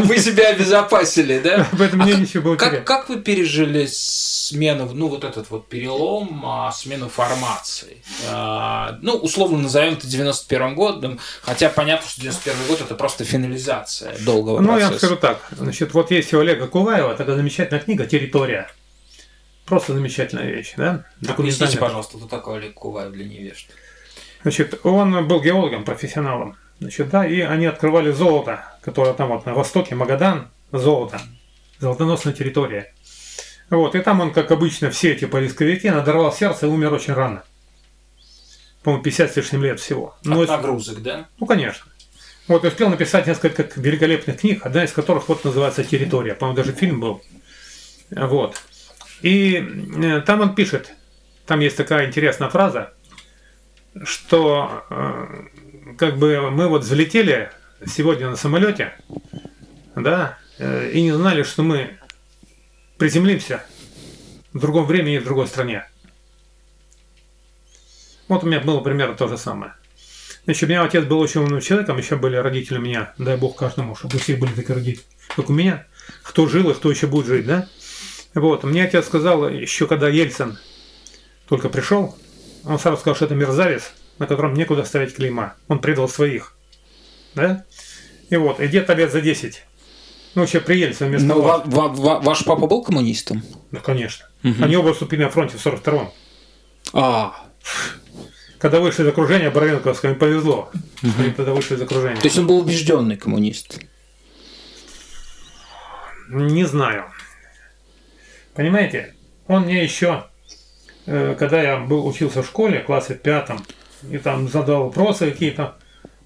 Вы 0.00 0.18
себя 0.18 0.48
обезопасили, 0.48 1.38
да? 1.38 1.66
Поэтому 1.78 2.04
мне 2.04 2.14
ничего 2.14 2.42
было 2.42 2.56
как, 2.56 2.84
как 2.84 3.08
вы 3.08 3.20
пережили 3.20 3.86
смену, 3.90 4.88
ну, 4.92 5.08
вот 5.08 5.24
этот 5.24 5.50
вот 5.50 5.68
перелом, 5.68 6.42
а, 6.44 6.72
смену 6.72 7.08
формации? 7.08 8.02
А, 8.28 8.98
ну, 9.02 9.14
условно 9.14 9.58
назовем 9.58 9.94
это 9.94 10.06
91 10.06 10.74
годом, 10.74 11.18
хотя 11.42 11.68
понятно, 11.68 12.08
что 12.08 12.20
91 12.20 12.66
год 12.68 12.80
это 12.80 12.94
просто 12.94 13.24
финализация 13.24 14.16
долгого 14.20 14.60
ну, 14.60 14.68
процесса. 14.68 14.88
Ну, 14.88 14.92
я 14.92 14.98
скажу 14.98 15.16
так. 15.16 15.40
Значит, 15.52 15.94
вот 15.94 16.10
есть 16.10 16.32
у 16.34 16.40
Олега 16.40 16.66
Куваева 16.66 17.14
такая 17.14 17.36
замечательная 17.36 17.80
книга 17.80 18.06
«Территория». 18.06 18.68
Просто 19.66 19.94
замечательная 19.94 20.50
вещь, 20.50 20.74
да? 20.76 21.04
Объясните, 21.26 21.78
пожалуйста, 21.78 22.18
кто 22.18 22.26
такой 22.26 22.58
Олег 22.58 22.74
Куваев 22.74 23.12
для 23.12 23.24
невежд? 23.24 23.66
Значит, 24.42 24.78
он 24.84 25.26
был 25.26 25.40
геологом, 25.40 25.84
профессионалом. 25.84 26.56
Значит, 26.80 27.08
да, 27.08 27.26
и 27.26 27.40
они 27.40 27.64
открывали 27.64 28.10
золото, 28.10 28.62
которое 28.84 29.14
там 29.14 29.30
вот 29.30 29.46
на 29.46 29.54
востоке, 29.54 29.94
Магадан, 29.94 30.48
золото, 30.70 31.20
золотоносная 31.78 32.34
территория. 32.34 32.92
Вот, 33.70 33.94
и 33.94 34.00
там 34.00 34.20
он, 34.20 34.32
как 34.32 34.50
обычно, 34.50 34.90
все 34.90 35.12
эти 35.12 35.24
поисковики, 35.24 35.88
надорвал 35.88 36.32
сердце 36.32 36.66
и 36.66 36.68
умер 36.68 36.92
очень 36.92 37.14
рано. 37.14 37.42
По-моему, 38.82 39.02
50 39.02 39.32
с 39.32 39.36
лишним 39.36 39.64
лет 39.64 39.80
всего. 39.80 40.14
Ну, 40.22 40.42
От 40.42 40.50
нагрузок, 40.50 41.02
да? 41.02 41.26
Ну, 41.38 41.46
конечно. 41.46 41.90
Вот, 42.46 42.62
и 42.64 42.68
успел 42.68 42.90
написать 42.90 43.26
несколько 43.26 43.66
великолепных 43.80 44.38
книг, 44.38 44.66
одна 44.66 44.84
из 44.84 44.92
которых 44.92 45.30
вот 45.30 45.42
называется 45.44 45.82
«Территория». 45.82 46.34
По-моему, 46.34 46.56
даже 46.56 46.72
фильм 46.72 47.00
был. 47.00 47.22
Вот. 48.10 48.60
И 49.22 49.56
э, 49.96 50.20
там 50.20 50.42
он 50.42 50.54
пишет, 50.54 50.92
там 51.46 51.60
есть 51.60 51.78
такая 51.78 52.06
интересная 52.06 52.50
фраза, 52.50 52.92
что 54.04 54.84
э, 54.90 55.94
как 55.96 56.18
бы 56.18 56.50
мы 56.50 56.68
вот 56.68 56.82
взлетели 56.82 57.50
сегодня 57.86 58.30
на 58.30 58.36
самолете, 58.36 58.94
да, 59.94 60.38
э, 60.58 60.90
и 60.90 61.02
не 61.02 61.12
знали, 61.12 61.42
что 61.42 61.62
мы 61.62 61.98
приземлимся 62.98 63.64
в 64.52 64.60
другом 64.60 64.86
времени 64.86 65.16
и 65.16 65.18
в 65.18 65.24
другой 65.24 65.46
стране. 65.46 65.86
Вот 68.28 68.44
у 68.44 68.46
меня 68.46 68.60
было 68.60 68.80
примерно 68.80 69.14
то 69.14 69.28
же 69.28 69.36
самое. 69.36 69.74
Значит, 70.44 70.64
у 70.64 70.66
меня 70.66 70.82
отец 70.82 71.04
был 71.04 71.20
очень 71.20 71.40
умным 71.40 71.60
человеком, 71.60 71.98
еще 71.98 72.16
были 72.16 72.36
родители 72.36 72.78
у 72.78 72.80
меня, 72.80 73.14
дай 73.18 73.36
бог 73.36 73.56
каждому, 73.56 73.94
чтобы 73.94 74.16
у 74.16 74.18
всех 74.18 74.38
были 74.38 74.52
такие 74.52 74.74
родители, 74.74 75.04
как 75.34 75.48
у 75.48 75.52
меня. 75.52 75.86
Кто 76.22 76.46
жил 76.46 76.70
и 76.70 76.74
кто 76.74 76.90
еще 76.90 77.06
будет 77.06 77.26
жить, 77.26 77.46
да? 77.46 77.68
Вот, 78.34 78.64
мне 78.64 78.84
отец 78.84 79.06
сказал, 79.06 79.48
еще 79.48 79.86
когда 79.86 80.08
Ельцин 80.08 80.58
только 81.48 81.68
пришел, 81.68 82.16
он 82.64 82.78
сразу 82.78 82.98
сказал, 82.98 83.16
что 83.16 83.24
это 83.26 83.34
мерзавец, 83.34 83.92
на 84.18 84.26
котором 84.26 84.54
некуда 84.54 84.84
ставить 84.84 85.14
клейма. 85.14 85.54
Он 85.68 85.78
предал 85.78 86.08
своих. 86.08 86.54
Да? 87.34 87.64
И 88.30 88.36
вот, 88.36 88.60
и 88.60 88.66
где-то 88.66 88.94
лет 88.94 89.12
за 89.12 89.20
10. 89.20 89.62
Ну, 90.34 90.42
вообще 90.42 90.60
при 90.60 90.78
Ельцине 90.78 91.10
вместо 91.10 91.26
Но 91.26 91.40
ва- 91.40 91.62
ва- 91.64 91.88
ва- 91.88 92.20
ваш 92.20 92.44
папа 92.44 92.66
был 92.66 92.82
коммунистом? 92.82 93.42
Да, 93.70 93.80
конечно. 93.80 94.26
Угу. 94.42 94.64
Они 94.64 94.76
оба 94.76 94.92
вступили 94.92 95.22
на 95.22 95.30
фронте 95.30 95.56
в 95.56 95.64
42-м. 95.64 96.10
А. 96.92 97.34
Когда 98.58 98.80
вышли 98.80 99.02
из 99.04 99.08
окружения 99.08 99.50
Боровенковского, 99.50 100.10
им 100.10 100.18
повезло. 100.18 100.70
Угу. 101.02 101.12
Они 101.18 101.30
тогда 101.30 101.52
вышли 101.52 101.76
из 101.76 101.82
окружения. 101.82 102.16
То 102.20 102.26
есть 102.26 102.38
он 102.38 102.46
был 102.46 102.58
убежденный 102.58 103.16
коммунист? 103.16 103.78
Не 106.28 106.64
знаю. 106.64 107.04
Понимаете, 108.54 109.14
он 109.46 109.64
мне 109.64 109.82
еще, 109.82 110.24
э, 111.06 111.36
когда 111.38 111.62
я 111.62 111.76
был, 111.78 112.06
учился 112.06 112.42
в 112.42 112.46
школе, 112.46 112.80
классе 112.80 113.14
пятом, 113.14 113.64
и 114.10 114.18
там 114.18 114.48
задал 114.48 114.84
вопросы 114.84 115.30
какие-то. 115.30 115.76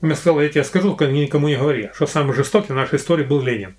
Он 0.00 0.08
мне 0.08 0.16
сказал, 0.16 0.40
я 0.40 0.48
тебе 0.48 0.64
скажу, 0.64 0.90
только 0.90 1.06
никому 1.06 1.48
не 1.48 1.56
говори, 1.56 1.90
что 1.94 2.06
самый 2.06 2.34
жестокий 2.34 2.72
в 2.72 2.76
нашей 2.76 2.96
истории 2.96 3.24
был 3.24 3.42
Ленин. 3.42 3.76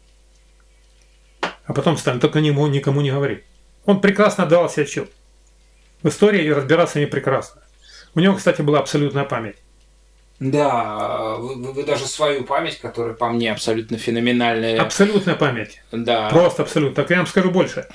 А 1.66 1.74
потом 1.74 1.98
Сталин, 1.98 2.20
только 2.20 2.42
никому, 2.42 2.68
никому 2.68 3.02
не 3.02 3.12
говори. 3.12 3.44
Он 3.86 4.02
прекрасно 4.02 4.46
давал 4.46 4.70
себе 4.70 4.84
отчет. 4.84 5.10
В 6.02 6.10
истории 6.10 6.44
и 6.44 6.52
разбираться 6.52 7.00
не 7.00 7.06
прекрасно. 7.06 7.62
У 8.16 8.20
него, 8.20 8.36
кстати, 8.36 8.62
была 8.62 8.80
абсолютная 8.80 9.24
память. 9.24 9.58
Да, 10.40 11.36
вы, 11.36 11.74
вы 11.74 11.84
даже 11.84 12.08
свою 12.08 12.46
память, 12.46 12.80
которая 12.80 13.14
по 13.14 13.30
мне 13.30 13.52
абсолютно 13.52 13.98
феноменальная. 13.98 14.82
Абсолютная 14.82 15.36
память. 15.36 15.82
Да. 15.92 16.30
Просто 16.30 16.64
абсолютно. 16.64 16.96
Так 16.96 17.10
я 17.12 17.18
вам 17.18 17.28
скажу 17.28 17.52
больше. 17.52 17.88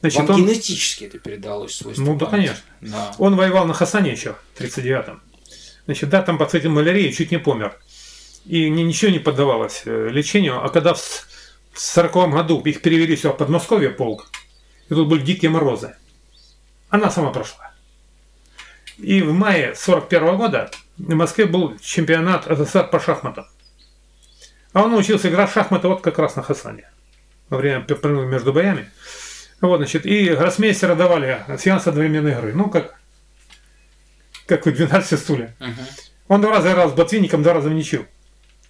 Значит, 0.00 0.20
Вам 0.20 0.30
он... 0.30 0.46
генетически 0.46 1.04
это 1.04 1.18
передалось 1.18 1.74
свойство 1.74 2.02
Ну 2.02 2.16
да, 2.16 2.26
конечно. 2.26 2.56
Да. 2.80 3.12
Он 3.18 3.36
воевал 3.36 3.66
на 3.66 3.74
Хасане 3.74 4.12
еще 4.12 4.34
в 4.54 4.60
39-м. 4.60 5.20
Значит, 5.90 6.08
да, 6.08 6.22
там 6.22 6.38
подцветил 6.38 6.70
малярии, 6.70 7.10
чуть 7.10 7.32
не 7.32 7.38
помер. 7.38 7.76
И 8.46 8.70
ничего 8.70 9.10
не 9.10 9.18
поддавалось 9.18 9.82
э, 9.86 10.08
лечению. 10.12 10.64
А 10.64 10.68
когда 10.68 10.94
в 10.94 11.00
40 11.74 12.30
году 12.30 12.60
их 12.60 12.80
перевели 12.80 13.16
сюда 13.16 13.34
в 13.34 13.38
Подмосковье 13.38 13.90
полк, 13.90 14.30
и 14.88 14.94
тут 14.94 15.08
были 15.08 15.20
дикие 15.20 15.50
морозы, 15.50 15.96
она 16.90 17.10
сама 17.10 17.32
прошла. 17.32 17.72
И 18.98 19.20
в 19.20 19.32
мае 19.32 19.74
41 19.74 20.22
-го 20.22 20.36
года 20.36 20.70
в 20.96 21.12
Москве 21.12 21.46
был 21.46 21.76
чемпионат 21.80 22.46
СССР 22.46 22.86
по 22.86 23.00
шахматам. 23.00 23.46
А 24.72 24.84
он 24.84 24.92
научился 24.92 25.28
играть 25.28 25.50
в 25.50 25.54
шахматы 25.54 25.88
вот 25.88 26.02
как 26.02 26.20
раз 26.20 26.36
на 26.36 26.42
Хасане. 26.44 26.88
Во 27.48 27.56
время 27.56 27.84
между 28.28 28.52
боями. 28.52 28.88
Вот, 29.60 29.78
значит, 29.78 30.06
и 30.06 30.28
гроссмейстера 30.36 30.94
давали 30.94 31.44
сеанс 31.58 31.88
одновременной 31.88 32.30
игры. 32.30 32.54
Ну, 32.54 32.70
как, 32.70 32.99
как 34.56 34.74
в 34.74 34.76
12 34.76 35.18
стуле. 35.18 35.54
Угу. 35.60 36.34
Он 36.34 36.40
два 36.40 36.52
раза 36.52 36.70
играл 36.70 36.90
с 36.90 36.92
Ботвинником, 36.92 37.42
два 37.42 37.54
раза 37.54 37.68
в 37.68 37.72
ничью. 37.72 38.06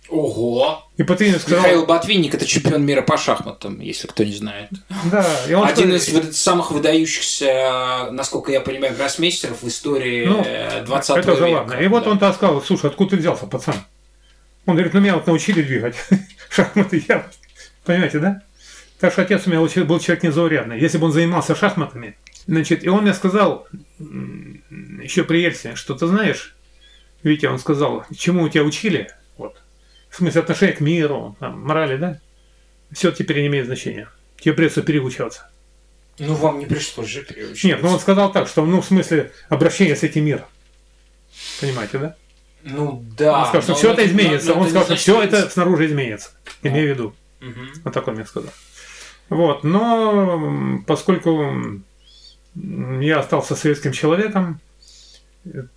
Ого! 0.09 0.83
И 0.97 1.03
Ботвинник 1.03 1.41
сказал... 1.41 1.61
Михаил 1.61 1.87
Ботвинник– 1.87 2.35
это 2.35 2.45
чемпион 2.45 2.85
мира 2.85 3.03
по 3.03 3.17
шахматам, 3.17 3.79
если 3.81 4.09
кто 4.09 4.25
не 4.25 4.33
знает. 4.33 4.71
Да. 5.05 5.25
И 5.49 5.55
он 5.55 5.69
Один 5.69 5.99
сказал... 6.01 6.23
из 6.23 6.37
самых 6.37 6.73
выдающихся, 6.73 8.09
насколько 8.11 8.51
я 8.51 8.61
понимаю, 8.61 8.97
гроссмейстеров 8.97 9.63
в 9.63 9.69
истории 9.69 10.27
ну, 10.27 10.45
20 10.85 11.17
это 11.17 11.31
века. 11.33 11.43
ладно. 11.45 11.75
И 11.75 11.85
да. 11.85 11.89
вот 11.91 12.07
он 12.07 12.19
то 12.19 12.33
сказал, 12.33 12.61
слушай, 12.61 12.87
откуда 12.87 13.11
ты 13.11 13.17
взялся, 13.19 13.47
пацан? 13.47 13.77
Он 14.67 14.75
говорит, 14.75 14.93
ну 14.95 15.01
меня 15.01 15.15
вот 15.15 15.27
научили 15.27 15.63
двигать 15.63 15.95
шахматы. 16.51 17.05
Я... 17.09 17.27
Понимаете, 17.85 18.19
да? 18.19 18.43
Так 18.99 19.13
что 19.13 19.23
отец 19.23 19.47
у 19.47 19.51
меня 19.51 19.61
был 19.85 20.01
человек 20.01 20.25
незаурядный. 20.25 20.79
Если 20.79 20.99
бы 20.99 21.07
он 21.07 21.13
занимался 21.13 21.55
шахматами, 21.55 22.17
значит, 22.51 22.85
и 22.85 22.89
он 22.89 23.03
мне 23.03 23.15
сказал, 23.15 23.69
еще 23.99 25.25
при 25.25 25.43
Ельцине, 25.43 25.77
что 25.77 25.95
ты 25.95 26.07
знаешь, 26.07 26.55
Витя, 27.23 27.47
он 27.47 27.59
сказал, 27.59 28.05
чему 28.17 28.45
у 28.45 28.49
тебя 28.49 28.65
учили, 28.65 29.11
вот, 29.37 29.63
в 30.09 30.17
смысле 30.17 30.41
отношения 30.41 30.73
к 30.73 30.81
миру, 30.81 31.37
там, 31.39 31.61
морали, 31.63 31.97
да, 31.97 32.21
все 32.93 33.13
теперь 33.13 33.41
не 33.41 33.47
имеет 33.47 33.67
значения. 33.67 34.09
Тебе 34.39 34.55
придется 34.55 34.83
переучиваться. 34.83 35.49
Ну, 36.19 36.35
вам 36.35 36.59
не 36.59 36.67
пришлось 36.67 37.09
же 37.09 37.23
переучиваться. 37.23 37.67
Нет, 37.67 37.83
ну 37.83 37.91
он 37.91 38.01
сказал 38.01 38.33
так, 38.33 38.49
что, 38.49 38.65
ну, 38.65 38.81
в 38.81 38.87
смысле, 38.87 39.31
обращение 39.49 39.95
с 39.95 40.03
этим 40.03 40.25
миром. 40.25 40.47
Понимаете, 41.61 41.99
да? 41.99 42.17
Ну, 42.65 43.05
да. 43.17 43.41
Он 43.41 43.47
сказал, 43.47 43.63
что 43.63 43.75
все 43.75 43.93
это 43.93 44.05
изменится. 44.07 44.49
Но, 44.49 44.55
но 44.57 44.61
он 44.63 44.69
сказал, 44.69 44.87
что 44.87 44.97
все 44.97 45.23
это 45.23 45.49
снаружи 45.49 45.87
изменится. 45.87 46.31
Имею 46.63 46.89
в 46.89 46.91
виду. 46.91 47.15
Угу. 47.41 47.83
Вот 47.85 47.95
так 47.95 48.09
он 48.09 48.15
мне 48.15 48.27
сказал. 48.27 48.53
Вот, 49.29 49.63
но 49.63 50.83
поскольку 50.87 51.83
я 52.55 53.19
остался 53.21 53.55
советским 53.55 53.93
человеком, 53.93 54.61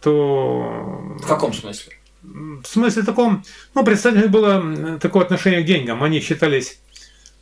то... 0.01 1.15
В 1.19 1.27
каком 1.27 1.53
смысле? 1.53 1.93
В 2.21 2.65
смысле 2.65 3.03
таком, 3.03 3.43
ну, 3.73 3.83
представьте, 3.83 4.27
было 4.27 4.97
такое 4.99 5.23
отношение 5.23 5.61
к 5.61 5.65
деньгам. 5.65 6.03
Они 6.03 6.21
считались, 6.21 6.79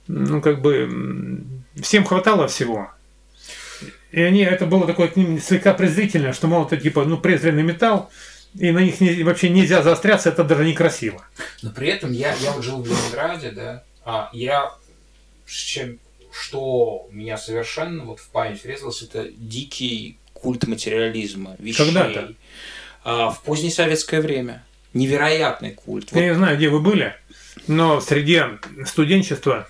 ну, 0.08 0.42
как 0.42 0.62
бы, 0.62 1.44
всем 1.82 2.04
хватало 2.04 2.48
всего. 2.48 2.92
И 4.12 4.22
они, 4.22 4.42
это 4.42 4.66
было 4.66 4.86
такое 4.86 5.08
к 5.08 5.16
ним 5.16 5.40
слегка 5.40 5.74
презрительное, 5.74 6.34
что, 6.34 6.48
мол, 6.48 6.66
это 6.66 6.78
типа, 6.78 7.06
ну, 7.06 7.18
презренный 7.18 7.64
металл, 7.64 8.10
и 8.56 8.72
на 8.72 8.80
них 8.80 9.00
не, 9.00 9.24
вообще 9.24 9.50
нельзя 9.50 9.82
заостряться, 9.84 10.30
это 10.30 10.44
даже 10.44 10.66
некрасиво. 10.66 11.26
Но 11.62 11.70
при 11.72 11.88
этом 11.88 12.12
я, 12.12 12.34
я 12.36 12.52
вот 12.52 12.64
жил 12.64 12.82
в 12.82 12.88
Ленинграде, 12.88 13.52
да, 13.52 13.84
а 14.04 14.30
я 14.34 14.74
чем 15.46 16.00
что 16.34 17.08
меня 17.12 17.38
совершенно 17.38 18.04
вот 18.06 18.20
в 18.20 18.30
память 18.30 18.64
врезалось, 18.64 19.02
это 19.02 19.28
дикий 19.36 20.18
культ 20.34 20.68
материализма, 20.68 21.56
вещей. 21.60 21.86
Когда-то. 21.86 22.34
А, 23.04 23.30
в 23.30 23.42
позднее 23.44 23.72
советское 23.72 24.22
время. 24.22 24.64
Невероятный 24.94 25.72
культ. 25.72 26.10
Я 26.12 26.26
не 26.30 26.36
знаю, 26.36 26.58
где 26.58 26.68
вы 26.70 26.80
были, 26.82 27.16
но 27.68 28.00
в 28.00 28.04
среде 28.04 28.60
студенчества 28.86 29.68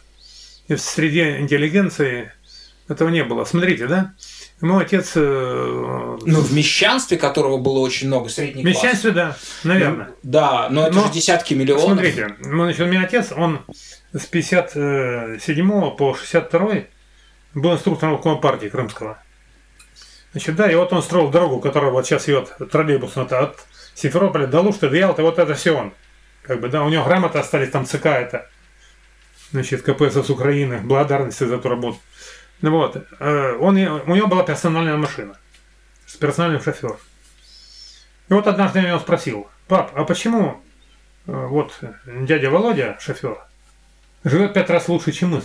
и 0.67 0.73
в 0.75 0.81
среде 0.81 1.37
интеллигенции 1.39 2.31
этого 2.87 3.09
не 3.09 3.23
было. 3.23 3.45
Смотрите, 3.45 3.87
да? 3.87 4.13
Мой 4.61 4.83
отец... 4.83 5.13
э, 5.15 6.17
Ну, 6.21 6.39
в 6.41 6.53
мещанстве, 6.53 7.17
которого 7.17 7.57
было 7.57 7.79
очень 7.79 8.07
много, 8.07 8.29
средний 8.29 8.61
в 8.61 8.65
мещанстве, 8.65 9.11
да, 9.11 9.37
наверное. 9.63 10.05
класс. 10.05 10.17
Да, 10.23 10.67
но 10.69 10.87
это 10.87 10.95
Но 10.95 11.07
же 11.07 11.13
десятки 11.13 11.53
миллионов. 11.53 11.83
Смотрите, 11.85 12.35
ну, 12.39 12.63
значит, 12.63 12.81
у 12.81 12.85
меня 12.85 13.01
отец, 13.03 13.31
он 13.35 13.61
с 14.13 14.25
57 14.25 15.91
по 15.95 16.13
62 16.13 16.69
был 17.53 17.73
инструктором 17.73 18.21
Компартии 18.21 18.67
Крымского. 18.67 19.17
Значит, 20.31 20.55
да, 20.55 20.71
и 20.71 20.75
вот 20.75 20.93
он 20.93 21.03
строил 21.03 21.29
дорогу, 21.29 21.59
которая 21.59 21.91
вот 21.91 22.05
сейчас 22.05 22.27
идет 22.29 22.55
троллейбусная 22.71 23.25
от 23.25 23.65
Симферополя 23.95 24.47
до 24.47 24.61
Лушты, 24.61 24.89
до 24.89 24.95
Ялты, 24.95 25.21
вот 25.21 25.39
это 25.39 25.53
все 25.55 25.71
он. 25.71 25.93
Как 26.43 26.59
бы, 26.61 26.69
да, 26.69 26.83
у 26.83 26.89
него 26.89 27.03
грамоты 27.03 27.37
остались, 27.39 27.69
там 27.69 27.85
ЦК 27.85 28.05
это, 28.07 28.49
значит, 29.51 29.81
КПСС 29.83 30.29
Украины, 30.29 30.79
благодарность 30.79 31.39
за 31.39 31.55
эту 31.55 31.69
работу. 31.69 31.99
Ну 32.61 32.71
вот, 32.71 32.95
э, 33.19 33.57
он, 33.59 33.77
у 33.77 34.15
него 34.15 34.27
была 34.27 34.43
персональная 34.43 34.95
машина 34.95 35.35
с 36.05 36.15
персональным 36.15 36.61
шофером. 36.61 36.97
И 38.29 38.33
вот 38.33 38.47
однажды 38.47 38.79
я 38.79 38.89
его 38.89 38.99
спросил, 38.99 39.49
пап, 39.67 39.91
а 39.95 40.05
почему 40.05 40.61
э, 41.27 41.31
вот 41.47 41.77
дядя 42.05 42.49
Володя, 42.49 42.97
шофер, 43.01 43.37
живет 44.23 44.53
пять 44.53 44.69
раз 44.69 44.87
лучше, 44.87 45.11
чем 45.11 45.29
мы? 45.31 45.41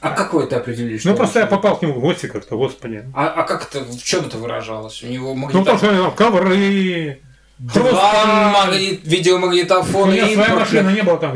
А 0.00 0.10
как 0.10 0.32
вы 0.32 0.44
это 0.44 0.58
определили? 0.58 1.00
Ну, 1.02 1.16
просто 1.16 1.40
я 1.40 1.46
попал 1.46 1.76
к 1.76 1.82
нему 1.82 1.94
в 1.94 2.00
гости 2.00 2.26
как-то, 2.26 2.56
господи. 2.56 3.04
А, 3.14 3.28
а 3.28 3.42
как 3.42 3.68
это, 3.68 3.80
в 3.84 4.02
чем 4.02 4.26
это 4.26 4.38
выражалось? 4.38 5.02
У 5.02 5.08
него 5.08 5.34
Ну, 5.34 5.34
магнитофон, 5.34 5.64
потому 5.64 5.78
что 5.78 5.88
у 5.90 5.94
него 5.94 6.10
ковры, 6.12 7.20
два 7.58 8.52
магнит, 8.52 9.04
у 9.04 9.08
видеомагнитофона 9.08 10.12
него 10.12 10.26
и 10.28 10.34
своя 10.34 10.54
машина, 10.54 10.90
не 10.90 11.02
было 11.02 11.18
там, 11.18 11.34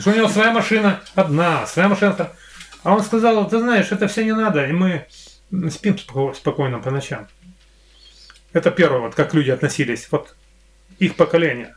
что 0.00 0.10
у 0.10 0.14
него 0.14 0.28
своя 0.28 0.50
машина 0.50 1.00
одна, 1.14 1.66
своя 1.66 1.88
машина. 1.88 2.30
А 2.82 2.94
он 2.94 3.02
сказал, 3.02 3.48
ты 3.48 3.58
знаешь, 3.60 3.92
это 3.92 4.08
все 4.08 4.24
не 4.24 4.32
надо, 4.32 4.66
и 4.66 4.72
мы 4.72 5.06
спим 5.70 5.94
споко- 5.94 6.34
спокойно 6.34 6.80
по 6.80 6.90
ночам. 6.90 7.28
Это 8.52 8.70
первое, 8.72 9.00
вот 9.00 9.14
как 9.14 9.34
люди 9.34 9.50
относились, 9.50 10.08
вот 10.10 10.34
их 10.98 11.14
поколение. 11.14 11.76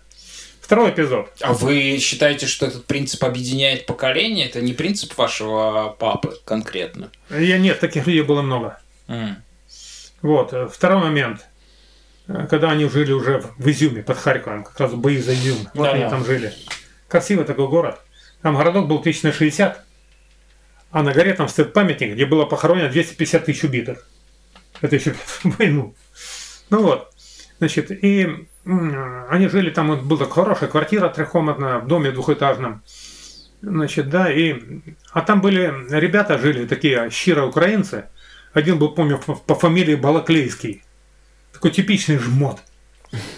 Второй 0.71 0.91
эпизод. 0.91 1.29
А 1.41 1.51
вы 1.51 1.97
считаете, 1.99 2.47
что 2.47 2.65
этот 2.65 2.85
принцип 2.85 3.21
объединяет 3.25 3.85
поколение? 3.85 4.45
Это 4.47 4.61
не 4.61 4.71
принцип 4.71 5.17
вашего 5.17 5.93
папы 5.99 6.37
конкретно? 6.45 7.11
Я 7.29 7.57
нет, 7.57 7.81
таких 7.81 8.07
людей 8.07 8.21
было 8.21 8.41
много. 8.41 8.79
М. 9.09 9.35
Вот, 10.21 10.53
э, 10.53 10.69
второй 10.71 11.01
момент. 11.01 11.45
Э, 12.29 12.47
Когда 12.49 12.71
они 12.71 12.87
жили 12.87 13.11
уже 13.11 13.43
в 13.57 13.69
Изюме, 13.69 14.01
под 14.01 14.17
Харьковом, 14.17 14.63
как 14.63 14.79
раз 14.79 14.93
бои 14.93 15.17
за 15.17 15.33
Изюм. 15.33 15.57
Вот 15.73 15.87
Да-да. 15.87 15.91
они 15.91 16.09
там 16.09 16.23
жили. 16.25 16.53
Красивый 17.09 17.43
такой 17.43 17.67
город. 17.67 17.99
Там 18.41 18.55
городок 18.55 18.87
был 18.87 18.99
1060, 18.99 19.83
а 20.91 21.03
на 21.03 21.11
горе 21.11 21.33
там 21.33 21.49
стоит 21.49 21.73
памятник, 21.73 22.13
где 22.13 22.25
было 22.25 22.45
похоронено 22.45 22.87
250 22.87 23.43
тысяч 23.43 23.65
убитых. 23.65 24.07
Это 24.79 24.95
еще 24.95 25.11
в 25.11 25.41
войну. 25.59 25.93
Ну 26.69 26.81
вот. 26.81 27.11
Значит, 27.59 27.91
и 27.91 28.47
они 28.63 29.47
жили 29.47 29.71
там, 29.71 29.87
вот 29.87 30.03
была 30.03 30.25
хорошая 30.25 30.69
квартира 30.69 31.09
трехкомнатная, 31.09 31.79
в 31.79 31.87
доме 31.87 32.11
двухэтажном. 32.11 32.83
Значит, 33.61 34.09
да, 34.09 34.31
и... 34.31 34.81
А 35.11 35.21
там 35.21 35.41
были 35.41 35.73
ребята 35.89 36.37
жили, 36.37 36.65
такие 36.65 37.09
щиро 37.11 37.45
украинцы. 37.45 38.05
Один 38.53 38.77
был, 38.79 38.89
помню, 38.89 39.19
по, 39.19 39.55
фамилии 39.55 39.95
Балаклейский. 39.95 40.83
Такой 41.53 41.71
типичный 41.71 42.17
жмот. 42.17 42.61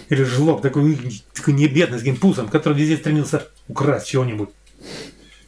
Или 0.08 0.22
жлоб, 0.22 0.62
такой, 0.62 1.22
такой 1.34 1.54
небедный, 1.54 1.98
с 1.98 2.02
гимпузом, 2.02 2.48
который 2.48 2.78
везде 2.78 2.96
стремился 2.96 3.48
украсть 3.68 4.08
чего-нибудь. 4.08 4.50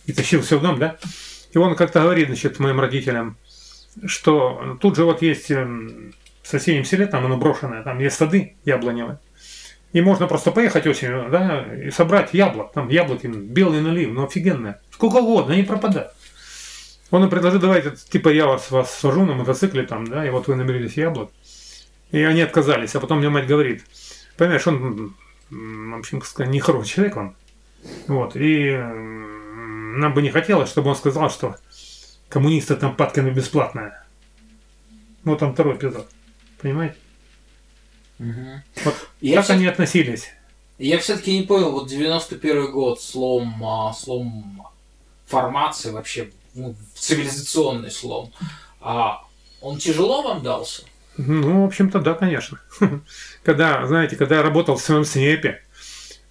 И 0.07 0.13
тащил 0.13 0.43
все 0.43 0.59
в 0.59 0.63
дом, 0.63 0.79
да? 0.79 0.97
И 1.53 1.59
он 1.59 1.75
как-то 1.75 2.03
говорит, 2.03 2.29
значит, 2.29 2.59
моим 2.59 2.81
родителям, 2.81 3.39
что 4.05 4.79
тут 4.81 4.97
же 4.97 5.05
вот 5.05 5.23
есть 5.23 5.51
эм, 5.51 6.13
в 6.43 6.49
соседнем 6.49 6.85
селе, 6.85 7.07
там 7.07 7.25
оно 7.25 7.37
брошенное, 7.37 7.83
там 7.83 7.99
есть 7.99 8.17
сады 8.17 8.57
яблоневые. 8.65 9.19
И 9.97 10.03
можно 10.03 10.27
просто 10.27 10.51
поехать 10.51 10.87
осенью, 10.87 11.29
да, 11.31 11.65
и 11.75 11.91
собрать 11.91 12.35
яблок. 12.35 12.73
Там 12.73 12.91
яблоки, 12.91 13.29
белый 13.29 13.81
налив, 13.81 14.13
ну 14.13 14.27
офигенное. 14.27 14.79
Сколько 14.91 15.17
угодно, 15.17 15.55
они 15.55 15.63
пропадают. 15.63 16.13
Он 17.11 17.25
им 17.25 17.31
предложил, 17.31 17.61
давайте, 17.61 17.95
типа, 18.11 18.29
я 18.29 18.47
вас, 18.47 18.71
вас 18.71 18.95
сажу 18.95 19.25
на 19.25 19.33
мотоцикле 19.33 19.85
там, 19.85 20.07
да, 20.07 20.27
и 20.27 20.29
вот 20.29 20.49
вы 20.49 20.57
наберились 20.57 20.99
яблок. 20.99 21.31
И 22.11 22.21
они 22.21 22.43
отказались. 22.43 22.95
А 22.95 23.01
потом 23.01 23.21
мне 23.21 23.31
мать 23.31 23.47
говорит, 23.47 23.85
понимаешь, 24.37 24.67
он, 24.67 25.15
в 25.49 25.99
общем, 25.99 26.23
нехороший 26.51 26.93
человек 26.93 27.17
он. 27.17 27.35
Вот, 28.07 28.37
и 28.37 28.77
нам 28.77 30.13
бы 30.13 30.21
не 30.21 30.29
хотелось, 30.29 30.69
чтобы 30.69 30.91
он 30.91 30.97
сказал, 30.97 31.31
что 31.31 31.57
коммунисты 32.29 32.77
там 32.77 32.95
Паткина 32.95 33.31
бесплатная. 33.31 34.05
Вот 35.25 35.39
там 35.39 35.55
второй 35.55 35.77
эпизод. 35.77 36.07
Понимаете? 36.61 36.97
Вот 38.19 38.95
Я 39.21 39.37
как 39.37 39.45
всё- 39.45 39.55
они 39.55 39.67
относились. 39.67 40.29
Я 40.79 40.99
все-таки 40.99 41.39
не 41.39 41.45
понял, 41.47 41.73
вот 41.73 41.89
91 41.89 42.71
год, 42.71 43.01
слом, 43.01 43.63
а, 43.65 43.93
слом 43.95 44.63
формации 45.27 45.91
вообще, 45.91 46.29
ну, 46.55 46.75
цивилизационный 46.95 47.91
слом, 47.91 48.33
а 48.81 49.23
он 49.61 49.79
тяжело 49.79 50.23
вам 50.23 50.43
дался? 50.43 50.83
Ну, 51.17 51.63
в 51.63 51.65
общем-то, 51.67 52.01
да, 52.01 52.13
конечно. 52.15 52.61
Когда, 53.43 53.87
знаете, 53.87 54.17
когда 54.17 54.37
я 54.37 54.43
работал 54.43 54.77
в 54.77 54.83
своем 54.83 55.05
СНЕПе 55.07 55.63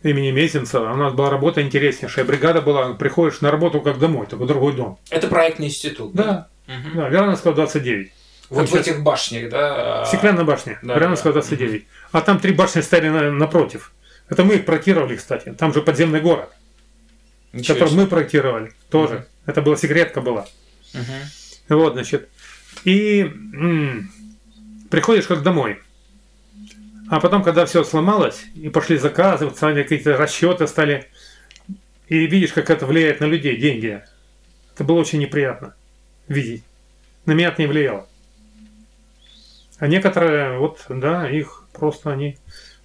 имени 0.04 0.30
Мезенцева, 0.30 0.94
у 0.94 0.96
нас 0.96 1.14
была 1.14 1.32
работа 1.32 1.64
интереснейшая. 1.64 2.24
Бригада 2.26 2.62
была, 2.62 2.94
приходишь 2.94 3.42
на 3.42 3.50
работу 3.50 3.82
как 3.82 3.98
домой, 3.98 4.28
только 4.28 4.46
другой 4.46 4.74
дом. 4.74 5.00
Это 5.10 5.28
проектный 5.28 5.68
институт, 5.68 6.14
Да, 6.14 6.50
Мгм. 6.68 6.92
да, 6.98 7.10
Верановского 7.10 7.56
29. 7.56 8.12
Вот 8.50 8.70
в 8.70 8.76
этих 8.76 9.02
башнях, 9.04 9.50
да? 9.50 10.02
а, 10.02 10.06
Стеклянная 10.06 10.44
башня, 10.44 10.80
да, 10.82 10.96
Верановского 10.96 11.34
да. 11.34 11.42
29. 11.42 11.86
А 12.12 12.22
там 12.22 12.40
три 12.40 12.54
башни 12.54 12.82
стояли 12.82 13.10
на- 13.10 13.32
напротив. 13.32 13.92
Это 14.30 14.44
мы 14.44 14.56
их 14.56 14.66
проектировали, 14.66 15.16
кстати. 15.16 15.50
Там 15.58 15.74
же 15.74 15.82
подземный 15.82 16.22
город, 16.22 16.50
ничего 17.54 17.76
который 17.76 17.90
себе. 17.92 18.02
мы 18.02 18.08
проектировали 18.08 18.72
тоже. 18.90 19.28
Это 19.46 19.62
была 19.62 19.76
секретка 19.78 20.22
была. 20.22 20.48
Мгм. 20.94 21.78
Вот, 21.80 21.94
значит. 21.94 22.30
И 22.84 23.22
м, 23.22 24.12
приходишь 24.90 25.28
как 25.28 25.42
домой. 25.44 25.80
А 27.10 27.20
потом, 27.20 27.44
когда 27.44 27.66
все 27.68 27.84
сломалось, 27.84 28.44
и 28.56 28.70
пошли 28.70 28.98
заказы, 28.98 29.46
вот 29.46 29.58
стали 29.58 29.84
какие-то 29.84 30.18
расчеты 30.18 30.66
стали, 30.68 31.08
и 32.08 32.26
видишь, 32.26 32.52
как 32.54 32.70
это 32.72 32.86
влияет 32.88 33.20
на 33.20 33.26
людей, 33.26 33.58
деньги. 33.58 34.02
Это 34.74 34.84
было 34.84 35.00
очень 35.00 35.20
неприятно 35.20 35.76
видеть. 36.28 36.64
На 37.26 37.34
меня 37.34 37.50
это 37.50 37.62
не 37.62 37.68
влияло. 37.68 38.08
А 39.80 39.88
некоторые, 39.88 40.58
вот, 40.60 40.86
да, 40.90 41.30
их 41.30 41.64
просто 41.74 42.12
они... 42.12 42.38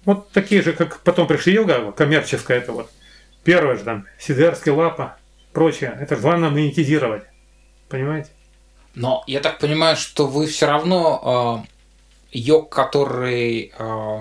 Вот 0.03 0.31
такие 0.31 0.61
же, 0.61 0.73
как 0.73 0.99
потом 1.01 1.27
пришли 1.27 1.53
йога, 1.53 1.91
коммерческая 1.91 2.57
это 2.57 2.71
вот. 2.71 2.89
Первое 3.43 3.75
же 3.75 3.83
там, 3.83 4.07
Сидерский, 4.19 4.71
Лапа, 4.71 5.17
прочее. 5.53 5.97
Это 5.99 6.15
же 6.15 6.21
главное 6.21 6.49
монетизировать. 6.49 7.23
Понимаете? 7.89 8.29
Но 8.93 9.23
я 9.27 9.39
так 9.39 9.59
понимаю, 9.59 9.95
что 9.95 10.27
вы 10.27 10.47
все 10.47 10.65
равно 10.65 11.63
э, 11.63 12.37
йог, 12.37 12.69
который 12.69 13.71
э, 13.77 14.19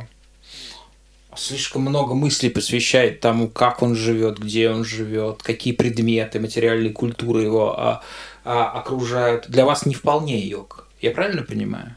слишком 1.36 1.82
много 1.82 2.14
мыслей 2.14 2.50
посвящает 2.50 3.20
тому, 3.20 3.48
как 3.48 3.82
он 3.82 3.94
живет, 3.94 4.38
где 4.38 4.70
он 4.70 4.84
живет, 4.84 5.42
какие 5.42 5.72
предметы 5.72 6.40
материальной 6.40 6.90
культуры 6.90 7.42
его 7.42 7.78
а, 7.78 8.02
а, 8.44 8.70
окружают, 8.70 9.48
для 9.48 9.64
вас 9.64 9.86
не 9.86 9.94
вполне 9.94 10.38
йог. 10.38 10.88
Я 11.00 11.10
правильно 11.12 11.42
понимаю? 11.42 11.96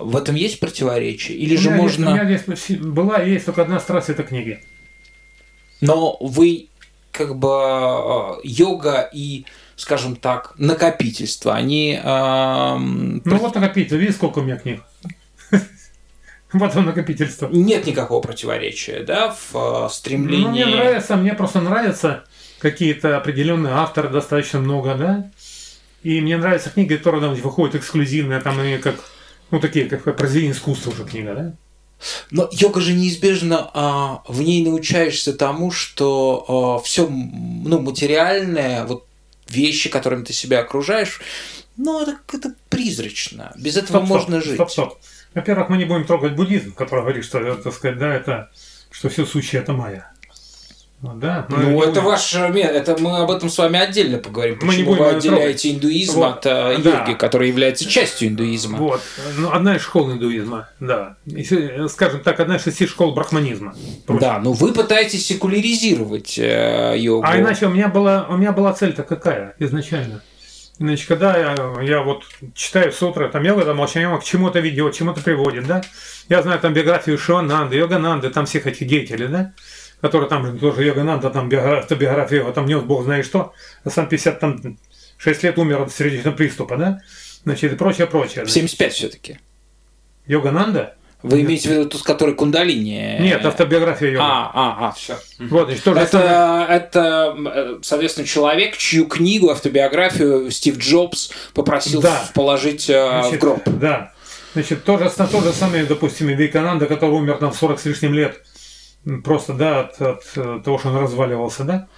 В 0.00 0.16
этом 0.16 0.34
есть 0.34 0.60
противоречие? 0.60 1.36
Или 1.38 1.56
же 1.56 1.68
у 1.68 1.72
меня 1.72 1.82
есть- 1.84 1.98
можно... 1.98 2.10
у 2.10 2.14
меня 2.24 2.36
вси- 2.38 2.78
была 2.82 3.22
и 3.22 3.32
есть 3.32 3.46
только 3.46 3.62
одна 3.62 3.80
страсть, 3.80 4.08
это 4.10 4.22
книги. 4.22 4.60
Но 5.80 6.16
вы 6.20 6.68
как 7.12 7.36
бы 7.36 7.48
э, 7.48 8.40
йога 8.44 9.08
и, 9.12 9.44
скажем 9.76 10.16
так, 10.16 10.54
накопительство, 10.58 11.54
они... 11.54 11.98
эм, 12.02 13.22
Ну 13.24 13.36
вот 13.38 13.54
накопительство, 13.54 13.96
видишь, 13.96 14.14
сколько 14.16 14.38
у 14.40 14.42
меня 14.42 14.56
книг. 14.56 14.82
Вот 16.52 16.74
он 16.76 16.86
накопительство. 16.86 17.48
нет 17.52 17.86
никакого 17.86 18.22
противоречия, 18.22 19.02
да, 19.02 19.34
в 19.52 19.86
э, 19.86 19.88
стремлении... 19.92 20.44
Ну, 20.44 20.50
мне 20.50 20.66
нравится, 20.66 21.16
мне 21.16 21.34
просто 21.34 21.60
нравятся 21.60 22.24
какие-то 22.58 23.18
определенные 23.18 23.74
авторы 23.74 24.08
достаточно 24.08 24.58
много, 24.58 24.94
да. 24.94 25.30
И 26.02 26.20
мне 26.22 26.38
нравятся 26.38 26.70
книги, 26.70 26.94
которые 26.96 27.20
там 27.20 27.34
выходят 27.34 27.74
эксклюзивные, 27.74 28.40
там 28.40 28.58
они 28.60 28.78
как, 28.78 28.94
ну 29.50 29.60
такие, 29.60 29.86
как 29.86 30.16
произведение 30.16 30.52
искусства 30.52 30.90
уже 30.90 31.04
книга, 31.04 31.34
да. 31.34 31.52
Но 32.30 32.48
йога 32.52 32.80
же 32.80 32.92
неизбежно, 32.92 33.70
а, 33.74 34.22
в 34.28 34.40
ней 34.40 34.64
научаешься 34.64 35.32
тому, 35.32 35.70
что 35.70 36.80
все 36.84 37.08
ну, 37.08 37.80
материальное, 37.80 38.84
вот 38.84 39.04
вещи, 39.48 39.88
которыми 39.88 40.24
ты 40.24 40.32
себя 40.32 40.60
окружаешь, 40.60 41.20
ну, 41.76 42.02
это, 42.02 42.18
это 42.32 42.54
призрачно. 42.68 43.52
Без 43.56 43.76
этого 43.76 43.98
стоп, 43.98 44.08
можно 44.08 44.40
стоп, 44.40 44.44
жить. 44.44 44.54
Стоп, 44.56 44.70
стоп. 44.70 44.98
Во-первых, 45.34 45.68
мы 45.68 45.76
не 45.76 45.84
будем 45.84 46.04
трогать 46.04 46.34
буддизм, 46.34 46.72
который 46.74 47.00
говорит, 47.00 47.24
что, 47.24 47.54
так 47.54 47.72
сказать, 47.72 47.98
да, 47.98 48.14
это, 48.14 48.50
что 48.90 49.08
все 49.08 49.24
сущее 49.24 49.62
это 49.62 49.72
майя. 49.72 50.12
Ну, 51.00 51.12
да, 51.14 51.46
ну 51.48 51.80
это 51.80 52.00
ваш 52.00 52.34
это 52.34 52.96
мы 53.00 53.18
об 53.18 53.30
этом 53.30 53.48
с 53.48 53.56
вами 53.56 53.78
отдельно 53.78 54.18
поговорим. 54.18 54.58
Мы 54.60 54.68
Почему 54.68 54.94
не 54.94 55.00
вы 55.00 55.08
отделяете 55.10 55.72
индуизм 55.72 56.14
вот, 56.14 56.44
от 56.44 56.46
э, 56.46 56.74
йоги, 56.78 56.82
да. 56.82 57.14
который 57.14 57.46
является 57.46 57.88
частью 57.88 58.28
индуизма? 58.28 58.78
Вот, 58.78 59.00
ну 59.36 59.52
одна 59.52 59.76
из 59.76 59.82
школ 59.82 60.10
индуизма, 60.10 60.68
да, 60.80 61.16
и, 61.24 61.44
скажем 61.88 62.20
так, 62.20 62.40
одна 62.40 62.56
из 62.56 62.64
шести 62.64 62.84
школ 62.88 63.12
брахманизма. 63.12 63.76
Просто. 64.06 64.26
Да, 64.26 64.38
но 64.40 64.52
вы 64.52 64.72
пытаетесь 64.72 65.24
секуляризировать 65.24 66.36
э, 66.36 66.96
йогу. 66.98 67.24
А 67.24 67.38
иначе 67.38 67.66
у 67.66 67.70
меня 67.70 67.86
была 67.86 68.26
у 68.28 68.36
меня 68.36 68.50
была 68.50 68.72
цель-то 68.72 69.04
какая 69.04 69.54
изначально? 69.60 70.20
Значит, 70.78 71.08
когда 71.08 71.36
я, 71.36 71.54
я 71.82 72.02
вот 72.02 72.24
читаю 72.54 72.92
сутры, 72.92 73.28
там 73.28 73.42
йога, 73.42 73.64
там 73.64 73.76
молчание 73.76 74.16
к 74.18 74.24
чему-то 74.24 74.60
ведет, 74.60 74.94
чему-то 74.94 75.20
приводит, 75.20 75.66
да? 75.66 75.82
Я 76.28 76.42
знаю 76.42 76.60
там 76.60 76.72
биографию 76.72 77.18
Шивананды, 77.18 77.76
Йогананды, 77.76 78.30
там 78.30 78.46
всех 78.46 78.66
этих 78.66 78.86
деятелей, 78.86 79.26
да? 79.26 79.52
Который 80.00 80.28
там 80.28 80.58
тоже 80.58 80.84
Йогананда, 80.84 81.30
там 81.30 81.50
автобиография 81.52 82.38
его 82.38 82.52
там 82.52 82.66
нес 82.66 82.82
бог 82.82 83.04
знает 83.04 83.24
что, 83.24 83.52
а 83.84 83.90
сам 83.90 84.08
50 84.08 84.40
там 84.40 84.78
6 85.18 85.42
лет 85.42 85.58
умер 85.58 85.82
от 85.82 85.92
сердечного 85.92 86.36
приступа, 86.36 86.76
да? 86.76 87.00
Значит, 87.44 87.72
и 87.72 87.76
прочее, 87.76 88.06
прочее. 88.06 88.44
В 88.44 88.50
75 88.50 88.92
все-таки. 88.92 89.38
Йогананда? 90.26 90.94
Вы 91.22 91.40
имеете 91.40 91.68
в 91.68 91.72
виду 91.72 91.88
тот, 91.88 92.02
который 92.02 92.34
Кундалини? 92.34 93.16
Нет, 93.18 93.44
автобиография 93.44 94.12
йога. 94.12 94.24
А, 94.24 94.50
а, 94.54 94.88
а, 94.88 94.92
все. 94.92 95.18
Вот, 95.40 95.66
значит, 95.66 95.82
тоже 95.82 96.00
это, 96.00 96.10
самое... 96.10 96.68
это, 96.68 97.36
э, 97.36 97.78
соответственно, 97.82 98.26
человек, 98.26 98.76
чью 98.76 99.06
книгу, 99.06 99.50
автобиографию 99.50 100.48
Стив 100.52 100.78
Джобс 100.78 101.30
попросил 101.54 102.00
да. 102.00 102.22
положить 102.34 102.88
э, 102.88 103.08
значит, 103.22 103.34
в 103.34 103.38
гроб. 103.40 103.62
Да. 103.66 104.12
Значит, 104.52 104.84
то 104.84 104.96
же, 104.96 105.10
то 105.10 105.40
же 105.40 105.52
самое, 105.52 105.84
допустим, 105.84 106.28
Викананда, 106.28 106.86
который 106.86 107.10
умер 107.16 107.38
там 107.38 107.50
в 107.50 107.56
40 107.56 107.80
с 107.80 107.84
лишним 107.84 108.14
лет, 108.14 108.40
просто, 109.24 109.54
да, 109.54 109.80
от, 109.80 110.00
от 110.00 110.24
э, 110.36 110.60
того, 110.64 110.78
что 110.78 110.88
он 110.88 110.96
разваливался, 110.96 111.64
да. 111.64 111.88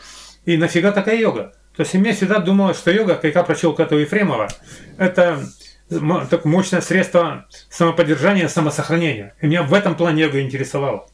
И 0.44 0.56
нафига 0.56 0.92
такая 0.92 1.18
йога? 1.18 1.54
То 1.76 1.82
есть 1.82 1.94
я 1.94 2.12
всегда 2.12 2.38
думал, 2.38 2.74
что 2.74 2.90
йога, 2.90 3.14
как 3.14 3.34
я 3.34 3.42
прочел 3.42 3.74
Кату 3.74 3.98
Ефремова, 3.98 4.48
это 4.98 5.42
так 6.30 6.44
мощное 6.44 6.80
средство 6.80 7.46
самоподдержания, 7.68 8.48
самосохранения. 8.48 9.34
И 9.40 9.46
меня 9.46 9.62
в 9.62 9.74
этом 9.74 9.96
плане 9.96 10.22
йога 10.24 10.40
интересовала. 10.40 11.06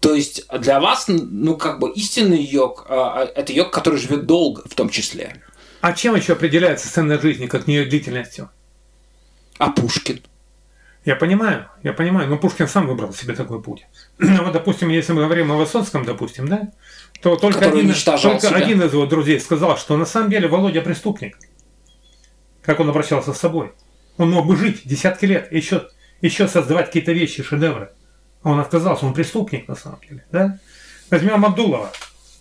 То 0.00 0.14
есть 0.14 0.46
для 0.50 0.80
вас, 0.80 1.06
ну, 1.08 1.56
как 1.56 1.78
бы 1.78 1.90
истинный 1.90 2.42
йог, 2.42 2.86
а, 2.88 3.22
а, 3.22 3.24
это 3.24 3.52
йог, 3.52 3.70
который 3.70 3.98
живет 3.98 4.26
долго, 4.26 4.62
в 4.68 4.74
том 4.74 4.88
числе. 4.88 5.42
А 5.80 5.92
чем 5.92 6.14
еще 6.14 6.32
определяется 6.32 6.90
ценность 6.92 7.22
жизни, 7.22 7.46
как 7.46 7.66
не 7.66 7.84
длительностью? 7.84 8.50
А 9.58 9.70
Пушкин? 9.70 10.22
Я 11.04 11.16
понимаю, 11.16 11.68
я 11.82 11.92
понимаю, 11.92 12.28
но 12.28 12.38
Пушкин 12.38 12.66
сам 12.66 12.86
выбрал 12.86 13.12
себе 13.12 13.34
такой 13.34 13.62
путь. 13.62 13.86
вот, 14.18 14.52
допустим, 14.52 14.88
если 14.88 15.12
мы 15.12 15.22
говорим 15.24 15.52
о 15.52 15.56
Высоцком, 15.56 16.04
допустим, 16.04 16.48
да, 16.48 16.70
то 17.20 17.36
только, 17.36 17.68
один, 17.68 17.92
только 17.92 18.48
один 18.48 18.82
из 18.82 18.92
его 18.92 19.04
друзей 19.04 19.38
сказал, 19.38 19.76
что 19.76 19.96
на 19.98 20.06
самом 20.06 20.30
деле 20.30 20.48
Володя 20.48 20.80
преступник. 20.80 21.38
Как 22.62 22.80
он 22.80 22.88
обращался 22.88 23.34
с 23.34 23.38
собой. 23.38 23.72
Он 24.16 24.30
мог 24.30 24.46
бы 24.46 24.56
жить 24.56 24.82
десятки 24.84 25.26
лет, 25.26 25.52
еще, 25.52 25.88
еще 26.22 26.48
создавать 26.48 26.86
какие-то 26.86 27.12
вещи, 27.12 27.42
шедевры. 27.42 27.90
А 28.42 28.50
он 28.50 28.60
отказался, 28.60 29.04
он 29.04 29.12
преступник 29.12 29.68
на 29.68 29.74
самом 29.74 30.00
деле. 30.08 30.24
Да? 30.32 30.58
Возьмем 31.10 31.44
Абдулова, 31.44 31.92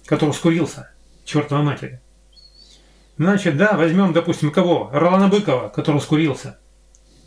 который 0.06 0.34
скурился, 0.34 0.92
чертова 1.26 1.62
матери. 1.62 2.00
Значит, 3.18 3.58
да, 3.58 3.74
возьмем, 3.74 4.14
допустим, 4.14 4.52
кого? 4.52 4.90
Ролана 4.94 5.28
Быкова, 5.28 5.68
который 5.68 6.00
скурился 6.00 6.58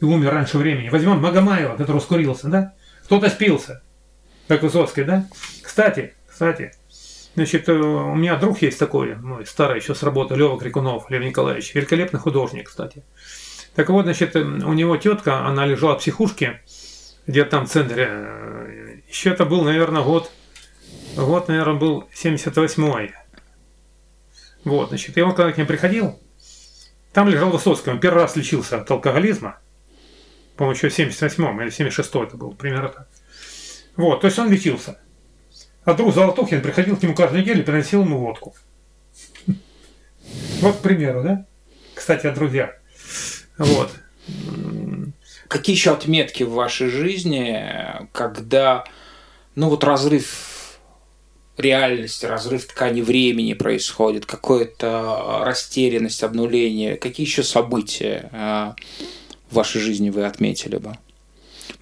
и 0.01 0.05
умер 0.05 0.33
раньше 0.33 0.59
времени. 0.59 0.89
Возьмем 0.89 1.21
Магомаева, 1.21 1.77
который 1.77 1.99
ускорился, 1.99 2.49
да? 2.49 2.75
Кто-то 3.05 3.29
спился, 3.29 3.83
как 4.49 4.63
Высоцкий, 4.63 5.05
да? 5.05 5.27
Кстати, 5.63 6.15
кстати, 6.29 6.73
значит, 7.35 7.69
э, 7.69 7.73
у 7.73 8.15
меня 8.15 8.37
друг 8.37 8.61
есть 8.63 8.79
такой, 8.79 9.15
мой 9.15 9.47
старый 9.47 9.81
еще 9.81 9.95
с 9.95 10.03
работы, 10.03 10.35
Лева 10.35 10.59
Крикунов, 10.59 11.09
Лев 11.11 11.23
Николаевич, 11.23 11.75
великолепный 11.75 12.21
художник, 12.21 12.69
кстати. 12.69 13.05
Так 13.75 13.89
вот, 13.91 14.05
значит, 14.05 14.37
э, 14.37 14.41
у 14.41 14.73
него 14.73 14.97
тетка, 14.97 15.47
она 15.47 15.65
лежала 15.67 15.95
в 15.95 15.99
психушке, 15.99 16.61
где-то 17.27 17.51
там 17.51 17.67
в 17.67 17.71
центре. 17.71 18.07
Э, 18.09 18.99
еще 19.09 19.31
это 19.31 19.45
был, 19.45 19.63
наверное, 19.63 20.03
год, 20.03 20.31
год, 21.17 21.49
наверное, 21.49 21.75
был 21.75 22.09
78-й. 22.15 23.13
Вот, 24.65 24.89
значит, 24.89 25.17
и 25.17 25.23
он 25.23 25.35
когда 25.35 25.53
к 25.53 25.59
ним 25.59 25.67
приходил, 25.67 26.21
там 27.13 27.29
лежал 27.29 27.51
Высоцкий, 27.51 27.91
он 27.91 28.01
первый 28.01 28.23
раз 28.23 28.37
лечился 28.37 28.81
от 28.81 28.91
алкоголизма 28.91 29.59
по-моему, 30.57 30.77
еще 30.77 30.89
в 30.89 30.99
78-м 30.99 31.61
или 31.61 31.71
76-м 31.71 32.23
это 32.23 32.37
был, 32.37 32.53
примерно 32.53 32.89
так. 32.89 33.09
Вот, 33.97 34.21
то 34.21 34.27
есть 34.27 34.39
он 34.39 34.51
лечился. 34.51 34.99
А 35.85 35.95
друг 35.95 36.13
Золотухин 36.13 36.63
приходил 36.63 36.97
к 36.97 37.03
нему 37.03 37.15
каждую 37.15 37.43
неделю 37.43 37.61
и 37.61 37.65
приносил 37.65 38.03
ему 38.03 38.19
водку. 38.19 38.55
Вот, 40.61 40.77
к 40.77 40.81
примеру, 40.81 41.23
да? 41.23 41.47
Кстати, 41.95 42.27
о 42.27 42.33
друзьях. 42.33 42.71
Вот. 43.57 43.93
Какие 45.49 45.77
еще 45.77 45.93
отметки 45.93 46.43
в 46.43 46.51
вашей 46.51 46.89
жизни, 46.89 47.63
когда, 48.13 48.85
ну 49.55 49.69
вот 49.69 49.85
разрыв 49.85 50.79
реальности, 51.57 52.27
разрыв 52.27 52.67
ткани 52.67 53.01
времени 53.01 53.55
происходит, 53.55 54.27
какая-то 54.27 55.43
растерянность, 55.45 56.23
обнуление, 56.23 56.97
какие 56.97 57.27
еще 57.27 57.43
события 57.43 58.29
а, 58.33 58.75
в 59.51 59.55
вашей 59.55 59.81
жизни 59.81 60.11
вы 60.11 60.25
отметили 60.25 60.77
бы? 60.77 60.97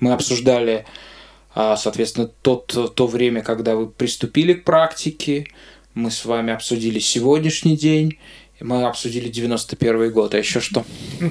Мы 0.01 0.13
обсуждали, 0.13 0.87
а, 1.55 1.77
соответственно, 1.77 2.29
тот, 2.43 2.95
то 2.95 3.07
время, 3.07 3.43
когда 3.43 3.77
вы 3.77 3.89
приступили 3.89 4.55
к 4.55 4.65
практике, 4.65 5.47
мы 5.95 6.11
с 6.11 6.25
вами 6.25 6.53
обсудили 6.53 6.99
сегодняшний 6.99 7.77
день, 7.77 8.19
мы 8.61 8.85
обсудили 8.85 9.29
91 9.29 10.13
год, 10.13 10.35
а 10.35 10.39
еще 10.39 10.61
что? 10.61 10.85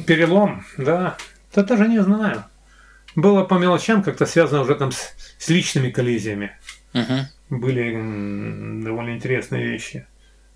Перелом, 0.06 0.66
да. 0.78 1.18
Да 1.54 1.64
даже 1.64 1.88
не 1.88 2.02
знаю. 2.02 2.46
Было 3.16 3.44
по 3.44 3.56
мелочам 3.56 4.02
как-то 4.04 4.26
связано 4.26 4.62
уже 4.62 4.76
там 4.76 4.92
с, 4.92 5.14
с 5.38 5.50
личными 5.50 5.92
коллизиями. 5.92 6.52
Угу. 6.94 7.60
Были 7.60 7.92
довольно 8.84 9.16
интересные 9.16 9.66
вещи. 9.66 10.08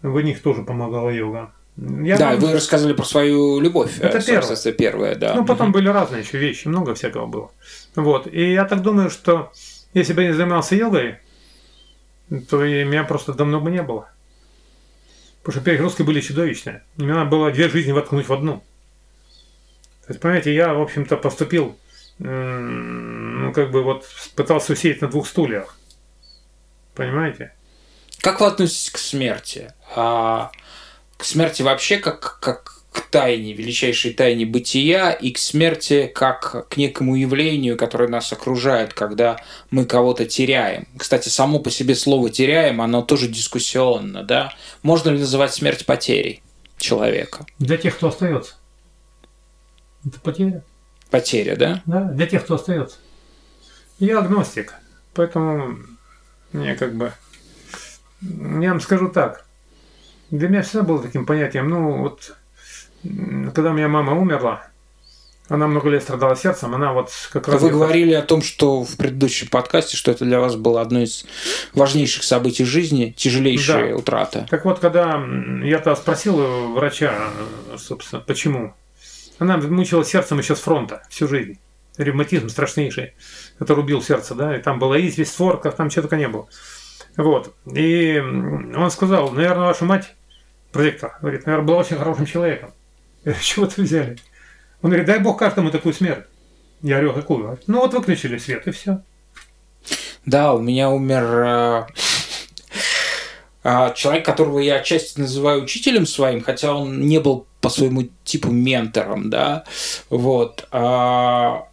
В 0.01 0.19
них 0.21 0.41
тоже 0.41 0.63
помогала 0.63 1.09
йога. 1.09 1.53
Я 1.77 2.17
да, 2.17 2.31
вам... 2.31 2.39
вы 2.39 2.53
рассказывали 2.53 2.93
про 2.93 3.05
свою 3.05 3.59
любовь. 3.59 3.99
Это 3.99 4.19
первое. 4.25 4.71
первое, 4.73 5.15
да. 5.15 5.35
Ну, 5.35 5.45
потом 5.45 5.71
были 5.71 5.87
разные 5.89 6.21
еще 6.21 6.39
вещи, 6.39 6.67
много 6.67 6.95
всякого 6.95 7.27
было. 7.27 7.51
Вот. 7.95 8.27
И 8.27 8.53
я 8.53 8.65
так 8.65 8.81
думаю, 8.81 9.11
что 9.11 9.51
если 9.93 10.13
бы 10.13 10.23
я 10.23 10.29
не 10.29 10.33
занимался 10.33 10.75
йогой, 10.75 11.17
то 12.49 12.57
меня 12.57 13.03
просто 13.03 13.33
давно 13.33 13.61
бы 13.61 13.69
не 13.69 13.83
было. 13.83 14.09
Потому 15.43 15.61
что 15.61 15.71
перегрузки 15.71 16.01
были 16.01 16.19
чудовищные. 16.19 16.83
Мне 16.97 17.13
надо 17.13 17.29
было 17.29 17.51
две 17.51 17.69
жизни 17.69 17.91
воткнуть 17.91 18.27
в 18.27 18.33
одну. 18.33 18.63
То 20.05 20.13
есть, 20.13 20.19
понимаете, 20.19 20.53
я, 20.55 20.73
в 20.73 20.81
общем-то, 20.81 21.15
поступил, 21.17 21.77
ну, 22.17 23.53
как 23.53 23.71
бы 23.71 23.83
вот 23.83 24.05
пытался 24.35 24.73
усеять 24.73 25.01
на 25.01 25.07
двух 25.09 25.27
стульях. 25.27 25.77
Понимаете? 26.95 27.53
Как 28.19 28.41
вы 28.41 28.47
относитесь 28.47 28.89
к 28.89 28.97
смерти? 28.97 29.73
А, 29.95 30.51
к 31.17 31.23
смерти 31.23 31.61
вообще 31.61 31.97
как, 31.97 32.39
как 32.39 32.77
к 32.91 33.01
тайне, 33.11 33.53
величайшей 33.53 34.13
тайне 34.13 34.45
бытия 34.45 35.11
и 35.11 35.31
к 35.31 35.37
смерти 35.37 36.11
как 36.13 36.67
к 36.69 36.77
некому 36.77 37.15
явлению, 37.15 37.77
которое 37.77 38.09
нас 38.09 38.31
окружает, 38.33 38.93
когда 38.93 39.39
мы 39.69 39.85
кого-то 39.85 40.25
теряем. 40.25 40.87
Кстати, 40.97 41.29
само 41.29 41.59
по 41.59 41.69
себе 41.69 41.95
слово 41.95 42.29
«теряем», 42.29 42.81
оно 42.81 43.01
тоже 43.01 43.27
дискуссионно, 43.27 44.23
да? 44.23 44.53
Можно 44.81 45.11
ли 45.11 45.19
называть 45.19 45.53
смерть 45.53 45.85
потерей 45.85 46.41
человека? 46.77 47.45
Для 47.59 47.77
тех, 47.77 47.95
кто 47.95 48.07
остается. 48.07 48.55
Это 50.05 50.19
потеря. 50.19 50.63
Потеря, 51.09 51.55
да? 51.55 51.83
Да, 51.85 52.01
для 52.01 52.25
тех, 52.27 52.43
кто 52.43 52.55
остается. 52.55 52.97
Я 53.99 54.19
агностик, 54.19 54.73
поэтому 55.13 55.77
мне 56.51 56.75
как 56.75 56.95
бы... 56.95 57.13
Я 58.21 58.71
вам 58.71 58.81
скажу 58.81 59.09
так. 59.09 59.46
Для 60.31 60.49
меня 60.49 60.61
всегда 60.61 60.83
было 60.83 61.01
таким 61.01 61.25
понятием, 61.25 61.69
ну 61.69 61.97
вот, 61.97 62.35
когда 63.53 63.71
у 63.71 63.73
меня 63.73 63.87
мама 63.87 64.13
умерла, 64.19 64.67
она 65.49 65.67
много 65.67 65.89
лет 65.89 66.03
страдала 66.03 66.35
сердцем, 66.35 66.75
она 66.75 66.91
вот 66.91 67.09
как 67.31 67.47
раз... 67.47 67.61
Вы 67.61 67.69
говорили 67.69 68.13
о 68.13 68.21
том, 68.21 68.41
что 68.41 68.83
в 68.83 68.97
предыдущем 68.97 69.47
подкасте, 69.47 69.95
что 69.95 70.11
это 70.11 70.25
для 70.25 70.41
вас 70.41 70.57
было 70.57 70.81
одно 70.81 71.01
из 71.01 71.25
важнейших 71.73 72.23
событий 72.23 72.65
жизни, 72.65 73.13
тяжелейшая 73.15 73.91
да. 73.91 73.95
утрата. 73.95 74.47
Так 74.49 74.65
вот, 74.65 74.79
когда 74.79 75.23
я-то 75.63 75.95
спросил 75.95 76.73
врача, 76.73 77.13
собственно, 77.77 78.21
почему, 78.21 78.73
она 79.39 79.57
мучила 79.57 80.03
сердцем 80.03 80.39
еще 80.39 80.55
с 80.55 80.59
фронта 80.59 81.03
всю 81.09 81.27
жизнь. 81.27 81.57
Ревматизм 81.97 82.49
страшнейший, 82.49 83.13
который 83.57 83.79
убил 83.79 84.03
сердце, 84.03 84.35
да, 84.35 84.55
и 84.55 84.61
там 84.61 84.77
была 84.77 84.99
известь, 84.99 85.31
створка, 85.31 85.71
там 85.71 85.89
чего 85.89 86.03
только 86.03 86.17
не 86.17 86.27
было. 86.27 86.47
Вот. 87.17 87.55
И 87.73 88.19
он 88.19 88.91
сказал, 88.91 89.31
наверное, 89.31 89.67
ваша 89.67 89.85
мать 89.85 90.13
прозектор. 90.71 91.17
Говорит, 91.19 91.45
наверное, 91.45 91.67
был 91.67 91.77
очень 91.77 91.97
хорошим 91.97 92.25
человеком. 92.25 92.71
Я 93.25 93.31
говорю, 93.31 93.43
чего 93.43 93.69
вы 93.75 93.83
взяли? 93.83 94.17
Он 94.81 94.91
говорит, 94.91 95.07
дай 95.07 95.19
бог 95.19 95.39
каждому 95.39 95.71
такую 95.71 95.93
смерть. 95.93 96.25
Я 96.81 97.01
говорю, 97.01 97.13
какую? 97.13 97.59
Ну 97.65 97.79
вот 97.79 97.93
выключили 97.93 98.37
свет 98.37 98.67
и 98.67 98.71
все. 98.71 99.01
Да, 100.25 100.53
у 100.53 100.59
меня 100.59 100.89
умер 100.89 101.23
э, 101.23 101.87
э, 103.63 103.93
человек, 103.95 104.25
которого 104.25 104.59
я 104.59 104.75
отчасти 104.75 105.19
называю 105.19 105.63
учителем 105.63 106.05
своим, 106.05 106.41
хотя 106.41 106.75
он 106.75 107.01
не 107.01 107.19
был 107.19 107.47
по 107.61 107.69
своему 107.69 108.09
типу 108.23 108.51
ментором, 108.51 109.29
да, 109.29 109.63
вот. 110.09 110.67
А, 110.71 111.67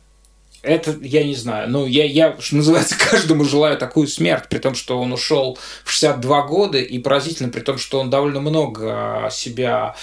это 0.65 0.97
я 1.03 1.25
не 1.25 1.35
знаю. 1.35 1.71
Ну, 1.71 1.87
я, 1.87 2.05
я, 2.05 2.37
что 2.41 2.57
называется, 2.57 2.97
каждому 3.11 3.45
желаю 3.45 3.77
такую 3.79 4.07
смерть, 4.07 4.45
при 4.49 4.59
том, 4.59 4.75
что 4.75 4.99
он 4.99 5.13
ушел 5.13 5.59
в 5.85 5.91
62 5.91 6.43
года, 6.47 6.79
и 6.79 6.99
поразительно, 6.99 7.51
при 7.51 7.61
том, 7.61 7.79
что 7.79 8.01
он 8.01 8.11
довольно 8.11 8.41
много 8.41 9.29
себя 9.31 9.95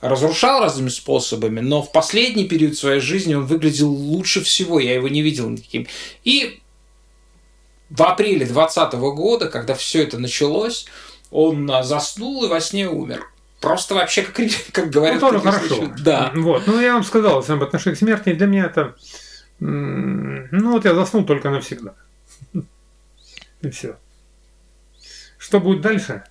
разрушал 0.00 0.60
разными 0.60 0.88
способами, 0.88 1.60
но 1.60 1.82
в 1.82 1.92
последний 1.92 2.46
период 2.48 2.76
своей 2.76 3.00
жизни 3.00 3.34
он 3.34 3.46
выглядел 3.46 3.90
лучше 3.90 4.42
всего, 4.42 4.80
я 4.80 4.94
его 4.94 5.08
не 5.08 5.22
видел 5.22 5.48
никаким. 5.48 5.86
И 6.22 6.60
в 7.90 8.02
апреле 8.02 8.46
2020 8.46 8.94
года, 8.94 9.48
когда 9.48 9.74
все 9.74 10.02
это 10.02 10.18
началось, 10.18 10.86
он 11.30 11.70
заснул 11.82 12.44
и 12.44 12.48
во 12.48 12.60
сне 12.60 12.88
умер. 12.88 13.26
Просто 13.60 13.94
вообще, 13.94 14.22
как, 14.22 14.36
как 14.72 14.90
говорят... 14.90 15.20
Ну, 15.20 15.28
тоже 15.28 15.40
хорошо. 15.40 15.92
Да. 15.98 16.32
Вот. 16.34 16.66
Ну, 16.66 16.80
я 16.80 16.94
вам 16.94 17.04
сказал, 17.04 17.44
об 17.46 17.62
отношении 17.62 17.96
к 17.96 17.98
смерти, 17.98 18.32
для 18.32 18.46
меня 18.46 18.66
это 18.66 18.94
ну 19.60 20.72
вот 20.72 20.84
я 20.84 20.94
заснул 20.94 21.24
только 21.24 21.50
навсегда. 21.50 21.94
И 23.62 23.70
все. 23.70 23.96
Что 25.38 25.60
будет 25.60 25.80
дальше? 25.80 26.24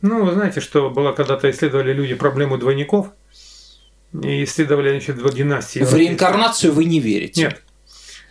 Ну, 0.00 0.24
вы 0.24 0.32
знаете, 0.32 0.60
что 0.60 0.90
было 0.90 1.12
когда-то 1.12 1.50
исследовали 1.50 1.92
люди 1.92 2.14
проблему 2.14 2.58
двойников. 2.58 3.08
И 4.22 4.44
исследовали, 4.44 4.90
значит, 4.90 5.16
два 5.16 5.30
династии. 5.30 5.80
В 5.80 5.94
реинкарнацию 5.94 6.72
вы 6.72 6.84
не 6.84 7.00
верите? 7.00 7.42
Нет. 7.42 7.62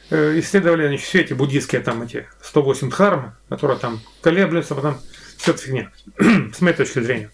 Э, 0.10 0.40
исследовали, 0.40 0.88
значит, 0.88 1.06
все 1.06 1.22
эти 1.22 1.34
буддийские 1.34 1.82
там 1.82 2.04
эти 2.04 2.28
108 2.42 2.90
дхарм, 2.90 3.36
которые 3.50 3.80
там 3.80 4.00
колеблются, 4.22 4.76
потом 4.76 5.00
все 5.38 5.52
это 5.52 5.62
фигня, 5.62 5.92
с 6.54 6.62
моей 6.62 6.76
точки 6.76 7.00
зрения. 7.00 7.32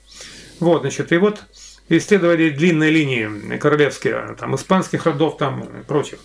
Вот, 0.59 0.81
значит, 0.81 1.11
и 1.11 1.17
вот 1.17 1.43
исследовали 1.89 2.49
длинные 2.49 2.91
линии 2.91 3.57
королевские, 3.57 4.35
там, 4.39 4.55
испанских 4.55 5.05
родов, 5.05 5.37
там, 5.37 5.61
и 5.81 5.83
прочих. 5.83 6.19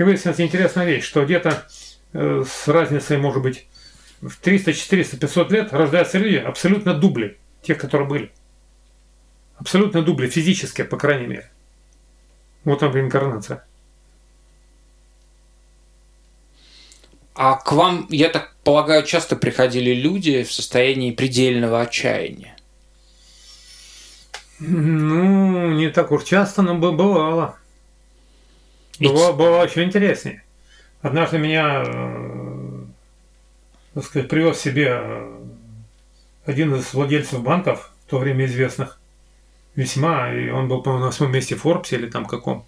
И 0.00 0.02
выяснилась 0.02 0.40
интересная 0.40 0.86
вещь, 0.86 1.04
что 1.04 1.26
где-то 1.26 1.66
э, 2.14 2.42
с 2.50 2.68
разницей, 2.68 3.18
может 3.18 3.42
быть, 3.42 3.66
в 4.22 4.34
300, 4.40 4.72
400, 4.72 5.18
500 5.18 5.52
лет 5.52 5.72
рождаются 5.74 6.16
люди 6.16 6.36
абсолютно 6.36 6.94
дубли 6.94 7.36
тех, 7.60 7.76
которые 7.76 8.08
были. 8.08 8.32
Абсолютно 9.58 10.00
дубли, 10.00 10.26
физические, 10.26 10.86
по 10.86 10.96
крайней 10.96 11.26
мере. 11.26 11.50
Вот 12.64 12.78
там 12.78 12.94
реинкарнация. 12.94 13.62
А 17.34 17.56
к 17.56 17.70
вам, 17.70 18.06
я 18.08 18.30
так 18.30 18.54
полагаю, 18.64 19.04
часто 19.04 19.36
приходили 19.36 19.92
люди 19.92 20.44
в 20.44 20.50
состоянии 20.50 21.10
предельного 21.10 21.82
отчаяния? 21.82 22.56
Ну, 24.60 25.72
не 25.72 25.90
так 25.90 26.10
уж 26.10 26.24
часто, 26.24 26.62
но 26.62 26.74
бывало. 26.74 27.59
Было, 29.00 29.32
было 29.32 29.58
очень 29.58 29.84
интереснее. 29.84 30.44
Однажды 31.02 31.38
меня, 31.38 31.82
э, 31.86 32.84
так 33.94 34.04
сказать, 34.04 34.28
привез 34.28 34.58
себе 34.58 35.00
э, 35.00 35.40
один 36.44 36.74
из 36.74 36.92
владельцев 36.92 37.42
банков, 37.42 37.92
в 38.06 38.10
то 38.10 38.18
время 38.18 38.44
известных, 38.44 39.00
весьма, 39.74 40.32
и 40.32 40.50
он 40.50 40.68
был, 40.68 40.82
по-моему, 40.82 41.04
на 41.04 41.10
восьмом 41.10 41.32
месте 41.32 41.54
в 41.54 41.62
Форбсе 41.62 41.96
или 41.96 42.06
там 42.06 42.26
каком. 42.26 42.66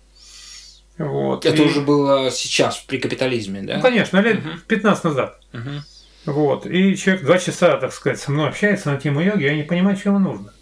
Вот. 0.98 1.44
Это 1.44 1.62
и... 1.62 1.66
уже 1.66 1.80
было 1.80 2.30
сейчас, 2.30 2.78
при 2.78 2.98
капитализме, 2.98 3.62
да? 3.62 3.76
Ну, 3.76 3.82
конечно, 3.82 4.18
лет 4.18 4.38
угу. 4.38 4.48
15 4.68 5.04
назад. 5.04 5.40
Угу. 5.52 6.32
Вот. 6.32 6.66
И 6.66 6.96
человек 6.96 7.24
два 7.24 7.38
часа, 7.38 7.76
так 7.76 7.92
сказать, 7.92 8.20
со 8.20 8.30
мной 8.30 8.48
общается 8.48 8.90
на 8.90 8.98
тему 8.98 9.20
йоги, 9.20 9.42
я 9.44 9.56
не 9.56 9.64
понимаю, 9.64 9.96
что 9.96 10.10
ему 10.10 10.20
нужно. 10.20 10.52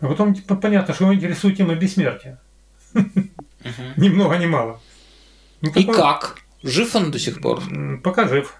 А 0.00 0.08
потом 0.08 0.34
типа, 0.34 0.56
понятно, 0.56 0.94
что 0.94 1.04
его 1.04 1.14
интересует 1.14 1.56
тема 1.56 1.74
бессмертия. 1.74 2.40
Угу. 3.68 3.82
Ни 3.96 4.08
много, 4.08 4.36
ни 4.36 4.46
мало. 4.46 4.80
Ну, 5.60 5.70
И 5.74 5.84
как? 5.84 6.38
Жив 6.62 6.94
он 6.94 7.10
до 7.10 7.18
сих 7.18 7.40
пор? 7.40 7.62
Пока 8.02 8.28
жив. 8.28 8.54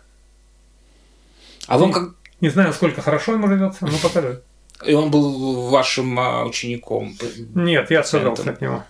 А 1.67 1.79
вам 1.79 1.93
как... 1.93 2.15
Не 2.41 2.51
знаю, 2.51 2.73
сколько 2.73 3.03
хорошо 3.03 3.33
ему 3.33 3.49
живется, 3.49 3.87
но 3.87 3.99
пока 3.99 4.23
жив. 4.23 4.41
И 4.85 4.93
он 4.93 5.11
был 5.11 5.69
вашим 5.69 6.19
а, 6.19 6.45
учеником? 6.45 7.17
Нет, 7.55 7.91
я 7.91 8.01
отказался 8.01 8.51
от 8.51 8.61
него. 8.61 8.85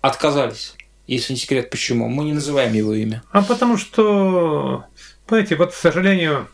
Отказались? 0.00 0.74
Если 1.08 1.32
не 1.32 1.38
секрет, 1.38 1.70
почему? 1.70 2.08
Мы 2.08 2.24
не 2.24 2.34
называем 2.34 2.72
его 2.72 2.94
имя. 2.94 3.22
А 3.32 3.42
потому 3.42 3.78
что, 3.78 4.84
понимаете, 5.26 5.56
вот, 5.56 5.72
к 5.72 5.74
сожалению, 5.74 6.48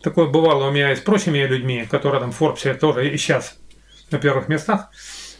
такое 0.00 0.26
бывало 0.26 0.68
у 0.68 0.70
меня 0.70 0.92
и 0.92 0.96
с 0.96 1.00
прочими 1.00 1.38
людьми, 1.40 1.86
которые 1.90 2.20
там 2.20 2.32
в 2.32 2.36
Форбсе 2.36 2.74
тоже 2.74 3.10
и 3.10 3.18
сейчас 3.18 3.56
на 4.10 4.18
первых 4.18 4.48
местах, 4.48 4.88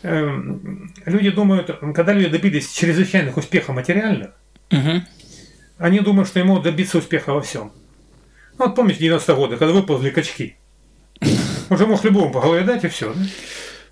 люди 0.02 1.30
думают, 1.30 1.70
когда 1.94 2.12
люди 2.12 2.28
добились 2.28 2.70
чрезвычайных 2.72 3.36
успехов 3.36 3.74
материальных, 3.74 4.30
угу. 4.70 5.02
они 5.78 6.00
думают, 6.00 6.28
что 6.28 6.38
ему 6.38 6.58
добиться 6.60 6.98
успеха 6.98 7.32
во 7.32 7.40
всем. 7.40 7.72
Ну, 8.58 8.66
вот 8.66 8.74
помните 8.74 9.06
90-е 9.06 9.34
годы, 9.34 9.56
когда 9.56 9.74
выползли 9.74 10.10
качки. 10.10 10.56
Уже 11.70 11.86
мог 11.86 12.04
любому 12.04 12.32
по 12.32 12.40
голове 12.40 12.62
дать 12.62 12.84
и 12.84 12.88
все. 12.88 13.12
Да? 13.12 13.20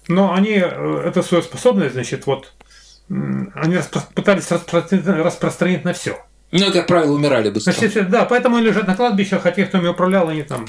Но 0.09 0.34
они 0.34 0.52
э, 0.52 1.02
эту 1.07 1.22
свою 1.22 1.42
способность, 1.42 1.94
значит, 1.94 2.26
вот, 2.26 2.52
они 3.09 3.76
распро- 3.76 4.07
пытались 4.14 4.50
распространить, 4.50 5.07
распространить 5.07 5.84
на 5.84 5.92
все. 5.92 6.18
Ну, 6.52 6.72
как 6.72 6.86
правило, 6.86 7.14
умирали 7.14 7.50
быстро. 7.50 7.72
Значит, 7.72 8.11
да, 8.11 8.24
поэтому 8.26 8.57
они 8.57 8.66
лежат 8.66 8.86
на 8.86 8.94
кладбищах, 8.94 9.44
а 9.44 9.50
те, 9.50 9.64
кто 9.64 9.78
ими 9.78 9.88
управлял, 9.88 10.28
они 10.28 10.42
там. 10.42 10.66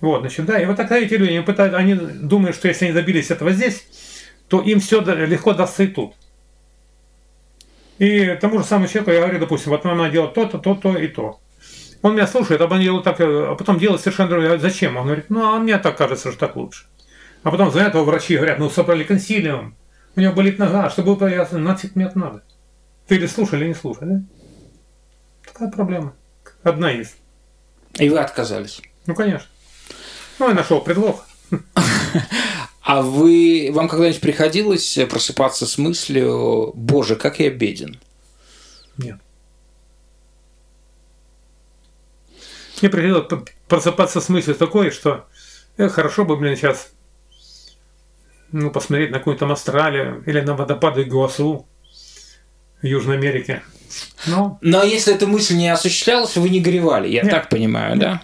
Вот, 0.00 0.20
значит, 0.20 0.44
да, 0.44 0.60
и 0.60 0.66
вот 0.66 0.76
тогда 0.76 0.98
эти 0.98 1.14
люди, 1.14 1.30
они, 1.30 1.40
пытают, 1.40 1.74
они 1.74 1.94
думают, 1.94 2.54
что 2.54 2.68
если 2.68 2.84
они 2.84 2.94
добились 2.94 3.30
этого 3.30 3.52
здесь, 3.52 3.86
то 4.48 4.60
им 4.60 4.80
все 4.80 5.00
легко 5.00 5.52
дастся 5.52 5.84
и 5.84 5.88
тут. 5.88 6.14
И 7.98 8.36
тому 8.40 8.58
же 8.58 8.64
самому 8.64 8.88
человеку 8.88 9.10
я 9.10 9.20
говорю, 9.20 9.38
допустим, 9.40 9.70
вот 9.70 9.84
нам 9.84 9.98
надо 9.98 10.10
делать 10.10 10.34
то-то, 10.34 10.58
то-то 10.58 10.96
и 10.96 11.08
то. 11.08 11.40
Он 12.02 12.14
меня 12.14 12.26
слушает, 12.26 12.60
а 12.60 12.64
потом 12.64 12.80
делает 12.80 13.04
так, 13.04 13.16
а 13.20 13.54
потом 13.54 13.78
делает 13.78 14.00
совершенно 14.00 14.28
другое. 14.28 14.58
Зачем? 14.58 14.96
Он 14.96 15.06
говорит, 15.06 15.26
ну, 15.28 15.54
а 15.54 15.58
мне 15.58 15.78
так 15.78 15.96
кажется, 15.96 16.30
что 16.30 16.38
так 16.38 16.56
лучше. 16.56 16.84
А 17.42 17.50
потом 17.50 17.70
за 17.70 17.80
этого 17.80 18.04
врачи 18.04 18.36
говорят, 18.36 18.58
ну, 18.58 18.68
собрали 18.68 19.02
консилиум, 19.04 19.76
у 20.14 20.20
него 20.20 20.32
болит 20.32 20.58
нога, 20.58 20.90
чтобы 20.90 21.16
было 21.16 21.28
ясно, 21.28 21.58
нафиг 21.58 21.96
мне 21.96 22.06
это 22.06 22.18
надо. 22.18 22.42
Ты 23.06 23.16
или 23.16 23.26
слушай, 23.26 23.58
или 23.58 23.68
не 23.68 23.74
слушай, 23.74 24.06
да? 24.06 24.22
Такая 25.46 25.70
проблема. 25.70 26.14
Одна 26.62 26.90
есть. 26.90 27.16
И 27.98 28.08
вы 28.08 28.18
отказались? 28.18 28.82
Ну, 29.06 29.14
конечно. 29.14 29.48
Ну, 30.38 30.48
я 30.48 30.54
нашел 30.54 30.80
предлог. 30.80 31.24
А 32.86 33.02
вы, 33.02 33.70
вам 33.72 33.88
когда-нибудь 33.88 34.20
приходилось 34.20 34.96
просыпаться 35.10 35.66
с 35.66 35.76
мыслью, 35.76 36.70
боже, 36.76 37.16
как 37.16 37.40
я 37.40 37.50
беден? 37.50 37.98
Нет. 38.96 39.18
Мне 42.80 42.88
приходилось 42.88 43.26
просыпаться 43.66 44.20
с 44.20 44.28
мыслью 44.28 44.54
такой, 44.54 44.92
что 44.92 45.26
э, 45.78 45.88
хорошо 45.88 46.24
бы, 46.24 46.36
блин, 46.36 46.54
сейчас 46.54 46.92
ну, 48.52 48.70
посмотреть 48.70 49.10
на 49.10 49.18
какую-то 49.18 49.50
Австралию 49.50 50.22
или 50.24 50.40
на 50.40 50.54
водопады 50.54 51.02
Гуасу 51.02 51.66
в 52.80 52.86
Южной 52.86 53.16
Америке. 53.16 53.64
Но... 54.26 54.58
Но 54.60 54.84
если 54.84 55.12
эта 55.12 55.26
мысль 55.26 55.56
не 55.56 55.70
осуществлялась, 55.70 56.36
вы 56.36 56.50
не 56.50 56.60
горевали, 56.60 57.08
я 57.08 57.22
Нет. 57.22 57.32
так 57.32 57.48
понимаю, 57.48 57.96
Нет. 57.96 58.00
да? 58.00 58.22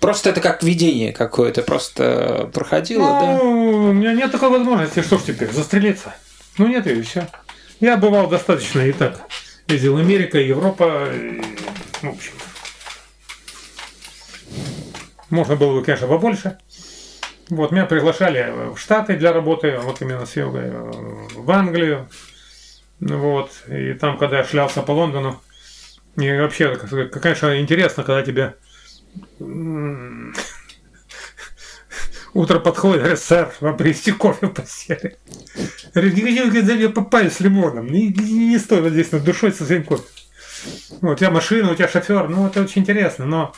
Просто 0.00 0.30
это 0.30 0.40
как 0.40 0.62
видение 0.62 1.12
какое-то, 1.12 1.62
просто 1.62 2.50
проходило, 2.54 3.02
ну, 3.02 3.20
да? 3.20 3.42
У 3.42 3.92
меня 3.92 4.12
нет 4.12 4.30
такой 4.30 4.50
возможности, 4.50 5.02
что 5.02 5.18
ж 5.18 5.22
теперь, 5.22 5.50
застрелиться? 5.50 6.14
Ну 6.56 6.68
нет, 6.68 6.86
и 6.86 7.02
все. 7.02 7.28
Я 7.80 7.96
бывал 7.96 8.28
достаточно 8.28 8.80
и 8.80 8.92
так. 8.92 9.20
Ездил 9.66 9.96
Америка, 9.98 10.38
Европа, 10.38 11.08
и, 11.12 11.40
в 12.00 12.08
общем. 12.08 12.32
Можно 15.30 15.56
было 15.56 15.78
бы, 15.78 15.84
конечно, 15.84 16.06
побольше. 16.06 16.58
Вот, 17.50 17.72
меня 17.72 17.86
приглашали 17.86 18.52
в 18.74 18.78
Штаты 18.78 19.16
для 19.16 19.32
работы, 19.32 19.78
вот 19.78 20.00
именно 20.00 20.26
с 20.26 20.36
йогой, 20.36 20.70
в 20.70 21.50
Англию. 21.50 22.08
Вот, 23.00 23.50
и 23.68 23.94
там, 23.94 24.16
когда 24.18 24.38
я 24.38 24.44
шлялся 24.44 24.82
по 24.82 24.92
Лондону, 24.92 25.40
и 26.16 26.30
вообще, 26.32 26.76
конечно, 26.76 27.60
интересно, 27.60 28.04
когда 28.04 28.22
тебе 28.22 28.54
Утро 32.34 32.60
подходит, 32.60 33.00
говорит, 33.00 33.18
сэр, 33.18 33.52
вам 33.60 33.76
принести 33.76 34.12
кофе 34.12 34.46
в 34.46 34.50
постели. 34.50 35.16
Говорит, 35.94 36.14
не 36.14 36.36
хочу, 36.36 36.50
говорит, 36.50 36.94
попали 36.94 37.28
с 37.30 37.40
лимоном. 37.40 37.86
Не, 37.86 38.08
не, 38.08 38.48
не 38.50 38.58
стоит 38.58 38.92
здесь 38.92 39.10
над 39.12 39.24
душой 39.24 39.52
со 39.52 39.64
своим 39.64 39.84
кофе. 39.84 40.04
Вот, 41.00 41.12
у 41.12 41.16
тебя 41.16 41.30
машина, 41.30 41.72
у 41.72 41.74
тебя 41.74 41.88
шофер, 41.88 42.28
ну 42.28 42.46
это 42.46 42.62
очень 42.62 42.82
интересно, 42.82 43.26
но 43.26 43.52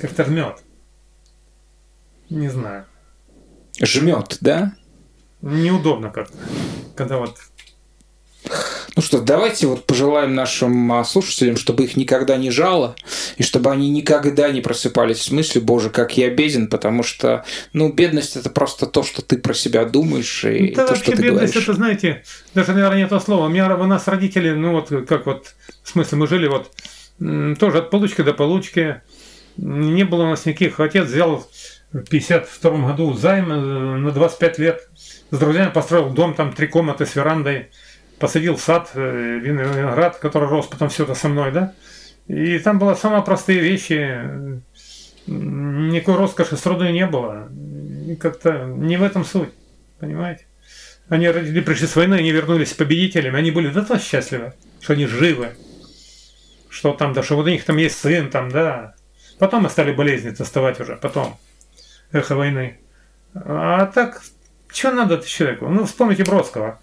как-то 0.00 0.24
жмет. 0.24 0.62
Не 2.30 2.48
знаю. 2.48 2.84
Жмет, 3.80 4.38
да? 4.40 4.74
Неудобно 5.40 6.10
как-то, 6.10 6.36
когда 6.96 7.18
вот 7.18 7.38
ну 8.98 9.02
что, 9.02 9.20
давайте 9.20 9.68
вот 9.68 9.86
пожелаем 9.86 10.34
нашим 10.34 10.90
а, 10.90 11.04
слушателям, 11.04 11.56
чтобы 11.56 11.84
их 11.84 11.96
никогда 11.96 12.36
не 12.36 12.50
жало, 12.50 12.96
и 13.36 13.44
чтобы 13.44 13.70
они 13.70 13.90
никогда 13.90 14.50
не 14.50 14.60
просыпались 14.60 15.18
в 15.18 15.22
смысле, 15.22 15.60
боже, 15.60 15.88
как 15.88 16.16
я 16.16 16.30
беден, 16.30 16.66
потому 16.66 17.04
что, 17.04 17.44
ну, 17.72 17.92
бедность 17.92 18.34
это 18.34 18.50
просто 18.50 18.86
то, 18.86 19.04
что 19.04 19.22
ты 19.22 19.38
про 19.38 19.54
себя 19.54 19.84
думаешь, 19.84 20.44
и 20.44 20.74
да, 20.74 20.84
то, 20.84 20.96
что 20.96 21.12
ты 21.12 21.22
бедность, 21.22 21.52
говоришь. 21.52 21.68
это, 21.68 21.74
знаете, 21.74 22.24
даже, 22.54 22.72
наверное, 22.72 22.98
не 22.98 23.06
то 23.06 23.20
слово. 23.20 23.46
У 23.46 23.48
меня 23.48 23.72
у 23.72 23.86
нас 23.86 24.08
родители, 24.08 24.50
ну 24.50 24.72
вот, 24.72 24.88
как 25.06 25.26
вот, 25.26 25.54
в 25.84 25.88
смысле, 25.90 26.18
мы 26.18 26.26
жили 26.26 26.48
вот 26.48 26.72
тоже 27.60 27.78
от 27.78 27.90
получки 27.90 28.22
до 28.22 28.32
получки. 28.32 29.00
Не 29.58 30.02
было 30.02 30.24
у 30.24 30.30
нас 30.30 30.44
никаких. 30.44 30.80
Отец 30.80 31.06
взял 31.06 31.46
в 31.92 32.02
52 32.02 32.88
году 32.88 33.12
займ 33.14 33.52
э, 33.52 33.96
на 33.98 34.10
25 34.10 34.58
лет. 34.58 34.88
С 35.30 35.38
друзьями 35.38 35.70
построил 35.70 36.10
дом, 36.10 36.34
там 36.34 36.52
три 36.52 36.66
комнаты 36.66 37.06
с 37.06 37.14
верандой 37.14 37.68
посадил 38.18 38.58
сад, 38.58 38.90
э, 38.94 39.38
виноград, 39.38 40.16
который 40.16 40.48
рос 40.48 40.66
потом 40.66 40.88
все 40.88 41.04
это 41.04 41.14
со 41.14 41.28
мной, 41.28 41.52
да. 41.52 41.74
И 42.26 42.58
там 42.58 42.78
было 42.78 42.94
самые 42.94 43.22
простые 43.22 43.60
вещи, 43.60 44.20
никакой 45.26 46.16
роскоши 46.16 46.56
с 46.56 46.60
трудой 46.60 46.92
не 46.92 47.06
было. 47.06 47.48
Как-то 48.20 48.64
не 48.64 48.96
в 48.96 49.02
этом 49.02 49.24
суть, 49.24 49.50
понимаете? 49.98 50.46
Они 51.08 51.28
родители 51.28 51.60
пришли 51.60 51.86
с 51.86 51.96
войны, 51.96 52.14
они 52.14 52.30
вернулись 52.30 52.74
победителями, 52.74 53.38
они 53.38 53.50
были 53.50 53.68
до 53.68 53.82
того 53.82 53.98
счастливы, 53.98 54.52
что 54.80 54.92
они 54.92 55.06
живы, 55.06 55.50
что 56.68 56.92
там, 56.92 57.14
да, 57.14 57.22
что 57.22 57.36
вот 57.36 57.46
у 57.46 57.50
них 57.50 57.64
там 57.64 57.78
есть 57.78 57.98
сын, 57.98 58.30
там, 58.30 58.50
да. 58.50 58.94
Потом 59.38 59.62
мы 59.62 59.70
стали 59.70 59.92
болезни 59.92 60.30
доставать 60.30 60.80
уже, 60.80 60.96
потом, 60.96 61.38
эхо 62.12 62.34
войны. 62.34 62.78
А 63.34 63.86
так, 63.86 64.22
что 64.68 64.92
надо 64.92 65.22
человеку? 65.26 65.68
Ну, 65.68 65.86
вспомните 65.86 66.24
Бродского 66.24 66.78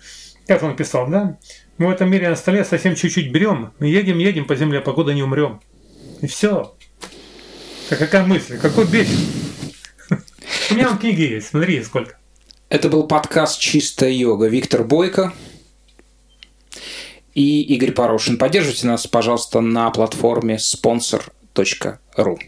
как 0.47 0.63
он 0.63 0.75
писал, 0.75 1.07
да? 1.07 1.37
Мы 1.77 1.87
в 1.87 1.89
этом 1.89 2.09
мире 2.09 2.29
на 2.29 2.35
столе 2.35 2.63
совсем 2.63 2.95
чуть-чуть 2.95 3.31
берем, 3.31 3.73
мы 3.79 3.87
едем, 3.87 4.19
едем 4.19 4.45
по 4.45 4.55
земле, 4.55 4.81
покуда 4.81 5.13
не 5.13 5.23
умрем. 5.23 5.61
И 6.21 6.27
все. 6.27 6.75
Так 7.89 7.99
какая 7.99 8.25
мысль? 8.25 8.57
Какой 8.57 8.87
берег? 8.87 9.07
У 10.71 10.73
меня 10.73 10.87
там 10.87 10.97
книги 10.97 11.21
есть, 11.21 11.47
смотри, 11.47 11.83
сколько. 11.83 12.17
Это 12.69 12.89
был 12.89 13.07
подкаст 13.07 13.59
«Чистая 13.59 14.11
йога». 14.11 14.47
Виктор 14.47 14.83
Бойко 14.83 15.33
и 17.33 17.61
Игорь 17.61 17.91
Порошин. 17.91 18.37
Поддержите 18.37 18.87
нас, 18.87 19.05
пожалуйста, 19.05 19.61
на 19.61 19.89
платформе 19.91 20.55
sponsor.ru. 20.55 22.39